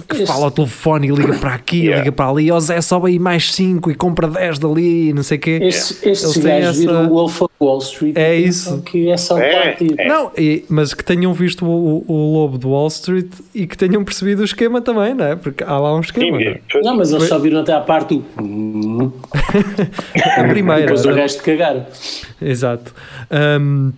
que 0.09 0.17
Este- 0.17 0.27
fala 0.27 0.45
ao 0.45 0.51
telefone 0.51 1.09
e 1.09 1.11
liga 1.11 1.35
para 1.39 1.55
aqui, 1.55 1.79
Yeah. 1.87 2.01
liga 2.05 2.13
para 2.13 2.29
ali, 2.31 2.51
ó 2.53 2.61
Zé 2.61 2.81
sobe 2.83 3.09
aí 3.09 3.19
mais 3.19 3.51
5 3.55 3.91
e 3.91 3.95
compra 3.95 4.29
10 4.29 4.59
dali 4.59 5.09
e 5.09 5.13
não 5.15 5.23
sei 5.23 5.39
o 5.39 5.41
quê. 5.41 5.59
Estes 5.63 6.01
têm 6.35 6.43
gajos 6.43 6.69
essa- 6.69 6.79
viram 6.79 7.07
o 7.07 7.09
Wolf 7.15 7.41
of 7.43 7.55
Wall 7.59 7.79
Street 7.79 8.15
É 8.17 8.39
e 8.39 8.45
isso. 8.47 8.83
que 8.83 9.09
é 9.09 9.17
só 9.17 9.39
É, 9.39 9.63
partido. 9.71 9.95
é. 9.99 10.07
Não, 10.07 10.31
e- 10.37 10.65
mas 10.69 10.93
que 10.93 11.03
tenham 11.03 11.33
visto 11.33 11.65
o, 11.65 12.05
o, 12.07 12.13
o 12.13 12.33
Lobo 12.35 12.59
de 12.59 12.67
Wall 12.67 12.89
Street 12.89 13.31
e 13.55 13.67
que 13.67 13.77
tenham 13.79 14.05
percebido 14.05 14.43
o 14.43 14.45
esquema 14.45 14.83
também, 14.83 15.15
não 15.15 15.25
é? 15.25 15.35
Porque 15.35 15.65
há 15.65 15.79
lá 15.79 15.97
um 15.97 16.01
esquema. 16.01 16.33
não 16.39 16.41
é? 16.41 16.61
Não, 16.83 16.95
mas 16.97 17.11
eles 17.13 17.27
só 17.29 17.39
viram 17.39 17.61
até 17.61 17.73
à 17.73 17.81
parte 17.81 18.17
do. 18.17 18.25
Hum, 18.43 19.11
A 20.37 20.45
primeira. 20.45 20.83
depois 20.83 21.05
o 21.05 21.09
não 21.09 21.15
resto 21.17 21.43
cagaram. 21.43 21.87
Exato. 22.41 22.95
Hum, 23.61 23.93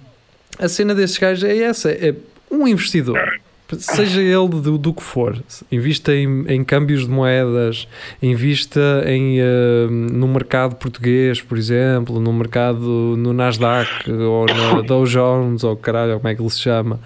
a 0.60 0.68
cena 0.68 0.94
destes 0.94 1.18
gajos 1.18 1.42
é 1.42 1.56
essa: 1.58 1.90
é 1.90 2.14
um 2.50 2.66
investidor, 2.66 3.40
seja 3.78 4.22
ele 4.22 4.48
do, 4.48 4.78
do 4.78 4.94
que 4.94 5.02
for, 5.02 5.36
invista 5.70 6.14
em, 6.14 6.44
em 6.48 6.64
câmbios 6.64 7.02
de 7.02 7.10
moedas, 7.10 7.86
invista 8.22 9.04
em, 9.06 9.40
hum, 9.42 10.06
no 10.12 10.28
mercado 10.28 10.76
português, 10.76 11.42
por 11.42 11.58
exemplo, 11.58 12.18
no 12.18 12.32
mercado 12.32 13.14
no 13.18 13.32
Nasdaq 13.32 14.10
ou 14.10 14.46
na 14.46 14.80
Dow 14.80 15.04
Jones, 15.04 15.64
ou 15.64 15.76
caralho, 15.76 16.16
como 16.16 16.28
é 16.28 16.34
que 16.34 16.40
ele 16.40 16.50
se 16.50 16.60
chama. 16.60 17.00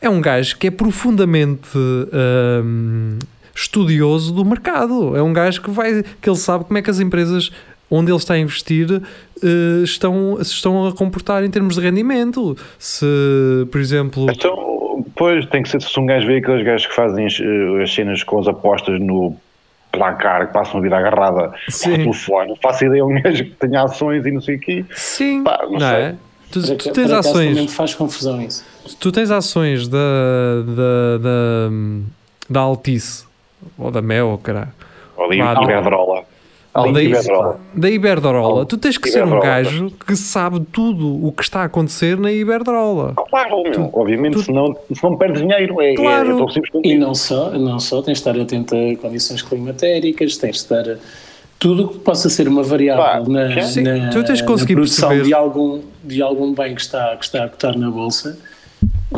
É 0.00 0.08
um 0.08 0.20
gajo 0.20 0.56
que 0.56 0.68
é 0.68 0.70
profundamente 0.70 1.76
hum, 1.76 3.18
estudioso 3.54 4.32
do 4.32 4.44
mercado. 4.44 5.14
É 5.14 5.22
um 5.22 5.32
gajo 5.32 5.60
que 5.60 5.70
vai, 5.70 6.02
que 6.20 6.30
ele 6.30 6.38
sabe 6.38 6.64
como 6.64 6.78
é 6.78 6.82
que 6.82 6.90
as 6.90 7.00
empresas 7.00 7.50
onde 7.90 8.10
ele 8.10 8.18
está 8.18 8.34
a 8.34 8.38
investir 8.38 9.02
eh, 9.42 9.82
estão, 9.82 10.38
se 10.42 10.52
estão 10.54 10.86
a 10.86 10.92
comportar 10.92 11.42
em 11.44 11.50
termos 11.50 11.74
de 11.74 11.80
rendimento. 11.80 12.56
Se, 12.78 13.04
por 13.70 13.80
exemplo, 13.80 14.26
Então, 14.30 14.69
pois, 15.16 15.46
tem 15.46 15.62
que 15.62 15.68
ser 15.68 15.80
se 15.82 15.98
um 16.00 16.06
gajo 16.06 16.26
vê 16.26 16.36
aqueles 16.38 16.64
gajos 16.64 16.86
que 16.86 16.94
fazem 16.94 17.26
as, 17.26 17.38
eh, 17.40 17.82
as 17.82 17.92
cenas 17.94 18.22
com 18.22 18.38
as 18.38 18.48
apostas 18.48 19.00
no 19.00 19.36
placar, 19.92 20.46
que 20.46 20.52
passam 20.52 20.78
a 20.78 20.82
vida 20.82 20.96
agarrada 20.96 21.52
Sim. 21.68 21.92
ao 21.92 21.96
telefone. 21.98 22.54
Faço 22.62 22.84
ideia, 22.84 23.04
um 23.04 23.20
gajo 23.20 23.44
que 23.44 23.50
tenha 23.50 23.82
ações 23.82 24.24
e 24.24 24.30
não 24.30 24.40
sei 24.40 24.56
o 24.56 24.60
quê. 24.60 24.84
sim, 24.94 25.42
Pá, 25.42 25.60
não 25.64 25.72
não, 25.72 25.80
sei. 25.80 25.88
é? 25.88 26.14
Tu, 26.50 26.60
Por 26.62 26.76
tu 26.76 26.92
tens 26.92 27.10
ações, 27.12 27.74
faz 27.74 27.94
confusão 27.94 28.40
isso. 28.42 28.64
tu 28.98 29.12
tens 29.12 29.30
ações 29.30 29.86
da, 29.86 29.98
da, 30.66 31.18
da, 31.18 31.70
da 32.48 32.60
Altice 32.60 33.24
ou 33.78 33.90
da 33.90 34.02
Mel, 34.02 34.38
caralho. 34.42 34.72
Ou 35.16 35.28
da 35.28 35.34
Iberdrola. 35.34 36.24
Ou 36.72 36.92
da, 36.92 37.02
Iberdrola. 37.02 37.60
da 37.74 37.90
Iberdrola. 37.90 38.64
Tu 38.66 38.78
tens 38.78 38.96
que 38.96 39.10
ser 39.10 39.24
um 39.24 39.28
Iberdrola. 39.28 39.44
gajo 39.44 39.90
que 40.06 40.14
sabe 40.14 40.60
tudo 40.72 41.26
o 41.26 41.32
que 41.32 41.42
está 41.42 41.62
a 41.62 41.64
acontecer 41.64 42.16
na 42.16 42.30
Iberdrola. 42.30 43.14
Claro, 43.28 43.62
meu. 43.64 43.90
Obviamente, 43.92 44.34
tu- 44.34 44.42
se 44.42 44.52
não, 44.52 44.72
se 44.94 45.02
não 45.02 45.16
perdes 45.16 45.40
dinheiro, 45.42 45.80
é, 45.82 45.94
Claro. 45.94 46.28
é, 46.28 46.32
estou 46.32 46.50
simples 46.50 46.70
E 46.84 46.96
não 46.96 47.14
só, 47.14 47.50
não 47.50 47.80
só, 47.80 47.96
tens 48.02 48.18
de 48.22 48.28
estar 48.28 48.40
atento 48.40 48.74
a 48.76 48.96
condições 48.96 49.42
climatéricas, 49.42 50.36
tens 50.36 50.52
de 50.52 50.58
estar 50.62 50.88
a 50.88 50.96
tudo 51.58 51.84
o 51.84 51.88
que 51.88 51.98
possa 51.98 52.30
ser 52.30 52.48
uma 52.48 52.62
variável 52.62 53.28
na, 53.30 53.60
sim, 53.62 53.82
na, 53.82 54.08
tu 54.10 54.22
tens 54.24 54.36
de 54.38 54.42
na 54.44 54.48
conseguir 54.48 54.74
produção 54.74 55.08
perceber. 55.08 55.28
de 55.28 55.34
algum, 55.34 55.80
de 56.02 56.22
algum 56.22 56.54
bem 56.54 56.74
que 56.74 56.80
está, 56.80 57.14
que 57.16 57.24
está 57.24 57.44
a 57.44 57.48
cotar 57.50 57.76
na 57.76 57.90
bolsa, 57.90 58.38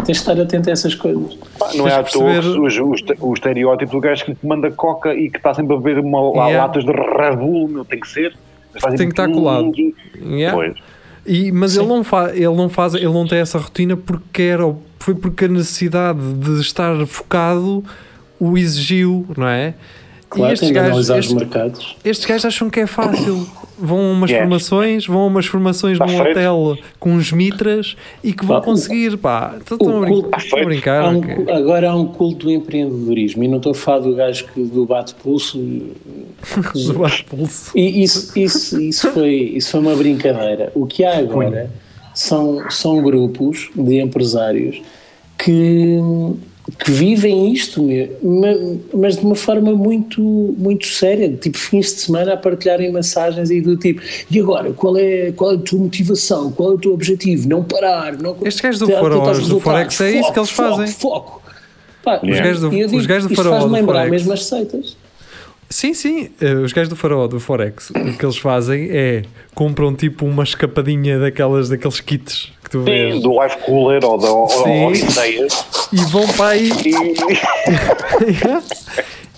tens 0.05 0.17
de 0.19 0.21
estar 0.31 0.41
atento 0.41 0.69
a 0.69 0.73
essas 0.73 0.95
coisas. 0.95 1.35
Pá, 1.59 1.71
não 1.75 1.87
é 1.89 1.93
à 1.95 2.03
Tens 2.03 2.13
toa 2.13 2.25
perceber- 2.25 2.81
o, 2.81 2.91
o, 3.25 3.31
o 3.31 3.35
estereótipo 3.35 3.93
do 3.93 4.01
gajo 4.01 4.25
que 4.25 4.37
manda 4.43 4.71
coca 4.71 5.15
e 5.15 5.31
que 5.31 5.37
está 5.39 5.55
sempre 5.55 5.75
a 5.75 5.79
beber 5.79 5.99
uma, 5.99 6.21
Yeah. 6.49 6.63
latas 6.67 6.85
de 6.85 6.93
Red 6.93 7.37
meu, 7.69 7.85
tem 7.85 8.01
que 8.01 8.09
ser. 8.09 8.35
Faz 8.79 8.95
Tem 8.95 9.07
que 9.09 9.13
estar 9.13 9.29
colado. 9.31 9.73
Yeah. 10.21 10.57
Pois. 10.57 10.75
E, 11.27 11.53
mas 11.53 11.77
ele 11.77 11.87
não, 11.87 12.03
fa 12.03 12.31
ele, 12.35 12.47
não 12.55 12.69
faz, 12.69 12.95
ele 12.95 13.05
não 13.07 13.27
tem 13.27 13.39
essa 13.39 13.59
rotina 13.59 13.97
porque 13.97 14.43
era, 14.43 14.75
foi 14.99 15.15
porque 15.15 15.45
a 15.45 15.49
necessidade 15.49 16.19
de 16.35 16.61
estar 16.61 17.07
focado 17.07 17.85
o 18.41 18.59
exigiu, 18.59 19.25
não 19.37 19.47
é? 19.47 19.75
Claro, 20.33 20.51
e 20.51 20.55
estes 20.55 20.69
tem 20.69 20.73
de 20.73 20.79
analisar 20.79 21.15
os 21.19 21.25
estes, 21.27 21.35
mercados. 21.39 21.97
estes 22.05 22.27
gajos 22.27 22.45
acham 22.47 22.71
que 22.71 22.81
é 22.81 22.87
fácil. 22.87 23.47
Vão 23.79 23.99
a 23.99 24.13
umas 24.13 24.31
Yeah. 24.31 24.47
formações, 24.49 25.07
vão 25.07 25.23
a 25.23 25.27
umas 25.27 25.47
formações 25.47 25.99
Tá 25.99 26.07
num 26.07 26.13
feito. 26.13 26.31
hotel 26.31 26.77
com 27.01 27.13
uns 27.15 27.33
mitras 27.33 27.97
e 28.23 28.33
que 28.33 28.45
vão 28.45 28.59
Pá, 28.61 28.65
conseguir, 28.65 29.17
pá. 29.19 29.57
Estão 29.59 29.97
a, 29.97 30.01
brin 30.01 30.25
estão 30.39 30.59
a 30.61 30.65
brincar. 30.65 31.05
Há 31.05 31.11
um- 31.11 31.19
ok. 31.19 31.47
agora 31.53 31.91
há 31.91 31.97
um 31.97 32.07
culto 32.07 32.47
do 32.47 32.53
empreendedorismo 32.53 33.43
e 33.45 33.49
não 33.49 33.57
estou 33.59 33.73
a 33.73 33.75
falar 33.75 33.99
do 34.01 34.15
gajo 34.15 34.47
que, 34.55 34.63
do 34.63 34.87
bate-pulso. 34.87 35.59
Do 36.75 36.95
bate-pulso. 36.99 37.73
E 37.77 38.03
isso, 38.03 38.39
isso, 38.39 38.81
isso, 38.81 39.11
foi, 39.11 39.35
isso 39.35 39.71
foi 39.73 39.81
uma 39.81 39.95
brincadeira. 39.97 40.71
O 40.75 40.87
que 40.87 41.05
há 41.05 41.19
agora 41.19 41.71
são, 42.15 42.71
são 42.71 43.03
grupos 43.03 43.69
de 43.75 44.01
empresários 44.01 44.81
que, 45.39 45.99
que 46.79 46.91
vivem 46.91 47.53
isto, 47.53 47.85
mas 48.95 49.17
de 49.17 49.25
uma 49.27 49.35
forma 49.35 49.73
muito, 49.73 50.21
muito 50.57 50.87
séria, 50.87 51.29
tipo 51.37 51.59
fins 51.59 51.87
de 51.95 52.01
semana 52.03 52.35
a 52.35 52.37
partilharem 52.37 52.93
mensagens 52.93 53.51
e 53.51 53.61
do 53.61 53.77
tipo, 53.77 54.01
e 54.31 54.39
agora, 54.41 54.73
qual 54.73 54.97
é, 54.97 55.33
qual 55.33 55.53
é 55.53 55.55
a 55.57 55.59
tua 55.59 55.79
motivação? 55.81 56.53
Qual 56.53 56.73
é 56.73 56.75
o 56.75 56.79
teu 56.79 56.95
objetivo? 56.95 57.49
Não 57.49 57.65
parar, 57.65 58.17
não 58.17 58.37
Estes 58.43 58.61
gajos 58.61 58.79
do 58.81 58.87
do 58.87 59.61
Forex 59.61 60.01
é 60.01 60.13
isso 60.21 60.33
que 60.33 60.39
eles 60.39 60.51
Foco, 60.51 60.69
fazem. 60.77 60.87
Foco, 60.95 61.43
Pá, 62.03 62.21
Os 62.23 62.39
gajos 62.41 62.61
do- 62.61 62.97
os 62.97 63.07
gajos 63.07 63.29
do 63.29 63.35
Faraó 63.37 63.53
faz-me 63.53 63.69
do 63.69 63.75
lembrar 63.75 63.95
Forex. 64.07 64.11
mesmo 64.11 64.33
as 64.33 64.41
receitas. 64.41 64.97
Sim, 65.71 65.95
sim. 65.95 66.31
eh, 66.41 66.55
os 66.55 66.73
gajos 66.73 66.89
do 66.91 66.97
Faraó, 66.97 67.27
do 67.29 67.39
Forex, 67.41 67.91
o 67.91 68.19
que 68.19 68.25
eles 68.25 68.37
fazem 68.37 68.89
é 68.91 69.23
compram 69.55 69.95
tipo 69.95 70.27
uma 70.27 70.43
escapadinha 70.43 71.19
daquelas, 71.19 71.69
daqueles 71.69 71.99
kits 72.01 72.53
tu 72.73 72.81
vês 72.81 73.15
Sim, 73.15 73.21
do 73.21 73.43
Life 73.43 73.57
Cooler 73.59 74.05
ou 74.05 74.19
da 74.19 74.33
Odisseias. 74.33 75.65
e 75.93 75.97
vão 76.07 76.27
para 76.29 76.49
aí 76.49 76.71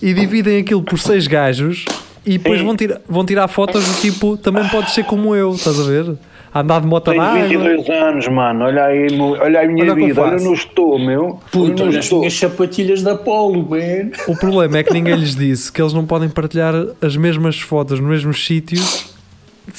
E, 0.01 0.13
dividem 0.13 0.59
aquilo 0.59 0.81
por 0.83 0.99
seis 0.99 1.25
gajos 1.27 1.85
e 2.25 2.37
depois 2.37 2.59
Sim. 2.59 2.65
vão, 2.65 2.75
tira, 2.75 3.01
vão 3.07 3.25
tirar 3.25 3.47
fotos 3.47 3.85
do 3.87 4.01
tipo 4.01 4.37
também 4.37 4.67
pode 4.69 4.91
ser 4.91 5.03
como 5.05 5.35
eu, 5.35 5.51
estás 5.53 5.79
a 5.79 5.83
ver? 5.83 6.15
Andar 6.53 6.79
de 6.79 6.87
moto 6.87 7.07
na 7.13 7.33
tenho 7.33 7.45
água. 7.45 7.69
22 7.69 7.89
anos, 7.89 8.27
mano. 8.29 8.63
Olha 8.65 8.85
aí, 8.85 9.07
olha 9.19 9.61
a 9.61 9.67
minha 9.67 9.83
Olha 9.91 9.95
vida. 9.95 10.21
Olha 10.21 10.41
eu 10.41 10.53
estou, 10.53 10.97
meu. 10.97 11.37
Puta, 11.51 11.83
olha 11.83 11.99
as 11.99 12.09
minhas 12.09 12.33
sapatilhas 12.33 13.01
da 13.03 13.13
Polo, 13.15 13.61
man. 13.69 14.11
O 14.25 14.37
problema 14.37 14.77
é 14.77 14.83
que 14.83 14.93
ninguém 14.93 15.15
lhes 15.15 15.35
disse 15.35 15.69
que 15.69 15.81
eles 15.81 15.91
não 15.91 16.05
podem 16.05 16.29
partilhar 16.29 16.73
as 17.01 17.17
mesmas 17.17 17.59
fotos 17.59 17.99
nos 17.99 18.09
mesmos 18.09 18.45
sítios 18.45 19.13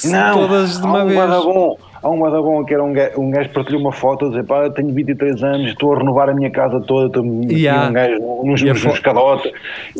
Não, 0.03 0.37
todas 0.47 0.79
de 0.79 0.85
uma 0.85 1.03
um 1.03 1.07
vez. 1.07 1.19
Badabom, 1.19 1.77
há 2.07 2.41
um 2.41 2.65
que 2.65 2.73
era 2.73 2.83
um 2.83 2.93
gajo, 2.93 3.19
um 3.21 3.29
gajo 3.31 3.49
partilhou 3.49 3.81
uma 3.81 3.91
foto 3.91 4.25
a 4.25 4.29
dizer 4.29 4.43
pá, 4.45 4.69
tenho 4.69 4.93
23 4.93 5.43
anos, 5.43 5.67
estou 5.69 5.93
a 5.93 5.97
renovar 5.99 6.29
a 6.29 6.33
minha 6.33 6.49
casa 6.51 6.79
toda, 6.81 7.07
estou 7.07 7.25
Yeah. 7.49 7.89
um 7.89 7.93
gajo 7.93 8.17
nos, 8.43 8.61
nos, 8.63 8.81
fo- 8.81 9.01
cadotes 9.01 9.51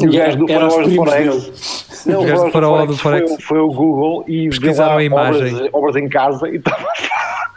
e 0.02 0.08
o 0.08 0.12
gajo 0.12 0.38
do 0.38 0.46
do 0.46 0.96
Forex. 0.96 2.06
Não, 2.08 2.22
o 2.22 2.26
gajos 2.26 2.44
do 2.46 2.52
Faraó 2.52 2.86
do 2.86 2.98
Foi, 2.98 3.20
Forex. 3.22 3.44
foi 3.44 3.60
ao 3.60 3.70
Google 3.72 4.24
e 4.28 4.50
Pesquisaram 4.50 4.98
a 4.98 5.04
imagem. 5.04 5.54
Obras, 5.54 5.70
obras 5.74 5.96
em 5.96 6.08
casa 6.10 6.48
e 6.50 6.56
estava 6.58 6.86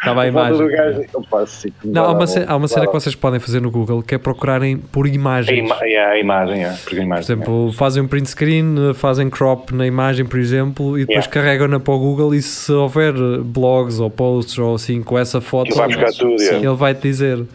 Estava 0.01 0.21
a 0.21 0.25
a 0.25 0.29
imagem. 0.29 0.67
gajo. 0.69 1.03
Opa, 1.15 1.47
sim, 1.47 1.73
Não, 1.85 2.05
há 2.07 2.13
uma, 2.13 2.27
cena, 2.27 2.47
há 2.49 2.57
uma 2.57 2.67
cena 2.67 2.87
que 2.87 2.93
vocês 2.93 3.15
podem 3.15 3.39
fazer 3.39 3.61
no 3.61 3.71
Google 3.71 4.03
que 4.03 4.15
é 4.15 4.19
procurarem 4.19 4.79
por 4.79 5.07
A, 5.07 5.09
imagens. 5.09 5.59
ima 5.59 5.77
yeah, 5.85 6.13
a 6.15 6.19
imagem, 6.19 6.65
é, 6.65 6.71
porque 6.71 6.95
a 6.97 6.99
Por 6.99 7.05
imagem. 7.05 7.25
exemplo, 7.25 7.73
fazem 7.73 8.03
um 8.03 8.09
print 8.09 8.31
screen, 8.31 8.75
fazem 8.95 9.29
crop 9.31 9.73
na 9.75 9.87
imagem, 9.87 10.25
por 10.25 10.39
exemplo, 10.39 10.97
e 10.99 11.03
depois 11.03 11.27
Yeah. 11.27 11.31
carregam-na 11.31 11.79
para 11.79 11.93
o 11.95 11.99
Google 11.99 12.35
e 12.35 12.41
se 12.43 12.73
houver 12.73 13.13
blogs 13.45 14.01
ou 14.01 14.09
posts 14.11 14.59
ou 14.59 14.75
assim 14.75 15.03
com 15.03 15.19
essa 15.19 15.41
foto, 15.41 15.69
Ele 15.69 15.77
vai 15.77 15.89
buscar 15.89 16.13
tudo, 16.13 16.39
Sim. 16.39 16.45
yeah. 16.47 16.67
ele 16.69 16.77
vai-te 16.77 17.03
dizer. 17.03 17.39
Um, 17.39 17.47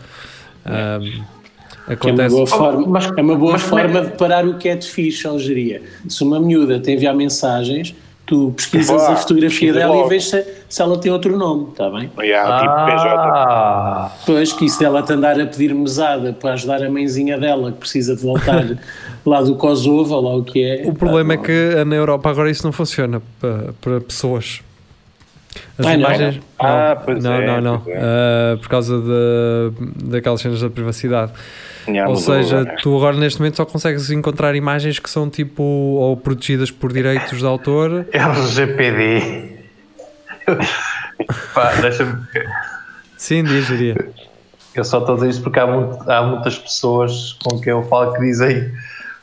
Que 1.85 1.91
é 1.91 1.93
uma 1.93 1.93
acontece. 1.93 2.35
boa 2.35 2.47
forma, 2.47 2.87
mas- 2.87 3.05
é 3.17 3.21
uma 3.21 3.35
boa 3.35 3.51
mas 3.53 3.63
é 3.63 3.67
forma 3.67 4.01
de 4.01 4.17
parar 4.17 4.45
o 4.47 4.55
catfish, 4.57 5.25
Algeria. 5.25 5.81
Se 6.09 6.23
uma 6.23 6.39
miúda 6.39 6.79
te 6.79 6.91
enviar 6.91 7.15
mensagens, 7.15 7.93
tu 8.25 8.51
pesquisas 8.55 9.03
a 9.03 9.15
fotografia 9.15 9.71
dela 9.73 9.93
logo. 9.93 10.07
e 10.07 10.09
vês 10.09 10.29
se, 10.29 10.45
se 10.67 10.81
ela 10.81 10.97
tem 10.97 11.11
outro 11.11 11.37
nome, 11.37 11.69
está 11.71 11.89
bem? 11.89 12.09
Yeah, 12.19 12.59
tipo 12.59 12.73
PJ. 12.85 13.15
Ah, 13.17 14.11
Pois 14.25 14.51
que 14.53 14.65
isso 14.65 14.79
dela 14.79 15.03
te 15.03 15.13
andar 15.13 15.39
a 15.39 15.45
pedir 15.45 15.73
mesada 15.73 16.33
para 16.33 16.53
ajudar 16.53 16.83
a 16.83 16.89
mãezinha 16.89 17.37
dela 17.37 17.71
que 17.71 17.77
precisa 17.79 18.15
de 18.15 18.21
voltar 18.23 18.65
lá 19.25 19.41
do 19.41 19.55
Kosovo, 19.55 20.15
ou 20.15 20.21
lá 20.21 20.35
o 20.35 20.43
que 20.43 20.63
é. 20.63 20.83
O 20.85 20.93
problema 20.93 21.33
é 21.33 21.37
que 21.37 21.83
na 21.85 21.95
Europa 21.95 22.29
agora 22.29 22.49
isso 22.49 22.63
não 22.65 22.71
funciona 22.71 23.21
para, 23.39 23.73
para 23.79 24.01
pessoas. 24.01 24.61
As 25.77 25.85
Ai, 25.85 25.97
não? 25.97 26.05
imagens. 26.09 26.39
Ah, 26.59 26.95
não, 26.97 27.05
pois 27.05 27.23
não, 27.23 27.33
é, 27.33 27.45
não, 27.47 27.61
não. 27.61 27.79
pois 27.79 27.95
é. 27.95 27.99
Ah, 28.01 28.57
por 28.57 28.67
causa 28.69 28.99
de, 28.99 30.05
daquelas 30.09 30.41
cenas 30.41 30.61
da 30.61 30.69
privacidade. 30.69 31.31
Yeah, 31.87 32.09
Ou 32.09 32.15
seja, 32.15 32.61
agora. 32.61 32.77
tu 32.81 32.95
agora 32.97 33.15
neste 33.17 33.39
momento 33.39 33.57
só 33.57 33.65
consegues 33.65 34.09
encontrar 34.09 34.55
imagens 34.55 34.97
que 34.97 35.09
são 35.09 35.29
tipo 35.29 35.61
ou 35.63 36.17
protegidas 36.17 36.71
por 36.71 36.91
direitos 36.91 37.37
de 37.39 37.45
autor. 37.45 38.07
LGPD. 38.11 39.59
Pá, 41.53 41.71
deixa-me. 41.81 42.21
Sim, 43.17 43.43
diz, 43.43 43.67
diria. 43.67 43.95
Eu 44.73 44.83
só 44.83 44.99
estou 44.99 45.13
a 45.13 45.17
dizer 45.17 45.29
isto 45.29 45.43
porque 45.43 45.59
há, 45.59 45.67
muito- 45.67 46.09
há 46.11 46.21
muitas 46.23 46.57
pessoas 46.57 47.33
com 47.43 47.59
quem 47.61 47.71
eu 47.71 47.83
falo 47.83 48.13
que 48.13 48.19
dizem 48.21 48.71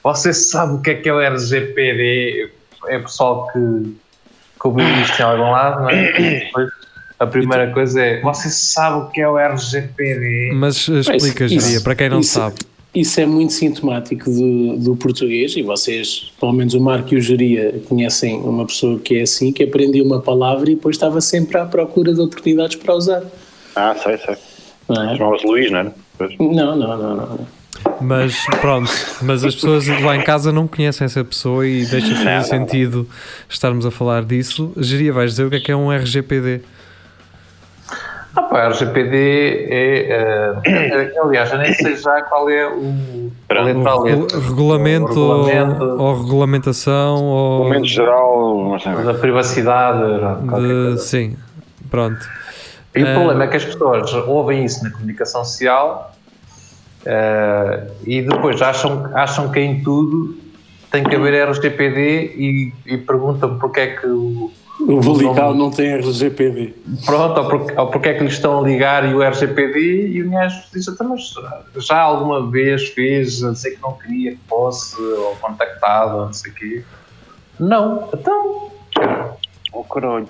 você 0.03 0.33
sabe 0.33 0.75
o 0.75 0.81
que 0.81 0.91
é 0.91 0.95
que 0.95 1.09
é 1.09 1.13
o 1.13 1.21
RGPD? 1.21 2.51
É 2.89 2.99
pessoal 2.99 3.47
que, 3.53 3.59
que 4.61 4.67
ouviu 4.67 4.87
isto 5.03 5.21
em 5.21 5.25
algum 5.25 5.51
lado, 5.51 5.83
não 5.83 5.91
é? 5.91 6.51
A 7.23 7.27
primeira 7.27 7.70
coisa 7.73 8.03
é 8.03 8.20
você 8.20 8.51
sabe 8.51 9.05
o 9.05 9.07
que 9.11 9.20
é 9.20 9.29
o 9.29 9.39
RGPD? 9.39 10.51
Mas 10.55 10.89
uh, 10.89 10.99
explica, 10.99 11.47
diria, 11.47 11.81
para 11.81 11.95
quem 11.95 12.09
não 12.09 12.20
isso- 12.20 12.35
sabe. 12.35 12.57
Isso 12.95 13.18
é 13.20 13.25
muito 13.25 13.55
sintomático 13.55 14.31
do, 14.31 14.77
do 14.77 14.97
português 14.97 15.57
e 15.57 15.62
vocês, 15.62 16.31
pelo 16.39 16.53
menos 16.53 16.75
o 16.75 16.81
Marco 16.81 17.14
e 17.14 17.16
o 17.16 17.20
Geria, 17.23 17.81
conhecem 17.89 18.35
uma 18.41 18.66
pessoa 18.66 18.99
que 18.99 19.16
é 19.16 19.23
assim, 19.23 19.51
que 19.51 19.62
aprendia 19.62 20.03
uma 20.05 20.20
palavra 20.20 20.70
e 20.70 20.75
depois 20.75 20.97
estava 20.97 21.18
sempre 21.23 21.57
à 21.57 21.64
procura 21.64 22.12
de 22.12 22.20
oportunidades 22.20 22.77
para 22.77 22.95
usar. 22.95 23.23
Ah, 23.75 23.95
sei, 23.95 24.18
sei. 24.18 24.37
Não 24.89 25.11
é? 25.11 25.16
Chamava-se 25.16 25.47
Luís, 25.47 25.70
não 25.70 25.79
era? 25.79 25.95
Pois. 26.18 26.37
Não, 26.39 26.77
não, 26.77 26.99
não, 26.99 27.16
não. 27.16 27.47
Mas 28.01 28.37
pronto, 28.61 28.91
mas 29.23 29.43
as 29.43 29.55
pessoas 29.55 29.87
lá 29.89 30.14
em 30.16 30.23
casa 30.23 30.53
não 30.53 30.66
conhecem 30.66 31.05
essa 31.07 31.25
pessoa 31.25 31.66
e 31.66 31.87
deixa 31.87 32.09
de 32.09 32.23
fazer 32.23 32.45
sentido 32.45 33.09
estarmos 33.49 33.87
a 33.87 33.91
falar 33.91 34.23
disso. 34.25 34.70
Geria, 34.77 35.12
vais 35.14 35.31
dizer 35.31 35.47
o 35.47 35.51
que 35.51 35.57
é 35.57 35.61
que 35.61 35.73
é 35.73 35.77
um 35.77 35.91
RGPD? 35.91 36.61
Ah, 38.35 38.43
pá, 38.43 38.68
RGPD 38.68 39.66
é. 39.68 40.53
eh, 40.64 41.12
aliás, 41.22 41.53
eu 41.53 41.59
nem 41.59 41.72
sei 41.74 41.97
já 41.97 42.22
qual 42.22 42.49
é 42.49 42.66
o. 42.66 43.30
a 43.51 43.55
a 43.55 43.61
O 43.62 43.66
regulamento, 44.41 45.20
O 45.20 45.41
regulamento 45.41 45.85
ou 46.01 46.22
regulamentação 46.22 47.24
ou 47.24 47.64
Momento 47.64 47.87
geral, 47.87 48.78
sei. 48.80 48.93
da 49.05 49.14
privacidade. 49.14 50.03
de, 50.95 50.99
sim, 51.03 51.37
pronto. 51.91 52.26
E 52.95 53.03
o 53.03 53.07
Eh, 53.07 53.14
problema 53.14 53.45
é 53.45 53.47
que 53.49 53.57
as 53.57 53.64
pessoas 53.64 54.12
ouvem 54.14 54.64
isso 54.64 54.83
na 54.85 54.91
comunicação 54.91 55.45
social 55.45 56.12
eh, 57.05 57.87
e 58.07 58.22
depois 58.22 58.61
acham, 58.62 59.11
acham 59.14 59.51
que 59.51 59.61
em 59.61 59.83
tudo 59.83 60.37
tem 60.91 61.03
que 61.05 61.16
haver 61.16 61.49
RGPD 61.49 62.35
e, 62.37 62.72
e 62.87 62.97
perguntam 62.99 63.59
porque 63.59 63.80
é 63.80 63.87
que 63.89 64.07
o. 64.07 64.51
O 64.89 65.01
Volical 65.01 65.55
não 65.55 65.70
tem 65.70 65.95
RGPD. 65.95 66.74
Pronto, 67.05 67.41
ou 67.41 67.49
porque, 67.49 67.80
ou 67.80 67.87
porque 67.89 68.09
é 68.09 68.14
que 68.14 68.24
lhes 68.24 68.35
estão 68.35 68.59
a 68.59 68.62
ligar 68.62 69.09
e 69.09 69.14
o 69.14 69.22
RGPD 69.22 70.09
e 70.09 70.22
o 70.22 70.30
gajo 70.30 70.62
diz, 70.72 70.89
"Então, 70.89 71.09
mas 71.09 71.33
já 71.85 72.01
alguma 72.01 72.51
vez 72.51 72.89
fez 72.89 73.43
a 73.45 73.53
dizer 73.53 73.72
que 73.72 73.83
não 73.83 73.93
queria 73.93 74.33
que 74.33 74.41
fosse 74.49 75.01
ou 75.01 75.37
contactado 75.37 76.16
ou 76.16 76.26
não 76.26 76.33
sei 76.33 76.51
o 76.51 76.55
quê. 76.55 76.85
Não, 77.59 78.09
então. 78.12 78.70
Oh, 79.72 79.85
caralho. 79.85 80.28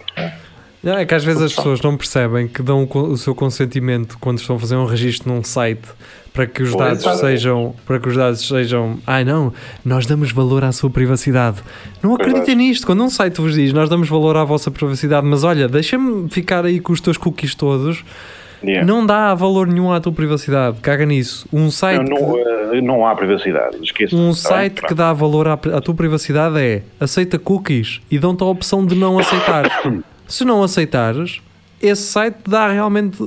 Não, 0.82 0.98
é 0.98 1.06
que 1.06 1.14
às 1.14 1.24
vezes 1.24 1.42
as 1.42 1.54
pessoas 1.54 1.80
não 1.80 1.96
percebem 1.96 2.48
que 2.48 2.62
dão 2.62 2.84
o 2.84 2.98
o 2.98 3.16
seu 3.16 3.34
consentimento 3.34 4.18
quando 4.20 4.38
estão 4.38 4.56
a 4.56 4.58
fazer 4.58 4.76
um 4.76 4.84
registro 4.84 5.32
num 5.32 5.44
site 5.44 5.88
para 6.32 6.46
que 6.46 6.62
os 6.62 6.70
Pois, 6.70 6.82
dados 7.02 7.06
é. 7.06 7.14
sejam 7.14 7.74
para 7.86 7.98
que 8.00 8.08
os 8.08 8.16
dados 8.16 8.46
sejam 8.46 8.98
ai 9.06 9.24
não, 9.24 9.52
nós 9.84 10.06
damos 10.06 10.32
valor 10.32 10.64
à 10.64 10.72
sua 10.72 10.88
privacidade. 10.90 11.58
Não 12.02 12.16
Pois 12.16 12.28
acreditem 12.28 12.54
nisto, 12.56 12.86
quando 12.86 13.02
um 13.04 13.10
site 13.10 13.40
vos 13.40 13.54
diz 13.54 13.72
nós 13.72 13.88
damos 13.88 14.08
valor 14.08 14.36
à 14.36 14.44
vossa 14.44 14.70
privacidade, 14.70 15.26
mas 15.26 15.44
olha, 15.44 15.68
deixa-me 15.68 16.28
ficar 16.30 16.64
aí 16.64 16.80
com 16.80 16.92
os 16.92 17.00
teus 17.00 17.16
cookies 17.16 17.54
todos, 17.54 18.04
Yeah. 18.64 18.86
não 18.86 19.04
dá 19.04 19.34
valor 19.34 19.66
nenhum 19.66 19.90
à 19.90 20.00
tua 20.00 20.12
privacidade, 20.12 20.78
caga 20.80 21.04
nisso. 21.04 21.48
Um 21.52 21.68
site 21.68 22.08
Não, 22.08 22.16
não, 22.28 22.38
eh, 22.38 22.80
não 22.80 23.04
há 23.04 23.12
privacidade, 23.16 23.76
esqueça. 23.82 24.14
Um 24.14 24.32
site 24.32 24.82
que 24.82 24.94
dá 24.94 25.12
valor 25.12 25.48
à, 25.48 25.54
à 25.54 25.80
tua 25.80 25.94
privacidade 25.96 26.60
é 26.60 26.82
aceita 27.00 27.40
cookies 27.40 28.00
e 28.08 28.20
dão-te 28.20 28.40
a 28.44 28.46
opção 28.46 28.86
de 28.86 28.94
não 28.94 29.18
aceitar. 29.18 29.64
Se 30.28 30.44
não 30.44 30.62
aceitares, 30.62 31.42
esse 31.82 32.02
site 32.02 32.36
dá 32.46 32.70
realmente 32.70 33.18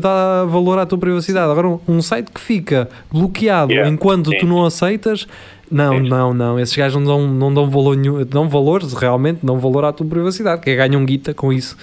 dá 0.00 0.44
valor 0.44 0.78
à 0.78 0.84
tua 0.84 0.98
privacidade. 0.98 1.50
Agora, 1.50 1.68
um, 1.68 1.80
um 1.88 2.02
site 2.02 2.30
que 2.30 2.40
fica 2.40 2.88
bloqueado 3.10 3.72
Yeah, 3.72 3.90
enquanto 3.90 4.30
sim. 4.30 4.38
tu 4.38 4.46
não 4.46 4.64
aceitas, 4.64 5.26
não, 5.70 5.98
Sim. 5.98 6.08
não, 6.08 6.34
não. 6.34 6.58
Esses 6.58 6.74
gajos 6.74 7.00
não 7.00 7.04
dão, 7.04 7.28
não 7.28 7.54
dão 7.54 7.70
valor 7.70 7.96
nenhum, 7.96 8.24
dão 8.24 8.48
valor, 8.48 8.82
realmente, 8.82 9.38
dão 9.42 9.56
valor 9.56 9.84
à 9.84 9.92
tua 9.92 10.04
privacidade, 10.04 10.60
que 10.60 10.70
é 10.70 10.74
ganham 10.74 11.04
guita 11.06 11.32
com 11.32 11.52
isso. 11.52 11.76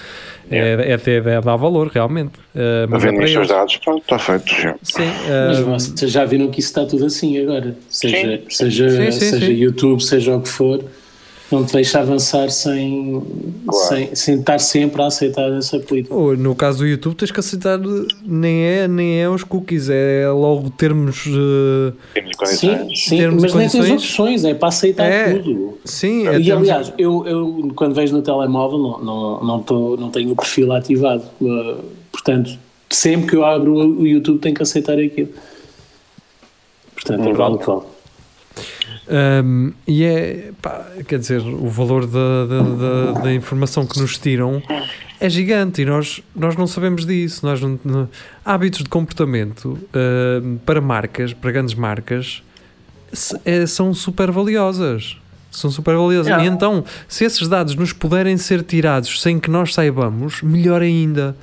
É, 0.51 0.91
é, 0.91 0.93
até 0.93 1.15
é, 1.17 1.41
dar 1.41 1.55
valor, 1.55 1.87
realmente. 1.87 2.37
Uh, 2.53 2.87
mas 2.89 3.03
é 3.03 3.11
Vendem 3.11 3.19
para 3.19 3.25
os 3.25 3.31
seus 3.31 3.47
dados, 3.47 3.77
pronto, 3.77 4.01
está 4.01 4.19
feito. 4.19 4.49
já. 4.49 4.75
Sim, 4.81 5.09
Mas 5.47 5.59
uh, 5.59 5.65
vocês 5.65 6.11
já 6.11 6.25
viram 6.25 6.49
que 6.49 6.59
isso 6.59 6.69
está 6.69 6.85
tudo 6.85 7.05
assim 7.05 7.37
agora. 7.41 7.77
Seja, 7.89 8.41
seja, 8.49 8.89
Sim, 8.89 9.11
sim, 9.11 9.19
seja 9.19 9.45
sim. 9.45 9.53
YouTube, 9.53 10.03
seja 10.03 10.35
o 10.35 10.41
que 10.41 10.49
for, 10.49 10.83
não 11.51 11.63
te 11.65 11.73
deixa 11.73 11.99
avançar 11.99 12.49
sem, 12.49 13.21
Claro. 13.65 13.87
sem, 13.87 14.15
sem 14.15 14.39
estar 14.39 14.59
sempre 14.59 15.01
a 15.01 15.07
aceitar 15.07 15.49
essa 15.53 15.79
política. 15.79 16.13
Ou, 16.13 16.35
no 16.35 16.53
caso 16.55 16.79
do 16.79 16.87
YouTube, 16.87 17.15
tens 17.15 17.31
que 17.31 17.39
aceitar 17.39 17.79
nem 18.25 18.63
é, 18.63 18.87
nem 18.87 19.21
é 19.21 19.29
os 19.29 19.43
cookies, 19.43 19.89
é 19.89 20.27
logo 20.29 20.69
termos. 20.71 21.25
uh. 21.27 21.93
Sim, 22.45 22.93
sim, 22.95 23.17
termos 23.17 23.41
mas 23.43 23.53
nem 23.53 23.69
tens 23.69 23.89
opções, 23.91 24.43
é 24.43 24.53
para 24.53 24.67
aceitar 24.69 25.05
É. 25.05 25.33
tudo. 25.37 25.77
sim, 25.85 26.27
é 26.27 26.39
E 26.39 26.51
aliás, 26.51 26.91
eu, 26.97 27.25
eu 27.25 27.71
quando 27.75 27.93
vejo 27.95 28.13
no 28.15 28.21
telemóvel 28.21 28.77
não, 28.79 28.99
não, 29.03 29.43
não, 29.43 29.59
tô, 29.63 29.95
não 29.97 30.09
tenho 30.09 30.31
o 30.31 30.35
perfil 30.35 30.71
ativado. 30.73 31.23
Uh, 31.41 31.77
portanto, 32.11 32.57
sempre 32.89 33.27
que 33.29 33.35
eu 33.35 33.45
abro 33.45 33.73
o 33.73 34.01
o 34.01 34.07
YouTube 34.07 34.39
tenho 34.39 34.55
que 34.55 34.63
aceitar 34.63 34.97
aquilo. 34.99 35.29
Portanto, 36.93 37.27
é 37.29 37.33
vale 37.33 37.55
o 37.55 37.57
que 37.57 37.65
vale. 37.65 37.81
Um, 39.09 39.71
e 39.87 40.03
é, 40.03 40.51
pá, 40.61 40.85
quer 41.07 41.17
dizer, 41.19 41.39
o 41.41 41.69
valor 41.69 42.05
da, 42.05 42.45
da, 42.45 42.61
da, 42.61 43.19
da 43.21 43.33
informação 43.33 43.85
que 43.85 43.99
nos 43.99 44.17
tiram 44.17 44.61
é 45.19 45.29
gigante 45.29 45.81
e 45.81 45.85
nós, 45.85 46.21
nós 46.35 46.55
não 46.57 46.67
sabemos 46.67 47.05
disso. 47.05 47.45
Nós 47.45 47.61
não, 47.61 47.79
não- 47.85 48.09
hábitos 48.43 48.83
de 48.83 48.89
comportamento 48.89 49.77
um, 50.43 50.57
para 50.65 50.81
marcas, 50.81 51.31
para 51.33 51.51
grandes 51.51 51.73
marcas, 51.73 52.43
se- 53.13 53.39
é- 53.45 53.65
são 53.65 53.93
super 53.93 54.29
valiosas. 54.31 55.17
São 55.49 55.71
super 55.71 55.95
valiosas. 55.95 56.27
E 56.43 56.45
então, 56.45 56.83
se 57.07 57.23
esses 57.23 57.47
dados 57.47 57.73
nos 57.75 57.93
puderem 57.93 58.35
ser 58.37 58.61
tirados 58.61 59.21
sem 59.21 59.39
que 59.39 59.49
nós 59.49 59.73
saibamos, 59.73 60.41
melhor 60.41 60.81
ainda. 60.81 61.35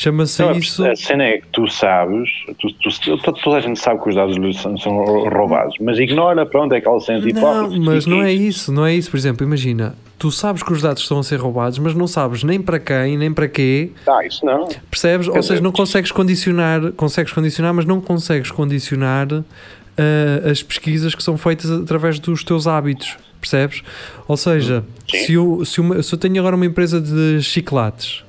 Chama-se 0.00 0.40
Não, 0.40 0.52
isso. 0.52 0.86
A 0.86 0.94
cena 0.94 1.24
é 1.24 1.38
que 1.38 1.48
tu 1.48 1.66
sabes, 1.66 2.28
tu, 2.60 2.68
tu- 2.72 3.16
to- 3.18 3.32
toda 3.42 3.56
a 3.56 3.60
gente 3.60 3.80
sabe 3.80 4.00
que 4.00 4.08
os 4.08 4.14
dados 4.14 4.36
são, 4.62 4.78
são 4.78 4.92
roubados, 5.28 5.74
mas 5.80 5.98
ignora, 5.98 6.46
pronto, 6.46 6.72
é 6.72 6.78
aquela 6.78 7.00
cena 7.00 7.20
tipo. 7.20 7.40
Não, 7.40 7.64
ah, 7.64 7.68
mas 7.80 8.06
não 8.06 8.22
é 8.22 8.32
isso, 8.32 8.70
não 8.70 8.86
é 8.86 8.94
isso. 8.94 9.10
Por 9.10 9.16
exemplo, 9.16 9.44
imagina, 9.44 9.96
tu 10.16 10.30
sabes 10.30 10.62
que 10.62 10.72
os 10.72 10.80
dados 10.80 11.02
estão 11.02 11.18
a 11.18 11.24
ser 11.24 11.40
roubados, 11.40 11.80
mas 11.80 11.94
não 11.94 12.06
sabes 12.06 12.44
nem 12.44 12.60
para 12.62 12.78
quem, 12.78 13.18
nem 13.18 13.32
para 13.32 13.48
quê, 13.48 13.90
Ah, 14.06 14.24
isso 14.24 14.46
não. 14.46 14.68
percebes? 14.88 15.26
Ou 15.26 15.32
Quer 15.34 15.42
seja, 15.42 15.54
dizer- 15.54 15.64
não 15.64 15.72
consegues 15.72 16.12
condicionar, 16.12 16.92
consegues 16.92 17.32
condicionar, 17.32 17.74
mas 17.74 17.84
não 17.84 18.00
consegues 18.00 18.52
condicionar 18.52 19.26
ah, 19.32 20.48
as 20.48 20.62
pesquisas 20.62 21.12
que 21.12 21.22
são 21.24 21.36
feitas 21.36 21.72
através 21.72 22.20
dos 22.20 22.44
teus 22.44 22.68
hábitos, 22.68 23.16
percebes? 23.40 23.82
Ou 24.28 24.36
seja, 24.36 24.84
Sim. 25.10 25.18
se 25.24 25.32
eu, 25.32 25.64
se, 25.64 25.80
uma- 25.80 26.00
se 26.04 26.14
eu 26.14 26.18
tenho 26.20 26.38
agora 26.38 26.54
uma 26.54 26.66
empresa 26.66 27.00
de 27.00 27.42
chiclates, 27.42 28.22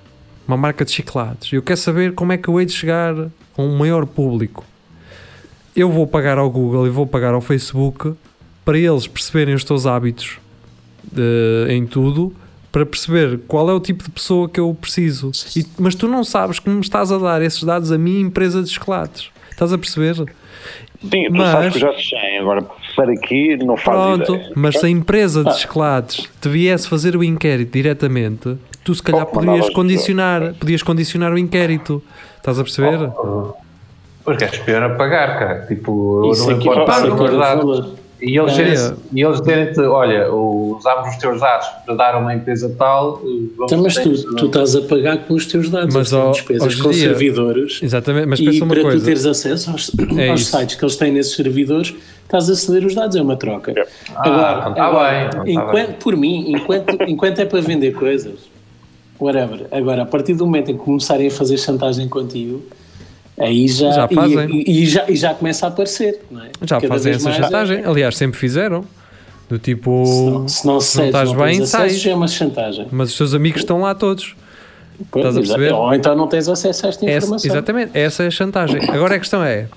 uma 0.49 0.57
marca 0.57 0.83
de 0.83 0.91
chiclates, 0.91 1.53
eu 1.53 1.61
quero 1.61 1.79
saber 1.79 2.13
como 2.13 2.31
é 2.33 2.37
que 2.37 2.47
eu 2.49 2.59
hei 2.59 2.65
de 2.65 2.71
chegar 2.73 3.13
a 3.15 3.61
um 3.61 3.77
maior 3.77 4.05
público. 4.05 4.65
Eu 5.75 5.89
vou 5.91 6.07
pagar 6.07 6.37
ao 6.39 6.49
Google 6.49 6.87
e 6.87 6.89
vou 6.89 7.05
pagar 7.05 7.33
ao 7.33 7.41
Facebook 7.41 8.13
para 8.65 8.77
eles 8.77 9.05
perceberem 9.07 9.53
os 9.53 9.63
teus 9.63 9.85
hábitos 9.85 10.37
de- 11.03 11.67
em 11.69 11.85
tudo, 11.85 12.33
para 12.71 12.85
perceber 12.85 13.39
qual 13.47 13.69
é 13.69 13.73
o 13.73 13.79
tipo 13.79 14.03
de 14.03 14.09
pessoa 14.09 14.49
que 14.49 14.59
eu 14.59 14.75
preciso. 14.79 15.31
E- 15.55 15.65
mas 15.77 15.93
tu 15.95 16.07
não 16.07 16.23
sabes 16.23 16.59
como 16.59 16.75
me 16.75 16.81
estás 16.81 17.11
a 17.11 17.17
dar 17.17 17.41
esses 17.41 17.63
dados 17.63 17.91
a 17.91 17.97
minha 17.97 18.19
empresa 18.19 18.61
de 18.63 18.69
chocolates. 18.69 19.29
Estás 19.51 19.71
a 19.71 19.77
perceber? 19.77 20.15
Sim, 20.15 21.25
tu 21.27 21.31
Mas- 21.33 21.51
sabes 21.51 21.73
que 21.73 21.79
já 21.79 21.93
têm, 21.93 22.39
agora 22.39 22.65
para 22.95 23.11
aqui 23.13 23.55
não 23.57 23.77
faz 23.77 23.97
Pronto, 23.97 24.35
ideia. 24.35 24.51
mas 24.55 24.77
se 24.79 24.85
a 24.85 24.89
empresa 24.89 25.43
Ah. 25.45 25.51
de 25.51 25.59
chocolates 25.61 26.27
te 26.41 26.49
viesse 26.49 26.87
fazer 26.89 27.15
o 27.15 27.23
inquérito 27.23 27.71
diretamente, 27.71 28.57
tu 28.89 28.95
se 28.95 29.03
calhar 29.03 29.21
Oh, 29.23 29.25
podias 29.27 29.69
condicionar, 29.69 30.53
podias 30.59 30.81
condicionar 30.81 31.31
o 31.31 31.37
inquérito. 31.37 32.01
Estás 32.37 32.57
a 32.57 32.63
perceber? 32.63 32.97
Os 34.25 34.35
gajos 34.37 34.57
podiam 34.59 34.97
pagar, 34.97 35.37
cara. 35.39 35.65
Tipo, 35.67 36.25
eu 36.25 36.31
Isso 36.31 36.49
não 36.49 36.57
aqui 36.57 36.67
importa 36.67 37.13
os 37.13 37.33
a 37.35 37.37
dados. 37.37 37.99
E 38.21 38.37
eles, 38.37 38.57
É. 38.59 38.93
e 39.13 39.23
eles 39.23 39.39
dizerem-te: 39.39 39.79
olha, 39.81 40.29
usámos 40.33 41.07
os 41.09 41.15
teus 41.17 41.39
dados 41.39 41.67
para 41.85 41.95
dar 41.95 42.15
a 42.15 42.17
uma 42.17 42.33
empresa 42.33 42.73
tal. 42.77 43.17
Vamos 43.21 43.71
Então, 43.71 43.81
mas 43.83 43.93
tu, 43.95 44.35
tu 44.35 44.47
estás 44.47 44.75
a 44.75 44.81
pagar 44.81 45.19
com 45.19 45.35
os 45.35 45.45
teus 45.45 45.69
dados, 45.69 45.93
Mas, 45.95 46.11
ó, 46.11 46.31
despesas 46.31 46.75
com 46.81 46.89
dia- 46.89 46.99
servidores. 47.09 47.79
Exatamente, 47.81 48.25
mas 48.25 48.39
e 48.39 48.45
pensa 48.45 48.65
uma 48.65 48.73
para 48.73 48.81
tu 48.83 48.87
coisa. 48.89 49.05
teres 49.05 49.25
acesso 49.25 49.71
aos, 49.71 49.91
É 50.17 50.29
aos 50.31 50.47
sites 50.47 50.75
que 50.75 50.83
eles 50.83 50.97
têm 50.97 51.13
nesses 51.13 51.33
servidores, 51.35 51.95
estás 52.23 52.49
a 52.49 52.55
ceder 52.55 52.85
os 52.85 52.93
dados, 52.93 53.15
é 53.15 53.21
uma 53.21 53.37
troca. 53.37 53.73
Ah, 54.17 54.63
não 54.65 54.73
tá 54.73 54.89
bem, 54.91 55.23
não 55.23 55.29
tá 55.29 55.43
enquanto- 55.47 55.87
bem. 55.87 55.95
por 56.01 56.17
mim, 56.17 56.51
enquanto, 56.51 56.97
enquanto 57.07 57.39
é 57.39 57.45
para 57.45 57.61
vender 57.61 57.93
coisas, 57.93 58.33
whatever. 59.19 59.67
Agora, 59.71 60.03
a 60.03 60.05
partir 60.05 60.33
do 60.33 60.45
momento 60.45 60.71
em 60.71 60.77
que 60.77 60.83
começarem 60.83 61.27
a 61.27 61.31
fazer 61.31 61.57
chantagem 61.57 62.07
contigo, 62.07 62.63
aí 63.37 63.67
já, 63.67 63.91
Já 63.91 64.07
e- 64.09 64.15
fazem. 64.15 64.49
E, 64.65 64.81
e 64.81 64.85
já, 64.85 65.05
e 65.09 65.15
já 65.15 65.33
começa 65.33 65.65
a 65.65 65.69
aparecer, 65.69 66.21
não 66.31 66.41
é? 66.43 66.49
Já 66.63 66.75
Cada 66.81 66.87
fazem 66.87 67.13
essa 67.13 67.29
é- 67.29 67.33
chantagem. 67.33 67.83
Aliás, 67.85 68.15
sempre 68.17 68.39
fizeram. 68.39 68.83
Do 69.49 69.57
tipo, 69.57 70.05
Se 70.05 70.21
não, 70.29 70.47
se 70.47 70.67
não, 70.67 70.79
se 70.79 70.97
não 70.99 71.05
estás 71.07 71.31
não 71.31 71.39
bem, 71.43 71.65
já 71.65 72.11
é 72.11 72.15
uma 72.15 72.27
chantagem. 72.27 72.87
Mas 72.91 73.09
os 73.09 73.17
teus 73.17 73.33
amigos 73.33 73.61
estão 73.61 73.81
lá 73.81 73.95
todos. 73.95 74.35
Pois, 75.09 75.25
Estás 75.25 75.37
a 75.37 75.39
perceber? 75.39 75.73
Ou 75.73 75.91
então 75.91 76.15
não 76.15 76.27
tens 76.27 76.47
acesso 76.47 76.85
a 76.85 76.89
esta 76.89 77.03
Essa- 77.09 77.17
informação. 77.25 77.49
exatamente, 77.51 77.91
essa 77.97 78.23
é 78.23 78.27
a 78.27 78.31
chantagem. 78.31 78.79
Agora 78.91 79.15
a 79.15 79.19
questão 79.19 79.43
é, 79.43 79.67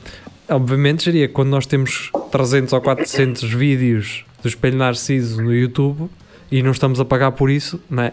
obviamente, 0.47 1.05
seria 1.05 1.26
quando 1.26 1.49
nós 1.49 1.64
temos 1.64 2.11
300 2.30 2.72
ou 2.74 2.82
400 2.82 3.45
vídeos 3.51 4.24
do 4.43 4.49
Espelho 4.49 4.76
Narciso 4.76 5.40
no 5.43 5.55
YouTube 5.55 6.11
e 6.51 6.62
não 6.62 6.72
estamos 6.72 7.01
a 7.01 7.05
pagar 7.07 7.32
por 7.32 7.51
isso, 7.51 7.80
não 7.88 8.03
é? 8.03 8.12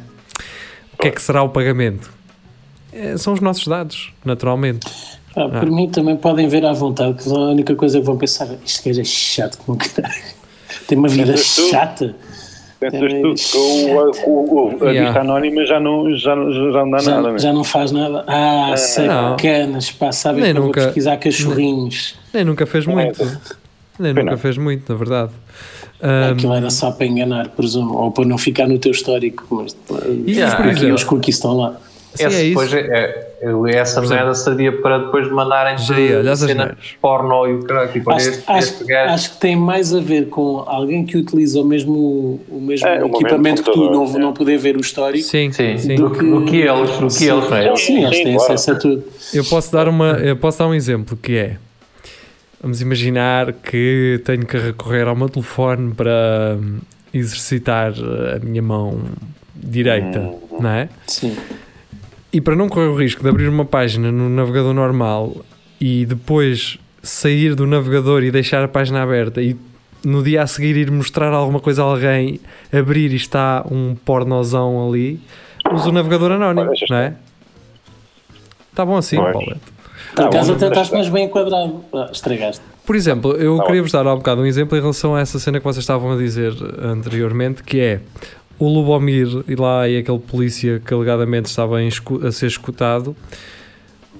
O 0.99 1.01
que 1.01 1.07
é 1.07 1.11
que 1.11 1.21
será 1.21 1.41
o 1.41 1.47
pagamento? 1.47 2.11
É, 2.91 3.15
são 3.15 3.31
os 3.31 3.39
nossos 3.39 3.65
dados, 3.65 4.11
naturalmente. 4.25 4.85
Pá, 5.33 5.45
Ah. 5.45 5.59
Por 5.61 5.71
mim 5.71 5.87
também 5.89 6.17
podem 6.17 6.49
ver 6.49 6.65
à 6.65 6.73
vontade, 6.73 7.23
que 7.23 7.29
a 7.29 7.33
única 7.33 7.73
coisa 7.73 7.99
que 8.01 8.05
vão 8.05 8.17
pensar 8.17 8.47
é 8.47 8.57
isto 8.65 8.83
gajo 8.85 8.99
é 8.99 9.03
chato 9.05 9.57
como 9.59 9.77
caralho. 9.77 10.21
Tem 10.87 10.97
uma 10.97 11.07
vida 11.07 11.31
Pensas 11.31 11.69
chata. 11.69 12.15
Pensas 12.81 13.01
É, 13.01 13.21
tu 13.21 13.33
que 13.35 13.57
o, 13.57 14.29
o, 14.29 14.77
o, 14.81 14.87
a 14.87 14.91
Yeah. 14.91 15.05
vista 15.11 15.21
anónima 15.21 15.65
já 15.65 15.79
não, 15.79 16.13
já, 16.17 16.35
não- 16.35 16.51
já 16.73 16.79
não 16.83 16.91
dá 16.91 16.97
Já, 16.97 17.15
nada. 17.15 17.31
né? 17.31 17.39
já 17.39 17.53
não 17.53 17.63
faz 17.63 17.91
nada. 17.93 18.25
Ah, 18.27 18.75
sacanas, 18.75 19.91
pá, 19.91 20.11
sabem 20.11 20.41
Nem 20.41 20.51
que 20.51 20.57
eu 20.57 20.61
vou 20.63 20.67
nunca- 20.69 20.85
pesquisar 20.85 21.15
cachorrinhos. 21.17 22.15
Nem 22.33 22.43
nunca 22.43 22.65
fez 22.65 22.85
é 22.85 22.91
muito. 22.91 23.23
Nem 23.99 24.13
Foi 24.13 24.23
nunca 24.23 24.35
não. 24.35 24.41
fez 24.41 24.57
muito, 24.57 24.91
na 24.91 24.97
verdade. 24.97 25.31
Aquilo 26.31 26.53
era 26.53 26.69
só 26.69 26.91
para 26.91 27.05
enganar, 27.05 27.49
presumo, 27.49 27.93
ou 27.95 28.11
para 28.11 28.25
não 28.25 28.37
ficar 28.37 28.67
no 28.67 28.79
teu 28.79 28.91
histórico. 28.91 29.45
Mas, 29.51 29.75
E, 30.25 30.31
Yeah, 30.31 30.55
por 30.55 30.65
aqui 30.67 30.77
exemplo, 30.77 30.95
os 30.95 31.03
cookies 31.03 31.35
estão 31.35 31.57
lá. 31.57 31.73
sim, 32.15 32.25
Esse 32.25 32.35
é 32.37 32.43
isso. 32.43 32.49
depois 32.49 32.73
é, 32.73 32.79
é- 32.79 33.29
essa 33.75 34.01
merda 34.01 34.33
seria 34.33 34.71
para 34.81 34.97
depois 34.99 35.29
mandarem 35.31 35.75
olha 35.91 36.31
as 36.31 36.39
cena 36.39 36.77
porno 37.01 37.47
e 37.47 37.53
o 37.55 37.63
caralho. 37.63 37.91
Tipo, 37.91 38.11
Acho, 38.11 38.29
este, 38.29 38.43
acho- 38.47 38.69
este 38.81 38.93
acho 38.93 39.31
que 39.31 39.37
tem 39.37 39.55
mais 39.57 39.93
a 39.93 39.99
ver 39.99 40.27
com 40.29 40.63
alguém 40.65 41.05
que 41.05 41.17
utiliza 41.17 41.59
o 41.61 41.65
mesmo, 41.65 42.39
o 42.49 42.59
mesmo 42.61 42.87
É, 42.87 43.03
o 43.03 43.07
equipamento 43.07 43.61
que 43.63 43.71
tu 43.71 43.91
não, 43.91 44.05
é. 44.05 44.19
não 44.19 44.33
poder 44.33 44.57
ver 44.57 44.75
o 44.77 44.81
histórico. 44.81 45.25
Sim, 45.25 45.51
Sim, 45.51 45.77
sim. 45.77 45.95
Do, 45.95 46.09
que, 46.11 46.23
do 46.23 46.45
que 46.45 46.57
eles, 46.57 46.91
do 46.91 47.07
que 47.07 47.25
eles, 47.25 47.49
não 47.49 47.57
é? 47.57 47.75
Sim, 47.75 48.03
eles 48.05 48.17
Sim, 48.17 48.23
têm 48.23 48.35
acesso 48.37 48.71
a 48.71 48.75
tudo. 48.75 49.03
Eu 49.33 49.43
posso 49.45 49.71
dar 49.71 49.87
uma, 49.89 50.11
eu 50.13 50.35
posso 50.37 50.59
dar 50.59 50.67
um 50.67 50.73
exemplo 50.73 51.17
que 51.21 51.35
é 51.37 51.57
vamos 52.61 52.81
imaginar 52.81 53.53
que 53.53 54.21
tenho 54.25 54.45
que 54.45 54.57
recorrer 54.57 55.07
ao 55.07 55.15
meu 55.15 55.29
telefone 55.29 55.93
para 55.93 56.57
hum, 56.59 56.79
exercitar 57.13 57.93
a 58.35 58.39
minha 58.43 58.61
mão 58.61 59.01
direita, 59.55 60.31
não 60.59 60.69
é? 60.69 60.89
Sim. 61.07 61.35
E 62.31 62.39
para 62.39 62.55
não 62.55 62.69
correr 62.69 62.87
o 62.87 62.95
risco 62.95 63.23
de 63.23 63.29
abrir 63.29 63.47
uma 63.47 63.65
página 63.65 64.11
no 64.11 64.29
navegador 64.29 64.73
normal 64.73 65.43
e 65.81 66.05
depois 66.05 66.77
sair 67.01 67.55
do 67.55 67.65
navegador 67.65 68.23
e 68.23 68.31
deixar 68.31 68.63
a 68.63 68.67
página 68.67 69.01
aberta 69.01 69.41
e 69.41 69.55
no 70.03 70.23
dia 70.23 70.43
a 70.43 70.47
seguir 70.47 70.77
ir 70.77 70.91
mostrar 70.91 71.33
alguma 71.33 71.59
coisa 71.59 71.81
a 71.81 71.85
alguém, 71.85 72.39
abrir 72.71 73.11
e 73.11 73.15
está 73.15 73.65
um 73.69 73.95
pornozão 73.95 74.87
ali, 74.87 75.19
uso 75.73 75.89
o 75.89 75.91
navegador 75.91 76.33
anónimo, 76.33 76.71
não 76.89 76.97
é? 76.97 77.15
Está 78.71 78.85
bom 78.85 78.97
assim. 78.97 79.17
Paulette? 79.17 79.78
Por 80.09 80.23
Tá 80.23 80.27
acaso 80.27 80.53
até 80.53 80.67
estás 80.67 80.89
mais 80.89 81.09
bem 81.09 81.25
enquadrado. 81.25 81.83
Ah, 81.93 82.09
estragaste. 82.11 82.61
Por 82.85 82.95
exemplo, 82.95 83.33
eu 83.33 83.57
Tá 83.57 83.65
queria 83.65 83.81
vos 83.81 83.91
dar 83.91 84.05
há 84.07 84.13
um 84.13 84.17
bocado 84.17 84.41
um 84.41 84.45
exemplo 84.45 84.77
em 84.77 84.81
relação 84.81 85.15
a 85.15 85.21
essa 85.21 85.37
cena 85.39 85.59
que 85.59 85.63
vocês 85.63 85.83
estavam 85.83 86.11
a 86.11 86.17
dizer 86.17 86.53
anteriormente, 86.81 87.63
que 87.63 87.79
é 87.79 88.01
o 88.57 88.67
Lubomir 88.67 89.43
e 89.47 89.55
lá 89.55 89.87
e 89.87 89.97
aquele 89.97 90.19
polícia 90.19 90.81
que 90.83 90.93
alegadamente 90.93 91.49
estava 91.49 91.77
a 91.79 92.31
ser 92.31 92.47
escutado. 92.47 93.15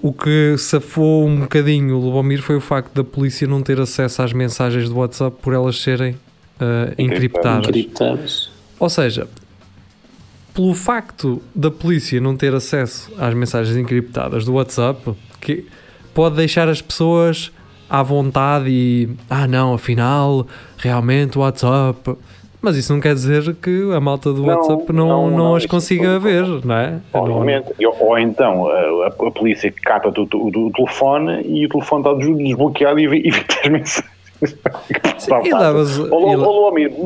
O 0.02 0.14
que 0.14 0.56
safou 0.58 1.26
um 1.28 1.42
bocadinho 1.42 1.98
o 1.98 2.00
Lubomir 2.00 2.42
foi 2.42 2.56
o 2.56 2.62
facto 2.62 2.94
da 2.94 3.04
polícia 3.04 3.46
não 3.48 3.62
ter 3.62 3.80
acesso 3.82 4.22
às 4.22 4.32
mensagens 4.32 4.88
do 4.88 4.98
WhatsApp 4.98 5.36
por 5.42 5.54
elas 5.54 5.82
serem 5.82 6.16
ah, 6.60 6.94
encriptadas. 6.98 7.68
Encriptadas. 7.68 8.50
Ou 8.80 8.90
seja, 8.90 9.28
pelo 10.54 10.74
facto 10.74 11.42
da 11.54 11.70
polícia 11.70 12.22
não 12.22 12.38
ter 12.38 12.54
acesso 12.54 13.12
às 13.18 13.34
mensagens 13.34 13.76
encriptadas 13.76 14.46
do 14.46 14.54
WhatsApp, 14.54 15.14
que 15.42 15.66
pode 16.14 16.36
deixar 16.36 16.68
as 16.70 16.82
pessoas 16.82 17.52
à 17.90 18.04
vontade 18.04 18.66
e 18.70 19.10
ah 19.30 19.48
não, 19.48 19.74
afinal, 19.74 20.46
realmente 20.78 21.38
o 21.38 21.42
WhatsApp. 21.42 22.16
Mas 22.62 22.76
isso 22.76 22.92
não 22.94 23.00
quer 23.00 23.14
dizer 23.14 23.56
que 23.56 23.90
a 23.96 24.02
malta 24.02 24.34
do 24.34 24.42
Não, 24.44 24.50
WhatsApp 24.54 24.92
não, 24.92 25.08
não, 25.08 25.30
não, 25.30 25.38
não, 25.38 25.56
as 25.56 25.66
consiga 25.66 26.14
não- 26.16 26.20
ver, 26.20 26.46
não 26.66 26.76
é? 26.76 27.00
Obviamente. 27.14 27.72
E- 27.80 27.86
Ou, 27.88 28.20
então 28.20 28.68
a, 28.68 29.08
a- 29.08 29.32
polícia 29.32 29.74
cata 29.82 30.10
o, 30.10 30.72
telefone 30.72 31.42
e 31.48 31.66
o 31.66 31.70
telefone 31.70 32.02
está 32.04 32.14
des- 32.16 32.38
desbloqueado 32.38 33.00
e 33.00 33.08
vi- 33.08 33.22
e 33.26 33.32
vê 33.32 33.46
as 33.64 33.70
mensagens. 33.72 34.19
E 34.42 35.54
levas- 35.54 36.00
Ô, 36.00 36.04
e 36.06 36.10
ô, 36.12 36.30
le- 36.30 36.36
ô, 36.38 36.68
amigo, 36.70 37.06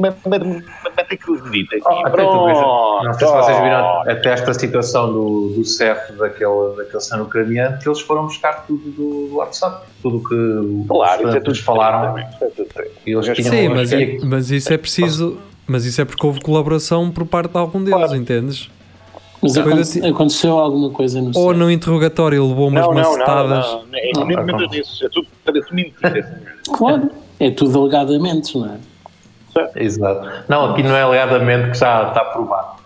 mete 0.95 1.13
aquilo 1.15 1.41
de. 1.49 1.67
Oh, 1.85 2.03
Pronto. 2.11 3.03
não 3.03 3.13
sei 3.13 3.27
se 3.27 3.33
vocês 3.33 3.57
viram 3.57 4.01
até 4.01 4.29
esta 4.33 4.53
situação 4.53 5.11
do, 5.11 5.49
do 5.55 5.65
CEF 5.65 6.13
daquele, 6.13 6.75
daquele 6.77 7.03
cano 7.09 7.23
ucraniano 7.23 7.77
que 7.79 7.87
eles 7.89 8.01
foram 8.01 8.25
buscar 8.25 8.65
tudo 8.67 8.89
do, 8.91 9.35
WhatsApp, 9.37 9.85
tudo 10.01 10.17
o 10.17 10.23
que 10.23 10.87
Claro, 10.87 11.27
isso 11.27 11.37
é 11.37 11.39
os 11.39 11.43
tudo 11.43 11.63
falaram. 11.63 12.17
É 12.17 12.23
tudo 12.55 12.67
tinham 13.33 13.51
Sim, 13.51 13.69
mas, 13.69 13.89
filha- 13.89 14.19
mas 14.25 14.51
isso 14.51 14.71
é 14.73 14.77
preciso. 14.77 15.37
Mas 15.65 15.85
isso 15.85 16.01
é 16.01 16.05
porque 16.05 16.25
houve 16.27 16.41
colaboração 16.41 17.09
por 17.09 17.25
parte 17.25 17.51
de 17.51 17.57
algum 17.57 17.81
deles, 17.83 17.97
Claro. 17.99 18.15
entendes? 18.17 18.69
Mas 19.43 19.57
aconte- 19.57 19.79
assim- 19.81 20.07
aconteceu 20.09 20.57
alguma 20.57 20.89
coisa 20.89 21.21
no 21.21 21.31
Ou 21.35 21.53
no 21.53 21.69
interrogatório 21.69 22.47
levou 22.47 22.67
umas 22.69 22.85
Não, 22.85 22.93
não, 22.93 23.01
não, 23.03 23.11
macetadas. 23.11 23.65
não, 23.67 23.83
não, 23.85 23.97
é 23.97 24.25
nem 24.35 24.43
menos 24.45 24.69
disso. 24.69 25.05
É 25.05 25.09
tudo, 25.09 25.27
é 25.45 25.51
tudo 25.51 25.67
mentira. 25.75 26.41
Claro, 26.75 27.09
é 27.39 27.51
tudo 27.51 27.79
alegadamente, 27.79 28.57
não 28.57 28.65
é? 28.67 28.77
Exato. 29.75 30.27
Não, 30.49 30.71
aqui 30.71 30.81
não 30.81 30.95
é 30.95 31.01
alegadamente 31.03 31.71
que 31.71 31.77
já 31.77 32.07
está 32.07 32.23
provado. 32.25 32.81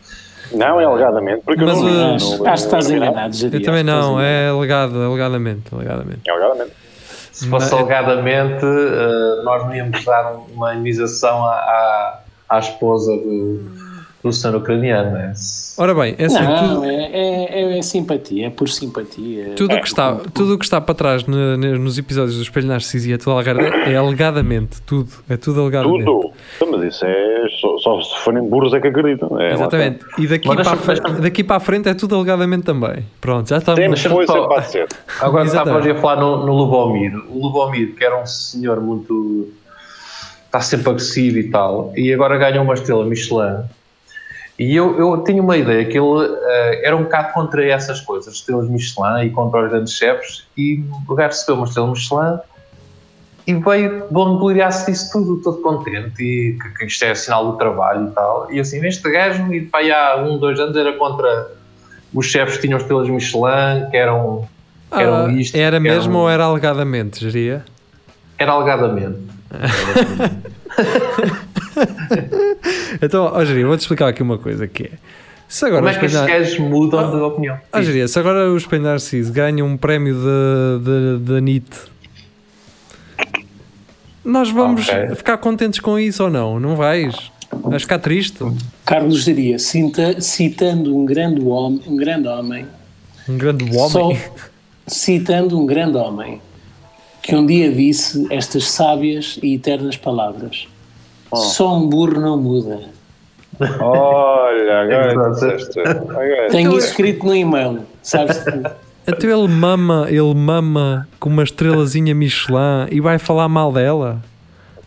Não, 0.53 0.79
é 0.79 0.85
alegadamente. 0.85 1.41
Porque 1.45 1.63
Mas, 1.63 1.77
eu 1.77 1.83
não, 1.83 1.91
uh, 1.91 1.95
não, 2.07 2.15
Acho, 2.15 2.37
que 2.37 2.49
estás 2.53 2.89
enganado, 2.89 3.35
Eu 3.53 3.61
também 3.63 3.83
não, 3.83 4.19
é 4.19 4.49
alegado, 4.49 4.97
alegadamente, 5.01 5.63
alegadamente. 5.73 6.21
É 6.27 6.31
alegadamente. 6.31 6.71
Se 7.31 7.47
fosse 7.49 7.69
Não, 7.71 7.77
é- 7.77 7.81
alegadamente, 7.81 8.65
eh, 8.65 9.41
nós 9.43 9.63
não 9.63 9.75
íamos 9.75 10.03
dar 10.03 10.33
uma 10.53 10.73
indenização 10.73 11.45
à, 11.45 11.51
à, 11.51 12.19
à 12.49 12.59
esposa 12.59 13.11
do, 13.11 13.61
do 14.23 14.33
senhor 14.33 14.55
ucraniano. 14.55 15.11
Né? 15.11 15.33
Ora 15.77 15.93
bem, 15.93 16.15
é 16.17 16.25
assim, 16.25 16.41
Não, 16.41 16.75
tudo, 16.75 16.85
é, 16.85 17.05
é, 17.11 17.77
é 17.77 17.81
simpatia, 17.83 18.47
é 18.47 18.49
por 18.49 18.67
simpatia. 18.67 19.53
tudo 19.55 19.75
o 19.75 19.79
que 19.81 19.87
está, 19.87 20.15
tudo 20.33 20.55
o 20.55 20.57
que 20.57 20.65
está 20.65 20.81
para 20.81 20.95
trás 20.95 21.23
ne- 21.27 21.55
ne- 21.57 21.77
nos 21.77 21.97
episódios 21.99 22.35
do 22.35 22.41
Espelho 22.41 22.67
Narciso 22.67 23.07
e 23.09 23.13
é 23.13 23.17
tudo 23.17 23.31
alegado, 23.31 23.59
é 23.59 23.95
alegadamente, 23.95 24.81
tudo, 24.81 25.09
é 25.29 25.37
tudo 25.37 25.61
alegadamente. 25.61 26.03
Tudo. 26.05 26.31
Então, 26.55 26.71
Mas 26.71 26.95
isso 26.95 27.05
é. 27.05 27.37
Só, 27.61 27.77
só 27.77 28.01
se 28.01 28.19
forem 28.23 28.43
burros 28.43 28.73
é 28.73 28.79
que 28.79 28.87
acreditam. 28.87 29.39
É, 29.39 29.53
Exatamente. 29.53 29.99
E 30.17 30.27
daqui 30.27 30.47
Mas 30.47 30.67
para, 30.67 30.71
a 30.73 30.77
frente, 30.77 31.21
daqui 31.21 31.43
para 31.43 31.55
a 31.55 31.59
frente 31.59 31.89
é 31.89 31.93
tudo 31.93 32.15
alegadamente 32.15 32.63
também. 32.63 33.05
Pronto, 33.21 33.47
já 33.47 33.57
está. 33.57 33.73
estamos. 33.73 34.01
Foi, 34.03 34.25
só- 34.25 34.33
sempre 34.33 34.47
pode 34.47 34.71
ser. 34.71 34.87
Agora 35.21 35.45
estava 35.45 35.77
a 35.79 35.95
falar 35.95 36.19
no, 36.19 36.45
no 36.45 36.53
Lubomir. 36.53 37.13
O 37.29 37.39
Lubomir, 37.41 37.95
que 37.95 38.03
era 38.03 38.19
um 38.21 38.25
senhor 38.25 38.81
muito. 38.81 39.47
está 40.45 40.59
sempre 40.59 40.89
agressivo 40.89 41.37
e 41.37 41.49
tal, 41.49 41.93
e 41.95 42.11
agora 42.13 42.37
ganhou 42.37 42.63
uma 42.63 42.73
estrela 42.73 43.05
Michelin. 43.05 43.63
E 44.59 44.75
eu, 44.75 44.97
eu 44.97 45.23
tinha 45.23 45.41
uma 45.41 45.55
ideia 45.55 45.85
que 45.85 45.97
ele 45.97 46.25
eh, 46.25 46.81
era 46.87 46.95
um 46.97 47.03
bocado 47.03 47.31
contra 47.33 47.63
essas 47.63 48.01
coisas, 48.01 48.33
estrelas 48.33 48.67
Michelin 48.67 49.25
e 49.25 49.29
contra 49.29 49.63
os 49.63 49.69
grandes 49.69 49.93
chefes, 49.93 50.47
e 50.57 50.83
o 51.07 51.13
gajo 51.13 51.29
recebeu 51.29 51.55
uma 51.55 51.65
estrela 51.67 51.89
Michelin 51.91 52.39
e 53.45 53.53
veio 53.53 54.07
vangloriar-se 54.11 54.91
disso 54.91 55.11
tudo, 55.11 55.41
todo 55.43 55.61
contente, 55.61 56.21
e 56.23 56.57
que, 56.59 56.69
que 56.79 56.85
isto 56.85 57.05
é 57.05 57.13
sinal 57.13 57.51
do 57.51 57.57
trabalho 57.57 58.07
e 58.07 58.11
tal. 58.11 58.51
E 58.51 58.59
assim, 58.59 58.83
este 58.85 59.09
gajo, 59.11 59.53
e 59.53 59.69
aí 59.73 59.91
há 59.91 60.17
um, 60.17 60.39
dois 60.39 60.59
anos, 60.59 60.75
era 60.75 60.91
contra 60.93 61.51
os 62.13 62.25
chefes 62.25 62.55
que 62.55 62.63
tinham 62.63 62.77
estrelas 62.79 63.07
Michelin, 63.07 63.89
que 63.91 63.97
eram 63.97 64.47
eram 64.91 65.25
Ah, 65.27 65.31
isto, 65.33 65.55
era 65.55 65.75
eram- 65.75 65.81
mesmo 65.81 66.17
ou 66.17 66.29
era 66.29 66.45
alegadamente, 66.45 67.19
geria? 67.29 67.63
Era 68.39 68.53
alegadamente. 68.53 69.19
Então, 73.01 73.25
ó 73.33 73.43
Geria, 73.45 73.65
vou-te 73.67 73.81
explicar 73.81 74.07
aqui 74.07 74.21
uma 74.23 74.37
coisa 74.37 74.67
que 74.67 74.83
é. 74.83 74.91
Se 75.47 75.65
agora 75.65 75.81
Como 75.81 75.89
é 75.89 75.97
que 75.99 76.05
estes 76.05 76.19
Espelho 76.19 76.33
Nar- 76.39 76.45
gajos 76.45 76.59
mudam 76.59 77.09
de 77.11 77.17
opinião? 77.23 77.57
Ah, 77.71 77.81
Geria, 77.81 78.07
se 78.07 78.19
agora 78.19 78.49
o 78.49 78.57
Espelho 78.57 78.83
Narciso 78.83 79.31
ganha 79.31 79.63
um 79.63 79.77
prémio 79.77 80.15
da- 80.15 80.77
da 80.83 81.33
da 81.35 81.41
NIT, 81.41 81.69
nós 84.23 84.49
vamos 84.49 84.87
Ok. 84.89 85.15
ficar 85.15 85.37
contentes 85.37 85.79
com 85.79 85.97
isso 85.97 86.23
ou 86.23 86.29
não? 86.29 86.59
Não 86.59 86.75
vais? 86.75 87.31
Vais 87.63 87.81
ficar 87.83 87.99
triste? 87.99 88.39
Carlos 88.85 89.23
diria, 89.23 89.57
cita- 89.57 90.19
citando 90.19 90.95
um 90.95 91.05
grande 91.05 91.41
homem, 91.41 91.81
um 91.87 91.95
grande 91.95 92.27
homem, 92.27 92.67
Um 93.27 93.37
grande 93.37 93.63
homem. 93.63 93.89
só 93.89 94.11
citando 94.85 95.57
um 95.59 95.65
grande 95.65 95.97
homem 95.97 96.41
que 97.21 97.35
um 97.35 97.45
dia 97.45 97.71
disse 97.71 98.27
estas 98.29 98.69
sábias 98.69 99.39
e 99.41 99.53
eternas 99.55 99.95
palavras: 99.95 100.67
Só 101.33 101.75
um 101.77 101.87
burro 101.87 102.19
não 102.19 102.37
muda. 102.37 102.79
Olha, 103.79 104.81
agora 104.81 105.29
disseste. 105.31 105.73
Tenho 106.51 106.69
Então 106.69 106.77
isso 106.77 106.87
escrito 106.87 107.25
no 107.25 107.35
e-mail, 107.35 107.79
sabes? 108.01 108.43
Então 109.09 109.29
ele 109.29 109.47
mama, 109.47 110.05
ele 110.09 110.33
mama 110.35 111.07
com 111.17 111.29
uma 111.29 111.41
estrelazinha 111.41 112.13
Michelin 112.13 112.87
e 112.91 112.99
vai 112.99 113.17
falar 113.17 113.47
mal 113.47 113.71
dela. 113.71 114.21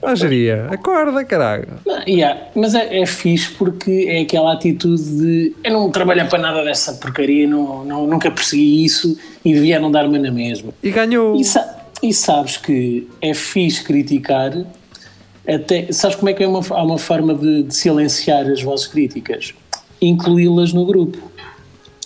Ah, 0.02 0.14
geria, 0.14 0.66
acorda, 0.70 1.24
caralho. 1.24 1.68
Não, 1.86 2.02
yeah, 2.06 2.38
mas 2.54 2.74
é, 2.74 3.00
é 3.00 3.06
fixe 3.06 3.50
porque 3.52 4.04
é 4.10 4.20
aquela 4.20 4.52
atitude 4.52 5.02
de 5.02 5.54
eu 5.64 5.72
não 5.72 5.90
trabalho 5.90 6.28
para 6.28 6.38
nada 6.38 6.62
dessa 6.62 6.92
porcaria, 6.92 7.46
não, 7.48 7.82
não, 7.82 8.06
nunca 8.06 8.30
persegui 8.30 8.84
isso 8.84 9.16
e 9.42 9.54
devia 9.54 9.80
não 9.80 9.90
dar-me 9.90 10.18
na 10.18 10.30
mesma. 10.30 10.70
E 10.82 10.90
ganhou. 10.90 11.34
E, 11.36 11.42
sa- 11.42 11.78
e 12.02 12.12
sabes 12.12 12.58
que 12.58 13.08
é 13.22 13.32
fixe 13.32 13.82
criticar, 13.82 14.52
até, 15.54 15.92
sabes 15.92 16.16
como 16.16 16.28
é 16.28 16.34
que 16.34 16.42
é 16.42 16.48
uma, 16.48 16.60
há 16.70 16.82
uma 16.82 16.98
forma 16.98 17.34
de, 17.34 17.64
de 17.64 17.74
silenciar 17.74 18.46
as 18.46 18.62
vozes 18.62 18.86
críticas? 18.86 19.54
Incluí-las 20.00 20.72
no 20.72 20.84
grupo. 20.86 21.18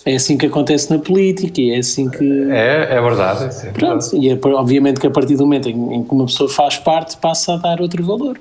É 0.05 0.15
assim 0.15 0.37
que 0.37 0.45
acontece 0.45 0.91
na 0.91 0.99
política 0.99 1.59
e 1.59 1.71
é 1.71 1.79
assim 1.79 2.09
que. 2.09 2.23
É, 2.51 2.95
é 2.95 3.01
verdade. 3.01 3.45
é 3.45 3.71
Pronto, 3.71 4.11
verdade. 4.11 4.17
e 4.17 4.29
é, 4.29 4.39
obviamente 4.55 4.99
que 4.99 5.07
a 5.07 5.11
partir 5.11 5.35
do 5.35 5.43
momento 5.43 5.67
em, 5.67 5.95
em 5.95 6.03
que 6.03 6.11
uma 6.13 6.25
pessoa 6.25 6.47
faz 6.47 6.77
parte, 6.77 7.17
passa 7.17 7.53
a 7.53 7.57
dar 7.57 7.81
outro 7.81 8.03
valor. 8.05 8.39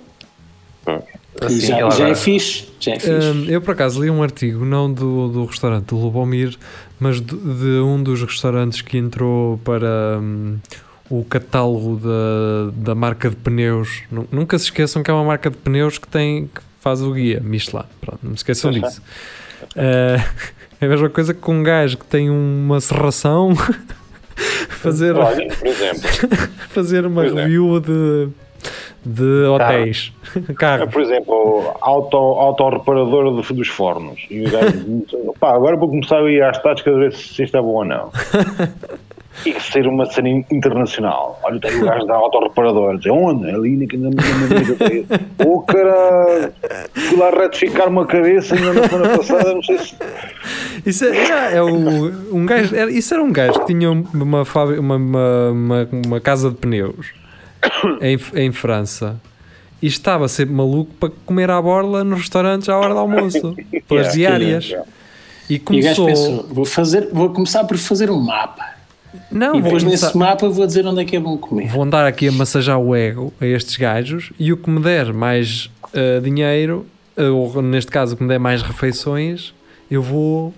E 0.86 1.46
Assim, 1.46 1.61
já, 1.61 1.78
ela 1.78 1.90
já 1.90 2.09
é 2.09 2.14
fixe. 2.14 2.66
Já 2.78 2.92
é 2.92 2.98
fixe. 2.98 3.28
Hum, 3.28 3.46
eu 3.48 3.61
por 3.62 3.72
acaso 3.72 4.02
li 4.02 4.11
um 4.11 4.22
artigo, 4.22 4.64
não 4.64 4.92
do, 4.92 5.28
do 5.28 5.44
restaurante 5.46 5.86
do 5.86 5.96
Lubomir, 5.96 6.57
mas 7.00 7.20
de, 7.20 7.34
de 7.34 7.80
um 7.80 8.02
dos 8.02 8.22
restaurantes 8.22 8.82
que 8.82 8.98
entrou 8.98 9.59
para 9.64 10.18
hum, 10.20 10.59
o 11.11 11.22
catálogo 11.24 11.96
da, 12.02 12.70
da 12.74 12.94
marca 12.94 13.28
de 13.30 13.36
pneus. 13.36 14.02
Nu- 14.11 14.26
Nunca 14.32 14.59
se 14.59 14.64
esqueçam 14.66 15.02
que 15.02 15.11
é 15.11 15.14
uma 15.14 15.24
marca 15.24 15.50
de 15.50 15.57
pneus 15.57 15.98
que 15.98 16.09
tem 16.09 16.46
que 16.46 16.61
faz 16.80 17.02
o 17.02 17.12
guia 17.12 17.40
Michelin. 17.40 17.84
Pronto, 18.00 18.18
não 18.22 18.30
se 18.30 18.36
esqueçam 18.36 18.72
sim. 18.72 18.80
disso. 18.80 19.02
Eh, 19.76 20.16
é 20.80 20.86
a 20.86 20.88
mesma 20.88 21.09
coisa 21.11 21.32
que 21.34 21.50
um 21.50 21.62
gajo 21.62 21.98
que 21.98 22.05
tem 22.07 22.30
uma 22.30 22.80
serração 22.80 23.52
fazer, 24.80 25.14
Olha, 25.16 25.46
por 25.48 26.48
fazer 26.70 27.07
uma 27.07 27.24
é. 27.24 27.28
review 27.30 27.80
de, 27.80 28.28
de 29.05 29.44
hotéis. 29.46 30.12
é, 30.48 30.52
Carro. 30.55 30.88
por 30.90 31.02
exemplo, 31.02 31.74
auto, 31.80 32.16
autorreparadora 32.16 33.30
do- 33.30 33.42
dos 33.55 33.68
fornos. 33.68 34.20
E 34.30 34.44
o 34.46 34.50
gajo, 34.50 35.34
pá, 35.38 35.55
agora 35.55 35.76
vou 35.76 35.88
começar 35.88 36.18
a 36.18 36.30
ir 36.30 36.42
às 36.42 36.59
táticas 36.62 36.94
a 36.94 36.98
ver 36.98 37.12
se 37.12 37.42
isto 37.42 37.57
é 37.57 37.61
bom 37.61 37.68
ou 37.76 37.84
não. 37.84 38.11
E 39.45 39.53
que 39.53 39.62
ser 39.62 39.87
uma 39.87 40.07
cena 40.07 40.28
internacional. 40.28 41.41
Olha, 41.43 41.59
tem 41.61 41.74
o 41.82 41.85
gajo 41.85 42.07
da 42.07 42.14
autorreparadora. 42.14 42.97
Diz, 42.99 43.11
onde? 43.11 43.51
Ali 43.51 43.76
na 43.97 44.11
minha 44.11 44.76
cabeça. 44.78 45.20
Oh, 45.45 45.61
caralho! 45.61 46.53
Fui 46.95 47.18
lá 47.18 47.30
retificar 47.30 47.89
uma 47.89 48.07
cabeça 48.07 48.55
ainda 48.55 48.72
na 48.72 48.89
semana 48.89 49.16
passada, 49.18 49.55
não 49.55 49.62
sei 49.62 49.78
se. 49.78 49.95
Isso, 50.87 51.05
é, 51.05 51.57
é 51.57 51.62
o, 51.62 51.66
um 52.32 52.47
gajo, 52.47 52.74
era- 52.76 52.91
isso 52.91 53.12
era 53.12 53.22
um 53.22 53.32
gajo 53.32 53.59
que 53.61 53.66
tinha 53.66 53.91
uma, 53.91 54.45
fábrica- 54.45 54.80
uma, 54.80 54.97
uma, 54.97 55.51
uma, 55.51 55.89
uma 56.07 56.20
casa 56.20 56.51
de 56.51 56.57
pneus 56.57 57.07
em, 58.01 58.18
em 58.35 58.53
França 58.53 59.20
e 59.82 59.87
estava 59.87 60.28
sempre 60.28 60.55
maluco 60.55 60.91
para 61.01 61.11
comer 61.26 61.51
à 61.51 61.61
borla 61.61 62.05
nos 62.05 62.20
restaurantes 62.20 62.68
à 62.68 62.78
hora 62.78 62.95
do 62.95 63.01
almoço, 63.01 63.55
pelas 63.89 64.14
Yeah, 64.14 64.39
diárias. 64.39 64.64
yeah. 64.68 64.89
E 65.51 65.55
E 65.55 65.59
o 65.59 65.82
gajo 65.82 66.03
começou. 66.03 66.07
pensou, 66.07 66.47
vou, 66.55 66.64
fazer, 66.64 67.09
vou 67.12 67.30
começar 67.30 67.64
por 67.64 67.76
fazer 67.76 68.11
um 68.11 68.18
mapa. 68.20 68.74
Não, 69.31 69.57
E 69.57 69.62
depois 69.62 69.83
começar- 69.83 70.07
nesse 70.09 70.17
mapa 70.19 70.49
vou 70.49 70.67
dizer 70.67 70.87
onde 70.87 71.01
é 71.01 71.05
que 71.05 71.17
é 71.17 71.21
bom 71.21 71.37
comer. 71.39 71.69
vou 71.69 71.83
andar 71.83 72.07
aqui 72.07 72.29
a 72.29 72.33
massajar 72.33 72.79
o 72.79 72.95
ego 72.95 73.33
a 73.41 73.47
estes 73.47 73.77
gajos 73.77 74.33
e 74.39 74.53
o 74.53 74.57
que 74.57 74.69
me 74.71 74.81
der 74.81 75.12
mais 75.12 75.71
eh, 75.93 76.21
dinheiro, 76.21 76.87
eh, 77.17 77.29
ou 77.29 77.62
neste 77.62 77.91
caso 77.91 78.15
o 78.15 78.17
que 78.17 78.23
me 78.23 78.29
der 78.29 78.39
mais 78.41 78.62
refeições, 78.62 79.55
eu 79.91 80.03
vou 80.03 80.53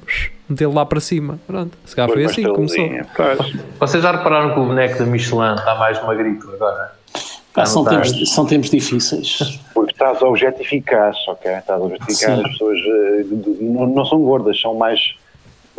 metê-lo 0.49 0.73
lá 0.75 0.87
para 0.87 1.01
cima. 1.01 1.39
Pronto, 1.47 1.77
se 1.85 1.95
calhar 1.95 2.11
foi 2.11 2.25
assim 2.25 2.43
que 2.45 2.53
começou. 2.53 2.89
Vocês 3.79 4.03
já 4.03 4.13
repararam 4.13 4.55
que 4.55 4.61
o 4.61 4.67
boneco 4.67 4.99
da 4.99 5.05
Michelin 5.07 5.55
está 5.55 5.75
mais 5.75 6.03
magrito 6.03 6.51
agora? 6.53 6.93
Ah, 7.55 7.65
são, 7.65 7.85
tempos, 7.85 8.35
são 8.35 8.45
tempos 8.45 8.69
difíceis. 8.69 9.59
Porque 9.73 9.93
estás 9.93 10.23
a 10.23 10.27
objetificar, 10.29 11.13
ok? 11.29 11.51
Estás 11.53 11.81
a 11.81 11.85
objetificar 11.85 12.37
Sim. 12.37 12.43
as 12.45 12.51
pessoas 12.53 12.79
de- 12.79 13.57
não, 13.65 13.87
não 13.87 14.05
são 14.05 14.21
gordas, 14.21 14.61
são 14.61 14.75
mais 14.75 15.01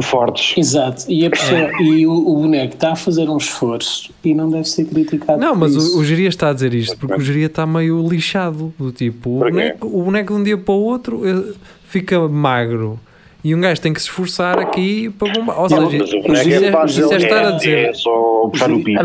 fortes. 0.02 0.58
Exato, 0.58 1.06
e, 1.08 1.26
a 1.26 1.30
pessoa, 1.30 1.72
e 1.82 2.06
o, 2.06 2.12
o 2.12 2.36
boneco 2.41 2.76
está 2.76 2.91
a 2.91 2.95
fazer 2.95 3.30
um 3.30 3.38
esforço 3.38 4.12
e 4.24 4.34
não 4.34 4.50
deve 4.50 4.66
ser 4.66 4.86
criticado. 4.86 5.39
Não, 5.39 5.52
por 5.52 5.60
mas 5.60 5.76
isso. 5.76 5.98
o, 5.98 6.02
o 6.02 6.06
Geria 6.06 6.30
está 6.30 6.50
a 6.50 6.54
dizer 6.54 6.74
isto 6.74 6.98
porque 6.98 7.16
o 7.16 7.22
Geria 7.22 7.48
está 7.48 7.66
meio 7.66 8.08
lixado. 8.08 8.74
Do 8.78 8.91
tipo, 8.91 9.38
o 9.38 9.39
boneco, 9.39 9.88
o 9.88 10.04
boneco 10.04 10.34
de 10.34 10.39
um 10.39 10.43
dia 10.43 10.58
para 10.58 10.74
o 10.74 10.82
outro 10.82 11.22
eh, 11.28 11.54
fica 11.88 12.28
magro. 12.28 13.00
E 13.43 13.56
um 13.56 13.62
gajo 13.62 13.80
tem 13.80 13.93
que 13.93 14.02
se 14.02 14.08
esforçar 14.08 14.60
aqui 14.60 15.10
para 15.12 15.32
bombar. 15.32 15.62
Ou 15.62 15.70
Não, 15.70 15.89
seja, 15.89 16.04
Mas 16.04 16.14
o 16.14 16.22
boneco 16.22 16.50
é, 16.50 16.68
é 16.68 16.72
fácil, 16.72 17.14
é 17.14 17.18
estar 17.18 17.45
a 17.45 17.50
é, 17.50 17.52
dizer. 17.54 17.78
é 17.89 17.93
só 17.93 18.50
puxar 18.52 18.72
o 18.72 18.84
pico. 18.84 19.02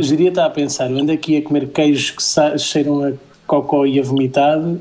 Estar 0.00 0.46
a 0.46 0.50
pensar, 0.50 0.90
eu 0.90 0.98
ando 0.98 1.12
aqui 1.12 1.36
a 1.36 1.42
comer 1.42 1.68
queijos 1.68 2.10
que 2.10 2.58
cheiram 2.58 3.04
a 3.04 3.12
cocó 3.46 3.84
e 3.84 4.00
a 4.00 4.02
vomitado. 4.02 4.80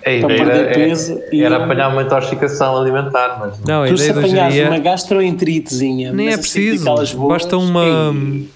A 0.00 0.02
para 0.04 0.16
ideia 0.16 0.28
perder 0.44 0.64
era, 0.66 0.74
peso 0.74 1.20
e- 1.32 1.42
era 1.42 1.56
apanhar 1.64 1.88
uma 1.92 2.02
intoxicação 2.02 2.76
alimentar, 2.76 3.38
mas 3.38 3.58
não. 3.64 3.86
Tu 3.86 3.96
se 3.98 4.10
apanhares 4.10 4.54
Geria 4.54 4.70
uma 4.70 4.78
gastroenteritezinha, 4.78 6.12
nem 6.12 6.28
é 6.28 6.30
mas 6.32 6.40
preciso. 6.40 6.84
Basta 7.28 7.56
uma. 7.56 7.84
ei, 7.84 8.48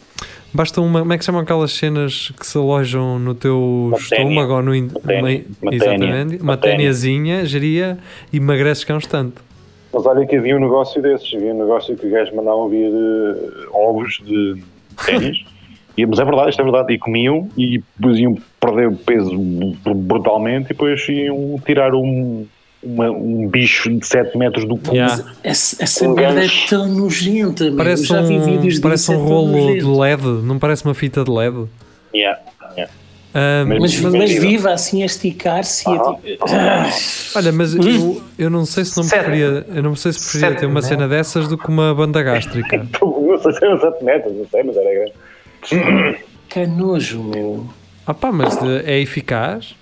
Basta 0.53 0.81
uma. 0.81 1.01
Como 1.01 1.13
é 1.13 1.19
que 1.19 1.25
se 1.25 1.27
chamam 1.27 1.41
aquelas 1.43 1.73
cenas 1.73 2.33
que 2.39 2.47
se 2.47 2.57
alojam 2.57 3.19
no 3.19 3.35
teu 3.35 3.93
estômago 3.99 4.55
ou 4.55 4.63
no. 4.63 4.75
in- 4.75 4.91
Exatamente. 5.73 6.37
Uma 6.37 6.43
Uma 6.53 6.57
ténia. 6.57 6.77
téniazinha, 6.77 7.45
geria 7.45 7.99
e 8.33 8.37
emagreces 8.37 8.85
que 8.85 8.93
instante. 8.93 9.35
Mas 9.93 10.07
olha 10.07 10.27
que 10.27 10.37
havia 10.37 10.57
um 10.57 10.61
negócio 10.61 11.01
desses, 11.03 11.33
havia 11.35 11.53
um 11.55 11.59
negócio 11.59 11.97
que 11.97 12.07
os 12.07 12.13
gajos 12.13 12.35
mandavam 12.35 12.69
vir 12.69 12.91
eh, 12.93 13.67
ovos 13.73 14.21
de 14.25 14.63
ténis. 15.05 15.39
E, 15.97 16.05
mas 16.07 16.19
é 16.19 16.25
verdade, 16.25 16.51
isto 16.51 16.61
é 16.61 16.65
verdade. 16.65 16.93
E 16.95 16.99
comiam 16.99 17.49
e 17.57 17.83
depois 17.97 18.19
iam 18.19 18.37
perder 18.61 18.89
o 18.89 18.97
peso 18.97 19.37
br- 19.39 19.95
brutalmente 19.95 20.67
e 20.67 20.69
depois 20.69 21.09
iam 21.09 21.61
tirar 21.65 21.95
um, 21.95 22.47
uma- 22.83 23.11
um 23.11 23.47
bicho 23.49 23.89
de 23.91 24.05
7 24.07 24.37
metros 24.37 24.65
do 24.67 24.77
cu. 24.77 24.95
Yeah. 24.95 25.25
Essa, 25.45 25.83
essa 25.83 26.09
Um 26.09 26.15
merda 26.15 26.45
é 26.45 26.49
tão 26.69 26.89
nojenta. 26.89 27.73
Parece 27.77 28.05
já 28.07 28.23
vi 28.23 28.39
vídeos 28.41 28.79
um, 28.79 28.81
parece 28.83 29.11
um 29.11 29.15
é 29.15 29.17
tão 29.19 29.27
rolo 29.27 29.75
de. 29.75 29.85
LED, 29.85 30.23
não 30.43 30.59
parece 30.59 30.85
uma 30.85 30.95
fita 30.95 31.23
de 31.23 31.31
LED. 31.31 31.67
Yeah, 32.15 32.41
yeah. 32.77 32.93
Ah, 33.37 33.65
Mas- 33.67 34.01
Mas, 34.01 34.15
mas- 34.15 34.33
viva 34.33 34.71
assim 34.73 35.03
a 35.03 35.07
esticar-se 35.07 35.89
e 35.89 35.93
a 35.93 35.97
Ah. 35.97 36.15
tipo- 36.23 36.45
Ah, 36.51 36.89
olha, 37.37 37.53
mas 37.53 37.75
eu, 37.75 38.23
eu 38.39 38.49
não 38.51 38.65
sei 38.65 38.85
se 38.85 38.97
não 38.97 39.09
preferia, 39.09 39.67
eu 39.75 39.83
não 39.83 39.97
sei 39.97 40.13
se 40.13 40.21
preferia 40.31 40.57
ter 40.57 40.67
uma 40.67 40.75
metros. 40.75 40.89
cena 40.89 41.09
dessas 41.09 41.49
do 41.49 41.59
que 41.59 41.69
uma 41.69 41.93
banda 41.95 42.23
gástrica. 42.23 42.87
Não 43.01 43.39
sei 43.43 43.53
se 43.53 43.65
eram 43.65 43.81
7 43.81 44.05
metros, 44.05 44.37
não 44.37 44.47
sei, 44.49 44.63
mas 44.63 44.77
era 44.77 44.93
grande. 44.95 45.13
Que 46.49 46.67
nojo, 46.67 47.23
meu. 47.23 47.67
Ah 48.07 48.15
pá, 48.15 48.31
mas 48.31 48.57
é 48.85 49.01
eficaz? 49.01 49.75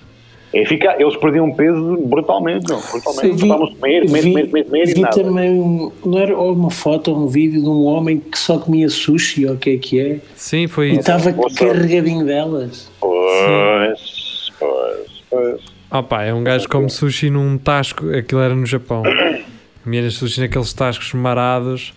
É 0.54 0.62
eficaz. 0.62 1.00
Eles 1.00 1.16
perdiam 1.16 1.50
peso 1.52 1.96
brutalmente, 2.06 2.68
não. 2.68 2.80
Brutalmente. 2.80 3.36
Vi- 3.36 3.42
Estavam 3.44 3.64
a 3.66 3.70
comer, 3.74 4.06
comer, 4.06 4.22
vi- 4.22 4.30
comer, 4.32 4.46
comer, 4.48 4.64
comer 4.64 4.82
e 4.88 4.94
vi 4.94 5.00
nada. 5.00 5.22
também 5.22 5.50
um, 5.50 5.92
não 6.04 6.18
era 6.18 6.36
uma 6.38 6.70
foto 6.70 7.10
ou 7.10 7.24
um 7.24 7.26
vídeo 7.26 7.60
de 7.62 7.68
um 7.68 7.84
homem 7.84 8.18
que 8.20 8.38
só 8.38 8.58
comia 8.58 8.88
sushi 8.88 9.46
ou 9.46 9.54
o 9.54 9.58
que 9.58 9.70
é 9.70 9.76
que 9.78 9.98
é 10.00 10.18
Sim, 10.36 10.68
foi 10.68 10.88
e 10.88 10.90
isso. 10.92 11.00
estava 11.00 11.32
boa 11.32 11.48
sorte. 11.50 11.64
carregadinho 11.74 12.24
delas. 12.26 12.90
Pois, 13.00 14.50
pois, 14.58 15.22
pois. 15.30 15.60
Ah 15.90 16.02
pá, 16.02 16.22
é 16.22 16.32
um 16.32 16.44
gajo 16.44 16.64
que 16.66 16.70
come 16.70 16.88
sushi 16.90 17.28
num 17.30 17.58
tasco, 17.58 18.08
aquilo 18.14 18.40
era 18.40 18.54
no 18.54 18.64
Japão. 18.66 19.02
Comia 19.82 20.08
sushi 20.10 20.40
naqueles 20.40 20.72
tascos 20.72 21.12
marados. 21.12 21.92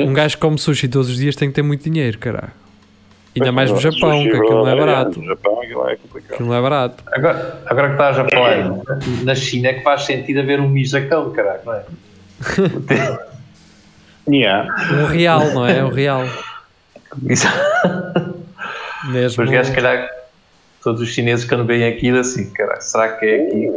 Um 0.00 0.12
gajo 0.12 0.36
que 0.36 0.40
come 0.40 0.58
sushi 0.58 0.88
todos 0.88 1.08
os 1.10 1.16
dias 1.16 1.36
tem 1.36 1.48
que 1.48 1.54
ter 1.54 1.62
muito 1.62 1.84
dinheiro, 1.88 2.18
caralho. 2.18 2.52
Ainda 3.34 3.52
mais 3.52 3.70
no 3.70 3.80
Japão, 3.80 4.22
que 4.22 4.28
aquilo 4.28 4.64
não 4.64 4.68
é 4.68 4.74
verdade, 4.74 4.86
barato. 4.86 5.20
No 5.20 5.26
Japão 5.26 5.60
aquilo 5.62 5.88
é 5.88 5.96
complicado. 5.96 6.34
Aquilo 6.34 6.48
não 6.48 6.54
é 6.54 6.60
barato. 6.60 7.04
Agora, 7.12 7.62
agora 7.66 7.86
que 7.88 7.94
estás 7.94 8.18
a 8.18 8.28
falar, 8.28 8.56
na 9.24 9.34
China 9.34 9.68
é 9.68 9.74
que 9.74 9.82
faz 9.82 10.02
sentido 10.02 10.40
haver 10.40 10.60
um 10.60 10.68
mijacão, 10.68 11.30
caralho, 11.30 11.60
não 11.64 11.74
é? 11.74 11.84
Yeah. 14.30 14.72
Um 14.92 15.06
real, 15.06 15.50
não 15.50 15.66
é? 15.66 15.84
Um 15.84 15.88
real. 15.88 16.24
Mesmo. 19.10 19.42
Os 19.42 19.50
gajos, 19.50 19.66
se 19.66 19.74
calhar, 19.74 20.08
todos 20.82 21.00
os 21.00 21.08
chineses 21.08 21.44
quando 21.44 21.64
veem 21.64 21.84
aquilo 21.84 22.18
assim, 22.18 22.48
caralho, 22.50 22.80
será 22.82 23.08
que 23.16 23.26
é 23.26 23.46
aqui? 23.46 23.70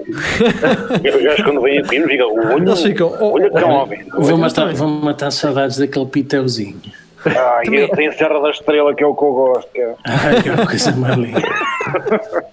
Os 1.09 1.23
gajos 1.23 1.43
quando 1.43 1.61
vêm 1.61 1.79
aqui 1.79 1.99
nos 1.99 2.09
digam, 2.09 2.31
olha, 2.35 2.63
Eles 2.63 2.81
ficam, 2.81 3.15
oh, 3.19 3.33
olha 3.33 3.49
que 3.49 3.55
oh, 3.55 3.59
jovem. 3.59 4.05
Vou 4.13 4.37
matar, 4.37 4.73
vou 4.73 4.87
matar 4.87 5.31
saudades 5.31 5.77
daquele 5.77 6.05
piteuzinho. 6.05 6.79
Ah, 7.25 7.61
e 7.65 7.75
ele 7.75 7.87
tem 7.89 8.07
a 8.07 8.13
Serra 8.13 8.39
da 8.39 8.49
Estrela 8.51 8.93
que 8.93 9.03
é 9.03 9.07
o 9.07 9.15
que 9.15 9.23
eu 9.23 9.33
gosto. 9.33 9.71
que 9.71 9.81
é. 9.81 9.95
Ai, 10.05 10.35
é 10.45 10.51
uma 10.53 10.67
coisa 10.67 10.91
mais 10.95 11.15
linda. 11.17 11.41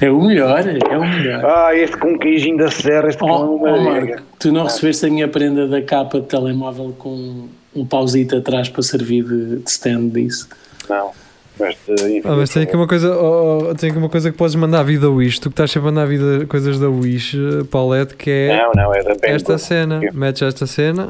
É 0.00 0.10
o 0.10 0.20
melhor, 0.22 0.60
é 0.66 0.96
o 0.96 1.00
melhor. 1.00 1.44
Ah, 1.44 1.74
este 1.74 1.96
com 1.96 2.18
queijinho 2.18 2.56
da 2.58 2.70
Serra, 2.70 3.08
este 3.08 3.22
Oh, 3.22 3.26
com 3.26 3.54
uma 3.56 3.72
oh, 3.72 3.80
Marco, 3.84 4.22
tu 4.38 4.50
não 4.52 4.64
recebeste 4.64 5.06
a 5.06 5.10
minha 5.10 5.28
prenda 5.28 5.66
da 5.66 5.82
capa 5.82 6.20
de 6.20 6.26
telemóvel 6.26 6.94
com 6.98 7.48
um 7.74 7.86
pausito 7.86 8.36
atrás 8.36 8.68
para 8.68 8.82
servir 8.82 9.24
de, 9.24 9.56
de 9.58 9.70
stand 9.70 10.08
disso? 10.08 10.48
Não. 10.88 11.10
Mas, 11.58 11.76
eh, 11.88 11.92
enfim, 12.18 12.22
Ah, 12.24 12.36
mas 12.36 12.50
tem 12.50 12.62
aqui 12.62 12.76
uma 12.76 12.86
coisa, 12.86 13.12
oh, 13.16 13.68
oh, 13.70 13.74
tem 13.74 13.90
aqui 13.90 13.98
uma 13.98 14.08
coisa 14.08 14.30
que 14.30 14.36
podes 14.36 14.54
mandar 14.54 14.82
vir 14.84 15.00
da 15.00 15.08
Wish. 15.10 15.40
Tu 15.40 15.48
que 15.50 15.54
estás 15.54 15.70
sempre 15.70 15.88
a 15.88 15.92
mandar 15.92 16.06
vir 16.06 16.20
da- 16.20 16.46
coisas 16.46 16.78
da 16.78 16.88
Wish, 16.88 17.36
eh, 17.36 17.64
Paulette, 17.70 18.14
que 18.14 18.30
é 18.30 18.56
Não, 18.56 18.72
não, 18.74 18.94
é 18.94 19.02
esta 19.24 19.58
cena. 19.58 20.00
Metes 20.12 20.42
esta 20.42 20.66
cena 20.66 21.08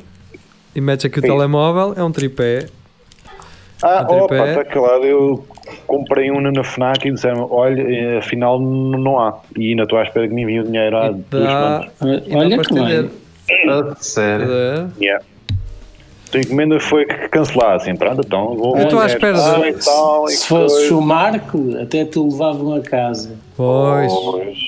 e 0.78 0.80
metes 0.80 1.04
aqui 1.06 1.18
o 1.18 1.22
Sim. 1.22 1.26
telemóvel, 1.28 1.92
é 1.96 2.02
um 2.04 2.12
tripé. 2.12 2.66
Ah, 3.82 4.06
Um 4.08 4.16
opa, 4.18 4.28
tripé. 4.36 4.50
está 4.50 4.64
calado. 4.64 5.04
Eu 5.04 5.44
comprei 5.86 6.30
um 6.30 6.40
na 6.40 6.62
FNAC 6.62 7.08
e 7.08 7.12
disseram 7.12 7.48
olha, 7.50 7.82
eh, 7.82 8.18
afinal 8.18 8.60
não 8.60 9.18
há. 9.18 9.38
E 9.56 9.70
ainda 9.70 9.82
estou 9.82 9.98
à 9.98 10.04
espera 10.04 10.28
que 10.28 10.34
me 10.34 10.42
enviem 10.42 10.60
o 10.60 10.64
dinheiro 10.64 10.96
há 10.96 11.08
duas 11.10 11.24
dá, 11.30 11.88
semanas. 11.98 12.22
Olha 12.32 12.58
que 12.58 12.74
bem. 12.74 13.10
Ah, 13.68 13.96
sério. 13.98 14.46
É. 14.52 14.86
Yeah. 15.00 15.24
A 16.34 16.38
encomenda 16.38 16.78
foi 16.78 17.06
c- 17.06 17.28
cancelada, 17.28 17.76
assim, 17.76 17.96
pronto, 17.96 18.20
então 18.24 18.54
vou... 18.54 18.76
Eu 18.76 18.84
estou 18.84 19.00
à 19.00 19.06
espera 19.06 19.36
Ah, 19.38 19.58
de- 20.26 20.32
Se 20.32 20.46
fosse 20.46 20.92
o 20.92 21.00
Marco, 21.00 21.74
até 21.80 22.04
te 22.04 22.18
levavam 22.18 22.74
a 22.74 22.80
casa. 22.80 23.34
Pois, 23.56 24.12
Pois. 24.12 24.58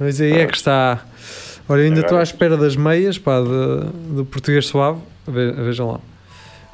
mas 0.00 0.20
aí 0.20 0.40
é 0.40 0.46
que 0.46 0.56
está. 0.56 1.04
Olha, 1.68 1.82
ainda 1.84 2.00
estou 2.00 2.18
à 2.18 2.22
espera 2.22 2.56
das 2.56 2.76
meias, 2.76 3.18
pá, 3.18 3.40
de- 3.40 4.14
do 4.16 4.24
português 4.24 4.66
suave. 4.66 4.98
Ve- 5.26 5.52
Vejam 5.52 5.92
lá. 5.92 6.00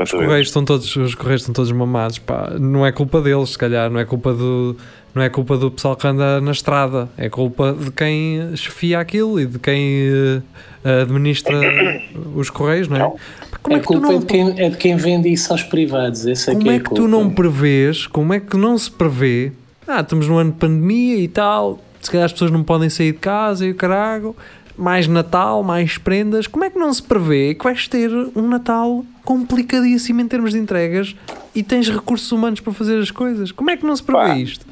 Os 0.01 0.11
correios 0.12 0.47
estão 0.49 0.64
todos, 0.64 0.95
os 0.97 1.14
correios 1.14 1.43
estão 1.43 1.53
todos 1.53 1.70
mamados, 1.72 2.18
pá. 2.20 2.53
Não 2.59 2.86
é 2.86 2.93
culpa 2.93 3.20
deles, 3.20 3.51
se 3.51 3.59
calhar, 3.59 3.91
não 3.91 3.99
é 3.99 4.05
culpa 4.05 4.32
do, 4.32 4.76
não 5.12 5.22
é 5.22 5.28
culpa 5.28 5.57
do 5.57 5.70
pessoal 5.72 5.97
que 5.97 6.07
anda 6.07 6.41
na 6.41 6.53
estrada, 6.53 7.09
é 7.18 7.28
culpa 7.28 7.76
de 7.78 7.91
quem 7.91 8.55
chefia 8.57 9.01
aquilo 9.01 9.41
e 9.41 9.47
de 9.47 9.59
quem 9.59 10.43
eh, 10.84 11.03
administra 11.03 11.59
os 12.36 12.49
correios, 12.49 12.86
não 12.89 12.97
é? 12.97 13.01
Não. 13.01 13.16
Como 13.61 13.76
é 13.76 13.80
tu 13.80 13.86
culpa 13.86 14.07
não, 14.07 14.12
é, 14.14 14.18
de 14.20 14.26
quem, 14.26 14.61
é 14.61 14.70
de 14.70 14.76
quem 14.76 14.97
vende 14.97 15.28
isso 15.32 15.53
aos 15.53 15.64
privados. 15.64 16.24
Essa 16.26 16.53
como 16.53 16.70
é, 16.70 16.76
é 16.76 16.78
que 16.78 16.95
tu 16.95 17.09
não 17.09 17.28
prevês, 17.28 18.07
como 18.07 18.32
é 18.32 18.39
que 18.39 18.57
não 18.57 18.78
se 18.78 18.91
prevê? 18.91 19.51
Ah, 19.86 20.01
estamos 20.01 20.28
num 20.28 20.39
ano 20.39 20.53
de 20.53 20.59
pandemia 20.59 21.16
e 21.16 21.26
tal, 21.26 21.80
se 22.01 22.09
calhar 22.09 22.24
as 22.26 22.32
pessoas 22.32 22.53
não 22.53 22.62
podem 22.62 22.89
sair 22.89 23.11
de 23.12 23.18
casa 23.18 23.66
e 23.66 23.72
o 23.72 23.74
carago, 23.74 24.36
mais 24.79 25.09
Natal, 25.09 25.62
mais 25.62 25.99
prendas. 25.99 26.47
Como 26.47 26.64
é 26.64 26.70
que 26.70 26.79
não 26.79 26.93
se 26.93 27.03
prevê 27.03 27.55
que 27.55 27.64
vais 27.64 27.89
ter 27.89 28.11
um 28.35 28.49
Natal 28.49 29.05
complicadíssimo 29.24 30.20
em 30.20 30.29
termos 30.29 30.53
de 30.53 30.59
entregas 30.59 31.14
e 31.55 31.62
tens 31.62 31.89
recursos 31.91 32.31
humanos 32.31 32.61
para 32.61 32.72
fazer 32.72 32.99
as 32.99 33.11
coisas? 33.11 33.51
Como 33.51 33.70
é 33.70 33.76
que 33.76 33.85
não 33.85 33.97
se 33.97 34.03
prevê 34.03 34.29
Pá. 34.29 34.39
isto? 34.39 34.66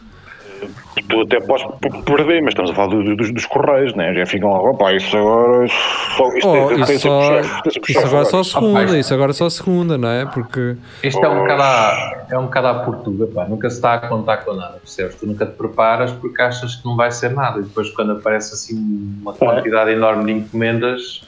Tu 1.09 1.21
até 1.21 1.39
podes 1.41 1.65
perder, 2.05 2.41
mas 2.43 2.51
estamos 2.53 2.71
a 2.71 2.75
falar 2.75 2.89
do- 2.89 3.15
dos, 3.17 3.31
dos 3.33 3.45
correios, 3.47 3.95
né? 3.95 4.13
Já 4.15 4.27
ficam 4.27 4.51
lá, 4.51 4.61
opá, 4.71 4.93
isso 4.95 5.17
agora. 5.17 5.69
Só, 6.17 6.33
isto 6.35 6.49
Oh, 6.49 6.53
tem- 6.53 6.67
tem 6.69 6.77
isso, 6.77 6.87
sempre 6.87 6.99
só, 7.01 7.23
chefe, 7.23 7.63
tem 7.63 7.73
sempre 7.73 7.93
isso 7.93 8.07
agora 8.07 8.25
só 8.25 8.43
segunda, 8.43 8.79
Rapaz. 8.81 8.95
isso 8.95 9.15
agora 9.15 9.33
só 9.33 9.51
segunda, 9.51 9.99
não 9.99 10.09
é? 10.09 10.25
Porque 10.27 10.77
Isto 11.05 11.25
é 11.25 11.29
um 11.29 11.39
bocado 11.41 11.63
à, 11.63 12.25
é 12.31 12.39
um 12.39 12.45
bocado 12.45 12.67
à 12.69 12.75
portuga, 12.85 13.27
pá. 13.27 13.45
Nunca 13.45 13.69
se 13.71 13.77
está 13.77 13.95
a 13.95 13.99
contar 14.09 14.39
com 14.39 14.55
nada, 14.55 14.79
percebes? 14.79 15.15
Tu 15.17 15.27
nunca 15.27 15.45
te 15.47 15.53
preparas 15.53 16.11
porque 16.13 16.41
achas 16.43 16.75
que 16.77 16.85
não 16.87 16.97
vai 16.97 17.11
ser 17.13 17.31
nada. 17.31 17.61
E 17.61 17.63
depois, 17.63 17.91
quando 17.91 18.13
aparece 18.13 18.55
assim 18.55 18.75
uma 19.23 19.33
quantidade 19.35 19.91
enorme 19.91 20.25
de 20.33 20.41
encomendas 20.41 21.23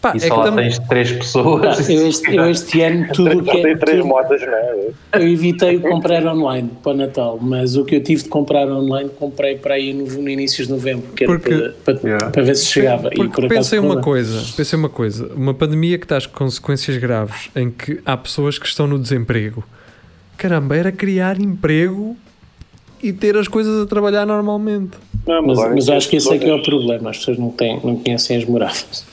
pá, 0.00 0.12
e 0.14 0.18
é 0.18 0.20
só 0.20 0.42
que 0.42 0.56
tens 0.56 0.78
três 0.80 1.10
Pá, 1.12 1.18
pessoas. 1.18 1.88
eu, 1.90 2.08
este, 2.08 2.34
eu 2.36 2.50
este 2.50 2.80
ano 2.82 3.06
tudo 3.14 3.40
o 3.40 3.44
Só 3.44 3.52
que 3.52 3.62
tem 3.62 3.72
é, 3.72 3.76
três 3.76 3.96
tudo- 3.98 4.08
motas, 4.08 4.40
né? 4.40 4.72
eu 5.14 5.28
evitei 5.28 5.76
o 5.76 5.80
comprar 5.88 6.24
online 6.26 6.70
para 6.82 6.92
o 6.92 6.96
Natal, 6.96 7.38
mas 7.40 7.76
o 7.76 7.84
que 7.84 7.96
eu 7.96 8.02
tive 8.02 8.22
de 8.22 8.28
comprar 8.28 8.68
online 8.68 9.10
comprei 9.18 9.56
para 9.56 9.74
aí 9.74 9.92
no, 9.92 10.04
no 10.06 10.28
início 10.28 10.64
de 10.64 10.70
novembro, 10.70 11.12
que 11.14 11.24
era 11.24 11.32
Porque- 11.32 11.54
para, 11.84 11.94
para, 11.94 12.08
Yeah. 12.08 12.30
para 12.30 12.42
ver 12.42 12.54
se 12.56 12.66
chegava. 12.66 13.08
e 13.08 13.16
Porque 13.16 13.28
por 13.34 13.44
acaso 13.46 13.58
pensei 13.58 13.78
uma 13.78 14.00
coisa, 14.00 14.44
pensei 14.56 14.78
uma 14.78 14.88
coisa, 14.88 15.32
uma 15.34 15.52
pandemia 15.54 15.98
que 15.98 16.06
traz 16.06 16.26
consequências 16.26 16.96
graves, 16.96 17.50
em 17.56 17.70
que 17.70 18.00
há 18.04 18.16
pessoas 18.16 18.58
que 18.58 18.66
estão 18.66 18.86
no 18.86 18.98
desemprego. 18.98 19.64
Caramba, 20.36 20.76
era 20.76 20.92
criar 20.92 21.40
emprego 21.40 22.16
e 23.02 23.12
ter 23.12 23.36
as 23.36 23.48
coisas 23.48 23.82
a 23.82 23.86
trabalhar 23.86 24.24
normalmente. 24.26 24.92
Não, 25.26 25.42
Mas, 25.46 25.58
olha, 25.58 25.74
mas 25.74 25.88
acho 25.88 26.08
que 26.08 26.16
esse 26.16 26.32
é 26.32 26.38
que 26.38 26.48
é 26.48 26.54
o 26.54 26.62
problema, 26.62 27.10
as 27.10 27.18
pessoas 27.18 27.38
não, 27.38 27.50
têm, 27.50 27.80
não 27.82 27.96
conhecem 27.96 28.36
as 28.36 28.44
moradas. 28.44 29.04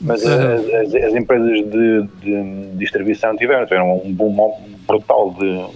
Mas 0.00 0.24
Ah. 0.24 0.54
as, 0.54 0.94
as- 0.94 0.94
as 0.94 1.14
empresas 1.14 1.58
de, 1.70 2.02
de 2.22 2.76
distribuição 2.76 3.36
tiveram, 3.36 3.64
tiveram 3.64 4.00
um 4.04 4.12
boom 4.12 4.52
brutal 4.86 5.34
de 5.38 5.66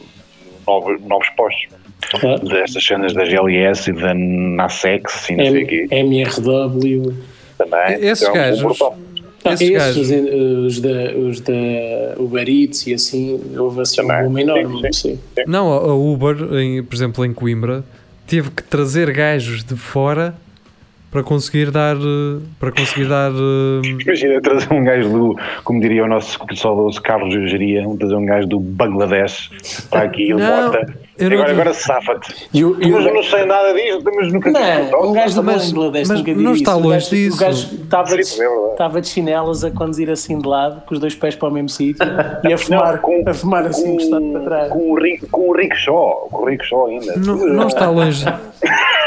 novos, 0.67 1.01
novos 1.03 1.29
postos. 1.31 1.67
Claro. 2.21 2.45
destas 2.47 2.85
cenas 2.85 3.15
da 3.15 3.25
GLS 3.25 3.89
e 3.89 3.93
da 3.93 4.13
NASEX 4.13 5.31
e 5.31 5.37
não 5.37 5.45
sei 5.47 5.63
o 5.63 5.67
quê. 5.67 5.87
M- 5.91 6.21
MRW. 6.21 7.15
Também. 7.57 7.95
Esses 8.05 8.23
Então, 8.23 8.35
gajos- 8.35 8.81
um. 8.81 8.85
Ah, 9.45 9.53
Esses 9.55 9.71
esses, 9.71 9.71
gajos. 9.71 10.11
os, 10.11 10.77
os 10.77 10.81
da, 10.81 11.17
os 11.17 11.41
da 11.41 11.53
Uber 12.19 12.49
Eats 12.49 12.87
e 12.89 12.95
assim, 12.95 13.41
houve 13.57 13.81
assim 13.83 14.01
um 14.03 14.07
boom 14.09 14.39
enorme. 14.39 14.93
Sim, 14.93 15.17
Sim, 15.35 15.45
Não, 15.47 15.73
a 15.73 15.77
a 15.91 15.95
Uber, 15.95 16.37
em- 16.55 16.83
por 16.83 16.95
exemplo, 16.95 17.25
em 17.25 17.33
Coimbra, 17.33 17.85
teve 18.27 18.51
que 18.51 18.63
trazer 18.65 19.11
gajos 19.13 19.65
de 19.65 19.77
fora 19.77 20.35
para 21.13 21.23
conseguir 21.23 21.71
dar. 21.71 21.95
eh, 21.95 22.41
Para 22.59 22.73
conseguir 22.73 23.05
dar. 23.07 23.31
eh, 23.31 23.87
Imagina 24.03 24.41
trazer 24.41 24.73
um 24.73 24.83
gajo 24.83 25.09
do, 25.11 25.37
como 25.63 25.81
diria 25.81 26.05
o 26.05 26.09
nosso 26.09 26.39
saudoso 26.57 27.01
Carlos 27.03 27.33
Geria, 27.51 27.87
um 27.87 27.97
trazer 27.97 28.15
um 28.17 28.25
gajo 28.25 28.49
do 28.49 28.59
Bangladesh 28.59 29.51
para 29.91 30.03
aqui, 30.05 30.23
ele 30.33 30.35
bota. 30.45 30.95
eu 31.19 31.29
não 31.31 31.37
Agora, 31.37 31.53
agora 31.53 31.75
safa-te. 31.75 32.49
E 32.55 32.65
o- 32.65 32.83
e 32.83 32.91
o- 32.91 32.97
Mas 32.97 33.07
eu 33.07 33.15
não 33.15 33.23
sei 33.23 33.45
nada 33.45 33.75
disto, 33.75 34.11
mas 34.17 34.33
nunca 34.33 34.51
Não, 34.51 35.11
um 35.11 35.13
gajo 35.13 35.35
do 35.37 35.43
Mas- 35.43 35.71
Bangladesh 35.71 36.09
mas 36.09 36.19
nunca 36.19 36.35
não 36.35 36.53
está 36.55 36.71
isso. 36.73 36.81
O 36.81 36.83
longe 36.83 36.95
gajo- 37.05 37.11
disso. 37.11 37.37
O 37.37 37.41
gajo 37.41 37.75
estava 37.85 38.09
de, 38.09 38.15
é 38.43 38.71
estava 38.73 39.01
de 39.03 39.09
chinelas 39.09 39.65
a 39.65 39.71
conduzir 39.71 40.09
assim 40.11 40.39
de 40.39 40.49
lado, 40.49 40.81
com 40.87 40.95
os 40.95 40.99
dois 41.01 41.15
pés 41.15 41.37
para 41.37 41.49
o 41.49 41.53
mesmo 41.53 41.69
sítio 41.69 42.07
e 42.49 42.53
a 42.53 42.57
fumar, 42.57 42.99
com- 43.01 43.23
a 43.27 43.35
fumar 43.35 43.67
assim 43.67 43.99
com, 43.99 44.33
para 44.33 44.41
trás. 44.43 44.69
com, 44.73 44.91
o 44.93 44.99
rico, 44.99 45.27
com 45.31 45.51
o 45.51 45.53
rickshaw, 45.55 46.29
com 46.33 46.43
o 46.43 46.47
rickshaw 46.47 46.87
ainda. 46.87 47.17
Não, 47.19 47.37
não 47.37 47.67
está 47.69 47.91
longe. 47.91 48.25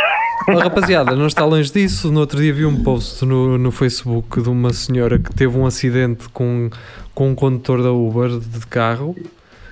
Oh, 0.47 0.57
rapaziada, 0.59 1.15
não 1.15 1.27
está 1.27 1.43
longe 1.45 1.71
disso. 1.71 2.11
No 2.11 2.19
outro 2.19 2.39
dia 2.39 2.53
vi 2.53 2.65
um 2.65 2.83
post 2.83 3.25
no, 3.25 3.57
no 3.57 3.71
Facebook 3.71 4.41
de 4.41 4.49
uma 4.49 4.71
senhora 4.73 5.17
que 5.17 5.33
teve 5.33 5.57
um 5.57 5.65
acidente 5.65 6.29
com, 6.29 6.69
com 7.13 7.29
um 7.29 7.35
condutor 7.35 7.81
da 7.81 7.91
Uber 7.91 8.29
de 8.39 8.65
carro. 8.67 9.15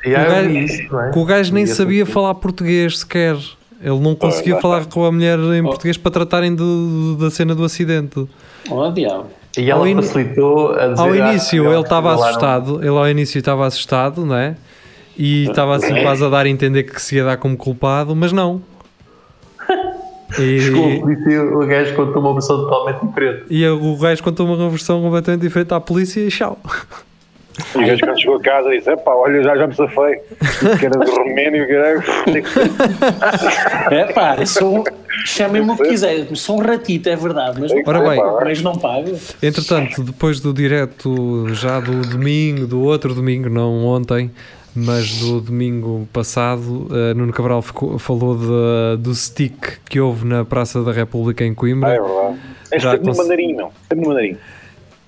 E 0.06 0.16
aí 0.16 0.26
O 0.26 0.30
gajo- 0.32 0.50
isso, 0.58 1.00
é? 1.00 1.12
Que 1.12 1.20
o 1.20 1.26
gajo 1.26 1.54
nem 1.54 1.64
essa 1.64 1.76
sabia 1.76 2.00
coisa. 2.04 2.12
falar 2.14 2.36
português 2.36 3.00
sequer. 3.00 3.36
Ele 3.82 4.00
não 4.00 4.16
conseguia 4.16 4.56
lá 4.56 4.62
falar 4.62 4.86
com 4.86 5.06
a 5.06 5.12
mulher 5.12 5.38
em 5.40 5.62
português 5.64 5.98
para 5.98 6.10
tratarem 6.12 6.56
de- 6.56 7.18
da 7.20 7.30
cena 7.30 7.54
do 7.54 7.64
acidente. 7.64 8.26
Oh, 8.70 8.90
diabo. 8.92 9.28
E 9.58 9.70
ela 9.70 9.82
Ao 9.82 9.88
in- 9.88 9.96
facilitou 9.96 10.72
a 10.74 10.88
dizer. 10.88 11.02
Ao 11.02 11.16
início 11.16 11.72
ele 11.72 11.82
estava 11.82 12.14
assustado, 12.16 12.80
ele 12.80 12.88
ao 12.90 13.08
início 13.08 13.38
estava 13.38 13.68
assustado, 13.68 14.26
não 14.26 14.36
é? 14.36 14.56
E 15.16 15.44
estava 15.48 15.76
assim 15.76 16.02
quase 16.02 16.26
a 16.26 16.30
dar 16.30 16.46
a 16.46 16.50
entender 16.50 16.84
que 16.84 17.00
se 17.00 17.18
ia 17.18 17.24
dar 17.24 17.38
como 17.38 17.56
culpado, 17.56 18.16
mas 18.16 18.32
não. 18.32 18.62
E, 20.40 21.00
polícia 21.00 21.30
e 21.32 21.38
o 21.40 21.66
gajo 21.68 21.96
contou 21.96 22.22
uma 22.22 22.34
versão 22.34 22.58
totalmente 22.58 23.06
diferente. 23.06 23.44
e 23.50 23.68
o 23.68 23.98
gajo 23.98 24.24
contou 24.24 24.46
uma 24.48 24.70
versão 24.70 25.02
completamente 25.02 25.42
diferente 25.42 25.74
à 25.74 25.80
polícia 25.80 26.20
e 26.22 26.30
tchau. 26.30 26.58
E 27.76 27.78
o 27.78 27.86
gajo 27.86 28.00
quando 28.00 28.20
chegou 28.20 28.36
a 28.38 28.42
casa 28.42 28.70
disse: 28.72 28.90
Epá, 28.90 29.14
olha, 29.14 29.44
já, 29.44 29.56
já 29.56 29.68
me 29.68 29.76
safei. 29.76 30.16
Que 30.80 30.86
era 30.88 31.00
caralho. 31.68 32.02
Que 32.24 32.50
ser. 32.50 32.72
É 33.94 34.12
pá, 34.12 34.44
sou, 34.46 34.84
chamem-me 35.26 35.70
o 35.70 35.78
que 35.78 35.90
quiser, 35.90 36.28
sou 36.36 36.58
um 36.58 36.62
ratito, 36.64 37.10
é 37.10 37.16
verdade, 37.16 37.62
mas 37.62 37.72
Ora 37.86 38.00
bem. 38.02 38.20
Mas 38.44 38.62
não 38.62 38.74
pago. 38.74 39.16
Entretanto, 39.42 40.04
depois 40.04 40.40
do 40.40 40.52
direto 40.52 41.48
já 41.54 41.80
do 41.80 42.02
domingo, 42.02 42.66
do 42.66 42.82
outro 42.82 43.14
domingo, 43.14 43.50
não 43.50 43.86
ontem, 43.86 44.32
mas 44.76 45.20
do 45.20 45.40
domingo 45.42 46.08
passado, 46.12 46.88
eh, 46.92 47.14
Nuno 47.14 47.32
Cabral 47.32 47.62
ficou- 47.62 47.98
falou 48.00 48.36
de- 48.38 49.02
do 49.02 49.14
stick 49.14 49.80
que 49.90 50.00
houve 50.00 50.26
na 50.26 50.44
Praça 50.44 50.84
da 50.84 50.92
República 50.92 51.44
em 51.44 51.50
Ah, 51.50 51.52
é 51.52 51.56
Coimbra. 51.56 51.90
verdade. 51.90 52.40
É 52.72 52.80
Já 52.80 52.92
sempre 52.92 53.08
no 53.12 53.16
mandarim, 53.18 53.54
não. 53.54 53.72
Sempre 53.88 53.98
no 54.04 54.08
mandarim. 54.10 54.38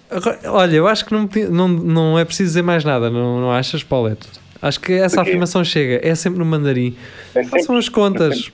Agora, 0.09 0.39
Olha, 0.45 0.76
eu 0.76 0.88
acho 0.88 1.03
que 1.05 1.13
não, 1.13 1.28
não, 1.49 1.68
não 1.68 2.20
é 2.20 2.24
preciso 2.24 2.49
dizer 2.49 2.61
mais 2.61 2.84
nada, 2.86 3.09
não, 3.09 3.41
não 3.41 3.51
achas, 3.51 3.84
Pauleto? 3.84 4.28
Acho 4.61 4.80
que 4.80 4.93
essa 4.93 5.22
afirmação 5.22 5.63
chega, 5.63 5.99
é 6.07 6.13
sempre 6.16 6.39
no 6.39 6.45
mandarim. 6.45 6.95
É 7.34 7.41
sempre- 7.43 7.59
Façam 7.59 7.76
as 7.78 7.89
contas. 7.89 8.51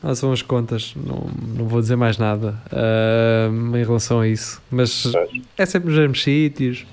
Façam 0.00 0.32
as 0.32 0.42
contas, 0.42 0.94
não, 0.96 1.28
não 1.56 1.68
vou 1.68 1.80
dizer 1.80 1.94
mais 1.96 2.18
nada 2.18 2.54
ah, 2.72 3.48
em 3.76 3.84
relação 3.84 4.20
a 4.20 4.26
isso. 4.28 4.60
Mas 4.70 5.12
é 5.56 5.66
sempre 5.66 5.90
nos 5.90 5.98
mesmos 5.98 6.22
sítios. 6.22 6.84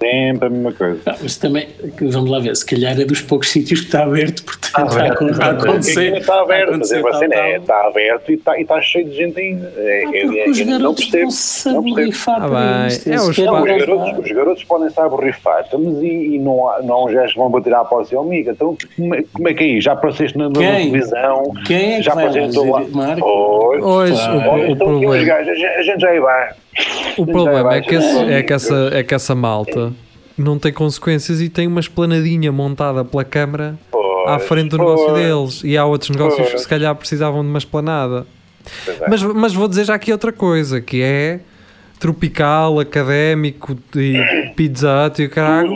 Sempre 0.00 0.46
a 0.46 0.50
mesma 0.50 0.72
coisa. 0.72 1.00
Ah, 1.06 1.16
mas 1.20 1.36
também, 1.36 1.68
vamos 2.00 2.30
lá 2.30 2.38
ver, 2.38 2.54
se 2.56 2.64
calhar 2.64 2.98
é 3.00 3.04
dos 3.04 3.20
poucos 3.20 3.50
sítios 3.50 3.80
que 3.80 3.86
está 3.86 4.04
aberto, 4.04 4.44
portanto 4.44 4.64
está, 4.66 4.80
a, 4.82 4.84
aberto. 5.04 5.28
está 5.30 5.44
a 5.46 5.50
acontecer. 5.50 6.16
Está 6.16 6.40
aberto, 6.40 6.74
a 6.74 6.78
mas 6.78 6.90
é 6.92 6.98
acontecer 6.98 7.00
uma 7.00 7.18
cena, 7.18 7.34
tal, 7.34 7.44
é, 7.44 7.52
tal. 7.52 7.60
está 7.60 7.86
aberto 7.88 8.30
e 8.30 8.34
está, 8.34 8.58
e 8.58 8.62
está 8.62 8.80
cheio 8.80 9.04
de 9.08 9.16
gente 9.16 9.40
ainda. 9.40 9.72
É, 9.76 10.04
Ah, 10.04 10.08
é, 10.16 10.22
porque 10.22 10.38
é, 10.38 10.48
os 10.50 10.60
é, 10.60 10.64
não 10.64 10.78
garotos 10.78 11.04
percebo. 11.04 11.28
estão-se 11.28 11.68
a 11.68 11.72
não 11.72 11.82
percebo. 11.82 11.96
borrifar 12.00 12.42
Ah, 12.44 12.48
para 12.48 12.86
isto. 12.88 13.06
é 13.08 13.12
eles 13.12 13.22
os 13.28 13.36
garotos, 13.38 14.18
os 14.24 14.32
garotos 14.32 14.64
podem 14.64 14.86
estar 14.88 15.04
a 15.04 15.08
borrifar, 15.08 15.60
estamos 15.62 16.02
e, 16.02 16.06
e 16.06 16.38
não, 16.38 16.68
há, 16.68 16.82
não 16.82 16.94
há 16.94 17.04
uns 17.06 17.12
gajos 17.14 17.32
que 17.32 17.38
vão 17.38 17.50
bater 17.50 17.74
à 17.74 17.84
posse 17.84 18.14
ao 18.14 18.22
amiga. 18.22 18.52
Então, 18.52 18.76
como 18.96 19.14
é, 19.14 19.24
como 19.32 19.48
é 19.48 19.54
que 19.54 19.64
é 19.64 19.66
isso? 19.66 19.82
Já 19.82 19.92
apareceste 19.92 20.38
na, 20.38 20.48
na 20.48 20.54
televisão? 20.54 21.52
Quem 21.66 21.94
é 21.94 21.96
que 21.96 22.02
já 22.02 22.14
lá 22.14 22.22
apareceste? 22.22 22.58
Pois, 23.20 23.82
Hoje, 23.82 24.12
Claro. 24.14 24.38
o, 24.38 24.48
Olha, 24.52 24.68
o 24.68 24.72
estão 24.72 24.86
aqui 24.88 24.96
uns 24.96 25.00
problema, 25.00 25.24
gajos, 25.24 25.48
a 25.48 25.54
gente, 25.54 25.66
a 25.66 25.82
gente 25.82 26.00
já 26.00 26.08
aí 26.10 26.20
vai. 26.20 26.50
o 27.18 27.26
problema 27.26 27.74
é 27.74 27.80
que, 27.80 27.94
esse- 27.94 28.14
vai. 28.14 28.34
é, 28.34 28.42
que 28.42 28.52
essa, 28.52 28.90
é 28.92 29.02
que 29.02 29.14
essa 29.14 29.34
malta 29.34 29.87
não 30.38 30.58
tem 30.58 30.72
consequências 30.72 31.40
e 31.40 31.48
tem 31.48 31.66
uma 31.66 31.80
esplanadinha 31.80 32.50
montada 32.52 33.04
pela 33.04 33.24
Câmara 33.24 33.78
à 34.26 34.38
frente 34.38 34.70
do 34.70 34.78
negócio 34.78 35.06
pois. 35.06 35.22
deles. 35.22 35.64
E 35.64 35.76
há 35.76 35.84
outros 35.84 36.10
negócios 36.10 36.44
que 36.46 36.50
Pois. 36.52 36.62
se 36.62 36.68
calhar 36.68 36.94
precisavam 36.94 37.42
de 37.42 37.48
uma 37.48 37.58
esplanada. 37.58 38.26
É. 38.86 39.08
Mas, 39.08 39.22
mas 39.22 39.54
vou 39.54 39.66
dizer 39.68 39.84
já 39.84 39.94
aqui 39.94 40.12
outra 40.12 40.32
coisa, 40.32 40.80
que 40.80 41.00
é 41.02 41.40
tropical, 41.98 42.78
académico 42.78 43.76
e 43.96 44.14
pizza 44.54 45.06
hut 45.06 45.22
e 45.22 45.26
o 45.26 45.30
caralho. 45.30 45.70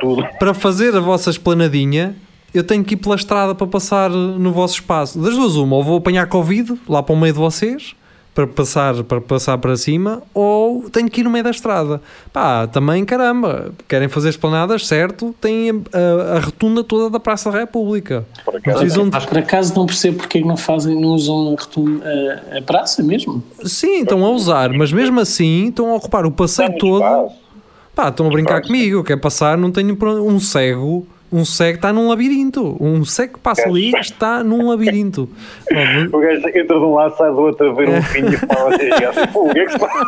Tudo. 0.00 0.26
Para 0.38 0.54
fazer 0.54 0.94
a 0.94 1.00
vossa 1.00 1.30
esplanadinha, 1.30 2.14
eu 2.54 2.62
tenho 2.62 2.84
que 2.84 2.94
ir 2.94 2.96
pela 2.96 3.16
estrada 3.16 3.54
para 3.54 3.66
passar 3.66 4.10
no 4.10 4.52
vosso 4.52 4.74
espaço. 4.74 5.18
Das 5.18 5.34
duas, 5.34 5.56
uma, 5.56 5.76
ou 5.76 5.82
vou 5.82 5.98
apanhar 5.98 6.26
Covid 6.26 6.74
lá 6.88 7.02
para 7.02 7.14
o 7.14 7.18
meio 7.18 7.32
de 7.32 7.38
vocês, 7.38 7.94
para 8.38 8.46
passar 8.46 9.02
para, 9.02 9.20
passar 9.20 9.58
para 9.58 9.76
cima, 9.76 10.22
ou 10.32 10.88
tenho 10.90 11.10
que 11.10 11.22
ir 11.22 11.24
no 11.24 11.30
meio 11.30 11.42
da 11.42 11.50
estrada. 11.50 12.00
Pá, 12.32 12.68
também 12.68 13.04
caramba, 13.04 13.72
querem 13.88 14.06
fazer 14.06 14.28
esplanadas, 14.28 14.86
certo? 14.86 15.34
Têm 15.40 15.82
a, 15.92 16.36
a 16.36 16.38
rotunda 16.38 16.84
toda 16.84 17.10
da 17.10 17.18
Praça 17.18 17.50
da 17.50 17.58
República. 17.58 18.24
Por 18.44 18.54
acaso. 18.54 18.78
Precisam 18.78 19.08
de 19.10 19.26
Por 19.26 19.38
acaso 19.38 19.74
não 19.74 19.86
percebo 19.86 20.18
porque 20.18 20.38
é 20.38 20.42
que 20.42 20.46
não 20.46 20.56
fazem, 20.56 20.94
não 21.00 21.08
usam 21.08 21.48
a, 21.48 21.60
rotunda- 21.60 22.04
a- 22.54 22.58
a 22.58 22.62
praça 22.62 23.02
mesmo. 23.02 23.42
Sim, 23.64 24.02
estão 24.02 24.24
a 24.24 24.30
usar, 24.30 24.72
mas 24.72 24.92
mesmo 24.92 25.18
assim 25.18 25.66
estão 25.70 25.90
a 25.90 25.96
ocupar 25.96 26.24
o 26.24 26.30
passeio 26.30 26.78
todo. 26.78 27.02
Pá, 27.92 28.08
estão 28.10 28.28
a 28.28 28.30
brincar 28.30 28.62
comigo. 28.62 29.02
Quer 29.02 29.16
passar, 29.16 29.58
não 29.58 29.72
tenho 29.72 29.98
um 30.24 30.38
cego. 30.38 31.04
Um 31.30 31.44
cego 31.44 31.76
está 31.76 31.92
num 31.92 32.08
labirinto. 32.08 32.76
Um 32.80 33.04
cego 33.04 33.34
que 33.34 33.40
passa 33.40 33.68
ali 33.68 33.92
está 33.98 34.42
num 34.42 34.68
labirinto. 34.68 35.28
O 36.12 36.18
gajo 36.20 36.48
entra 36.48 36.78
de 36.78 36.84
um 36.84 36.94
lado, 36.94 37.16
sai 37.16 37.30
do 37.30 37.38
outro 37.38 37.70
a 37.70 37.74
ver 37.74 37.88
um 37.88 38.02
fim 38.02 38.24
e 38.26 38.36
fala 38.36 38.74
assim, 38.74 38.88
assim, 38.90 39.38
o 39.38 39.52
que 39.52 39.58
é 39.58 39.64
que 39.66 39.72
se 39.72 39.78
passa? 39.78 40.06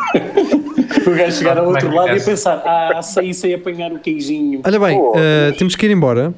O 1.09 1.15
gajo 1.15 1.37
chegar 1.37 1.57
ao 1.57 1.65
é 1.65 1.67
outro 1.67 1.93
lado 1.93 2.17
e 2.17 2.21
pensar, 2.21 2.61
ah, 2.65 3.01
saí 3.01 3.33
sem 3.33 3.53
apanhar 3.53 3.91
o 3.91 3.99
queijinho. 3.99 4.61
Olha 4.63 4.79
bem, 4.79 4.97
Pô, 4.97 5.13
eh, 5.15 5.53
temos 5.57 5.75
que 5.75 5.85
ir 5.85 5.91
embora. 5.91 6.33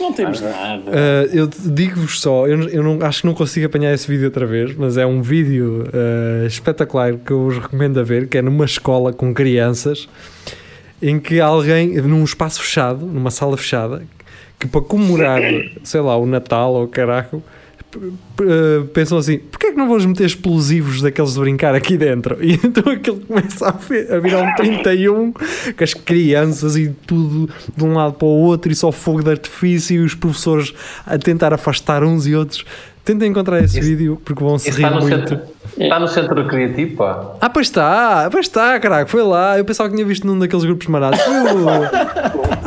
Não 0.00 0.12
temos 0.12 0.40
nada. 0.40 0.82
Eh, 0.86 1.30
eu 1.34 1.46
digo-vos 1.46 2.20
só, 2.20 2.46
eu, 2.46 2.68
eu 2.68 2.82
não, 2.82 2.98
acho 3.06 3.20
que 3.20 3.26
não 3.26 3.34
consigo 3.34 3.66
apanhar 3.66 3.92
esse 3.92 4.08
vídeo 4.08 4.24
outra 4.24 4.46
vez, 4.46 4.74
mas 4.74 4.96
é 4.96 5.04
um 5.04 5.20
vídeo 5.20 5.84
eh, 5.92 6.46
espetacular 6.46 7.14
que 7.14 7.30
eu 7.30 7.44
vos 7.44 7.58
recomendo 7.58 8.00
a 8.00 8.02
ver, 8.02 8.26
que 8.28 8.38
é 8.38 8.42
numa 8.42 8.64
escola 8.64 9.12
com 9.12 9.34
crianças, 9.34 10.08
em 11.02 11.18
que 11.18 11.40
alguém, 11.40 12.00
num 12.02 12.24
espaço 12.24 12.60
fechado, 12.62 13.04
numa 13.06 13.30
sala 13.30 13.56
fechada, 13.56 14.02
que 14.58 14.66
para 14.66 14.80
comemorar, 14.80 15.40
sei 15.84 16.00
lá, 16.00 16.16
o 16.16 16.24
Natal 16.26 16.72
ou 16.72 16.84
o 16.84 16.88
caraco, 16.88 17.42
eh, 18.40 18.82
pensam 18.92 19.16
assim, 19.18 19.38
porquê 19.38 19.68
é 19.68 19.70
que 19.72 19.76
não 19.78 19.88
vamos 19.88 20.04
meter 20.06 20.24
explosivos 20.26 21.00
daqueles 21.00 21.34
de 21.34 21.40
brincar 21.40 21.74
aqui 21.74 21.96
dentro? 21.96 22.36
E 22.42 22.54
então 22.54 22.92
aquilo 22.92 23.20
começa 23.20 23.68
a, 23.68 23.72
vi- 23.72 24.06
a 24.12 24.18
virar 24.18 24.42
um 24.42 24.54
31 24.54 25.32
com 25.32 25.84
as 25.84 25.94
crianças 25.94 26.76
e 26.76 26.88
tudo 27.06 27.48
de 27.76 27.84
um 27.84 27.94
lado 27.94 28.14
para 28.14 28.26
o 28.26 28.30
outro 28.30 28.70
e 28.70 28.74
só 28.74 28.90
fogo 28.92 29.22
de 29.22 29.30
artifício 29.30 29.96
e 29.96 30.04
os 30.04 30.14
professores 30.14 30.72
a 31.06 31.16
tentar 31.18 31.52
afastar 31.54 32.02
uns 32.04 32.26
e 32.26 32.34
outros. 32.34 32.64
Tentem 33.04 33.30
encontrar 33.30 33.62
esse 33.62 33.78
Isso- 33.78 33.88
vídeo 33.88 34.20
porque 34.24 34.42
vão 34.42 34.58
se 34.58 34.70
rir 34.70 34.90
muito. 35.00 35.38
Está 35.78 35.98
no 36.00 36.08
centro 36.08 36.46
criativo, 36.46 36.96
pá. 36.96 37.32
Ah, 37.40 37.50
pois 37.50 37.66
está, 37.66 38.28
pois 38.30 38.46
está, 38.46 38.78
caraca, 38.80 39.06
foi 39.10 39.22
lá. 39.22 39.58
Eu 39.58 39.64
pensava 39.64 39.88
que 39.88 39.94
tinha 39.96 40.06
visto 40.06 40.26
num 40.26 40.38
daqueles 40.38 40.64
grupos 40.64 40.86
marados. 40.88 41.20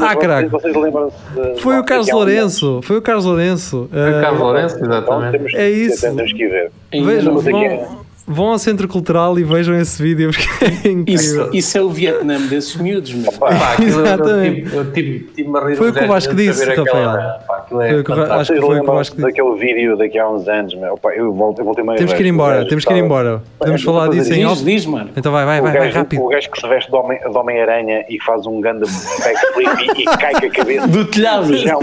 Ah, 0.01 0.15
caraca. 0.15 0.47
Vocês 0.47 0.73
lembram-se 0.73 1.15
de- 1.35 1.61
foi 1.61 1.77
o 1.77 1.83
Carlos 1.83 2.09
Lourenço, 2.09 2.79
foi 2.83 2.97
o 2.97 3.01
Carlos 3.01 3.25
Lourenço. 3.25 3.89
Foi 3.91 4.17
o 4.17 4.21
Carlos 4.21 4.39
Lourenço, 4.39 4.75
Então, 4.77 4.87
exatamente. 4.91 5.55
É 5.57 5.69
isso. 5.69 6.01
Temos 6.15 6.31
que 6.31 6.47
ver. 6.47 6.71
Vejam, 6.89 7.37
vão, 7.37 7.61
é. 7.61 7.87
Vão 8.29 8.49
ao 8.51 8.59
Centro 8.59 8.87
Cultural 8.87 9.37
e 9.39 9.43
vejam 9.43 9.75
esse 9.75 10.01
vídeo 10.01 10.31
porque 10.31 10.65
é 10.65 10.89
incrível. 10.91 11.15
Isso, 11.15 11.49
isso 11.53 11.77
é 11.77 11.81
o 11.81 11.89
Vietnã 11.89 12.39
desses 12.47 12.75
miúdos, 12.77 13.11
meu. 13.13 13.31
Eu- 13.31 13.47
eu 13.79 13.87
Exatamente. 13.87 14.61
tive- 14.63 14.77
Eu 14.77 14.91
tive- 14.93 15.19
tive-me 15.35 15.57
a 15.57 15.65
rir 15.65 15.75
Foi 15.75 15.89
o 15.89 15.93
que 15.93 15.97
o 15.97 16.01
10 16.01 16.07
Vasco 16.07 16.31
a 16.33 16.35
disse, 16.35 16.65
Rafael. 16.65 17.09
é 17.09 17.39
Foi 17.67 17.99
o 17.99 18.03
que 18.03 18.11
o. 18.11 18.23
Acho 18.33 18.53
que 18.53 18.59
foi 18.59 18.59
o 18.59 18.59
que 18.61 18.65
eu 18.65 18.69
lembram 18.69 18.99
acho 18.99 19.11
que- 19.11 19.21
daquele 19.21 19.55
vídeo 19.55 19.97
daqui 19.97 20.17
há 20.19 20.29
uns 20.29 20.47
anos, 20.47 20.75
meu? 20.75 20.93
Opa, 20.93 21.09
eu, 21.13 21.33
volto, 21.33 21.59
eu 21.59 21.65
voltei 21.65 21.83
uma 21.83 21.95
Temos 21.95 22.13
que 22.13 22.21
ir 22.21 22.25
o 22.25 22.27
embora, 22.29 22.67
temos 22.67 22.85
que 22.85 22.93
ir 22.93 22.97
embora. 22.97 23.41
Podemos 23.57 23.81
É, 23.81 23.85
falar 23.85 24.07
disso 24.09 24.31
em 24.33 24.37
Diz, 24.37 24.45
off. 24.51 24.63
diz, 24.63 24.85
mano. 24.85 25.09
Então 25.17 25.31
vai, 25.31 25.45
vai, 25.45 25.59
o, 25.59 25.63
vai, 25.63 25.77
vai 25.77 25.89
rápido. 25.89 26.21
o 26.23 26.27
gajo 26.29 26.49
que 26.51 26.59
se 26.61 26.67
veste 26.67 26.89
de 26.91 26.95
Homem- 26.97 27.19
de 27.19 27.37
Homem-Aranha 27.37 28.05
e 28.09 28.19
faz 28.21 28.45
um 28.45 28.61
grande 28.61 28.81
backflip 29.23 29.99
e, 29.99 30.01
e 30.03 30.05
cai 30.17 30.33
com 30.39 30.45
a 30.45 30.49
cabeça 30.49 30.87
Do 30.87 31.05
telhado. 31.05 31.47
Não, 31.49 31.79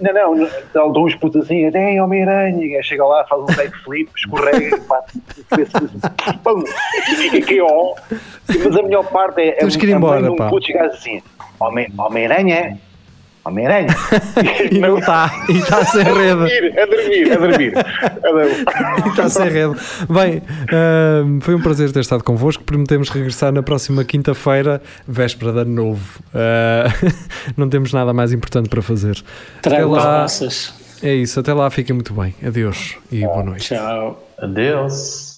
não, 0.00 0.36
não, 0.36 0.48
não, 0.74 0.92
dá 0.92 1.00
uns 1.00 1.14
putos 1.16 1.42
assim, 1.42 1.64
é 1.72 2.02
Homem-Aranha, 2.02 2.62
e 2.64 2.68
o 2.68 2.72
gajo 2.76 2.88
chega 2.88 3.04
lá, 3.04 3.24
faz 3.26 3.42
um 3.42 3.46
backflip, 3.46 4.10
escorrega, 4.16 4.78
bate 4.88 5.12
a 5.50 5.63
cabeça, 5.66 6.10
pum, 6.42 6.62
e 7.32 7.36
aqui, 7.38 7.60
ó. 7.60 7.94
Mas 8.48 8.76
a 8.76 8.82
melhor 8.82 9.04
parte 9.06 9.40
é, 9.40 9.52
Temos 9.52 9.76
é 9.76 9.78
que 9.78 9.86
ir 9.86 9.88
mãe 9.90 9.96
embora, 9.98 10.32
um 10.32 10.36
pá. 10.36 10.48
puto 10.48 10.66
chegar 10.66 10.86
assim, 10.86 11.22
Homem- 11.60 11.92
Homem-Aranha, 11.96 12.78
Homem-Aranha. 13.44 13.88
E 14.70 14.78
não 14.78 14.98
está, 14.98 15.44
e 15.48 15.58
está 15.58 15.84
sem 15.84 16.02
rede. 16.04 16.34
dormir, 16.34 16.78
a 16.80 16.86
dormir, 16.86 17.32
a 17.32 17.36
dormir. 17.36 17.72
A 17.78 18.30
dormir. 18.30 19.08
Está 19.10 19.28
sem 19.28 19.48
rede. 19.50 19.74
Bem, 20.08 20.42
ahm, 20.72 21.40
foi 21.40 21.54
um 21.54 21.60
prazer 21.60 21.92
ter 21.92 22.00
estado 22.00 22.24
convosco. 22.24 22.64
Prometemos 22.64 23.10
regressar 23.10 23.52
na 23.52 23.62
próxima 23.62 24.02
quinta-feira, 24.04 24.80
véspera 25.06 25.52
de 25.52 25.58
ano 25.60 25.72
novo. 25.72 26.20
Ah, 26.34 26.86
não 27.56 27.68
temos 27.68 27.92
nada 27.92 28.12
mais 28.14 28.32
importante 28.32 28.68
para 28.70 28.80
fazer. 28.82 29.22
Trago 29.60 29.94
Até 29.94 29.98
as 30.00 30.04
lá. 30.06 30.18
massas. 30.22 30.74
É 31.02 31.12
isso, 31.14 31.38
até 31.38 31.52
lá, 31.52 31.68
fiquem 31.70 31.94
muito 31.94 32.14
bem. 32.14 32.34
Adeus 32.44 32.96
e 33.12 33.20
boa 33.20 33.42
noite. 33.42 33.68
Tchau. 33.74 34.26
Adeus. 34.38 35.32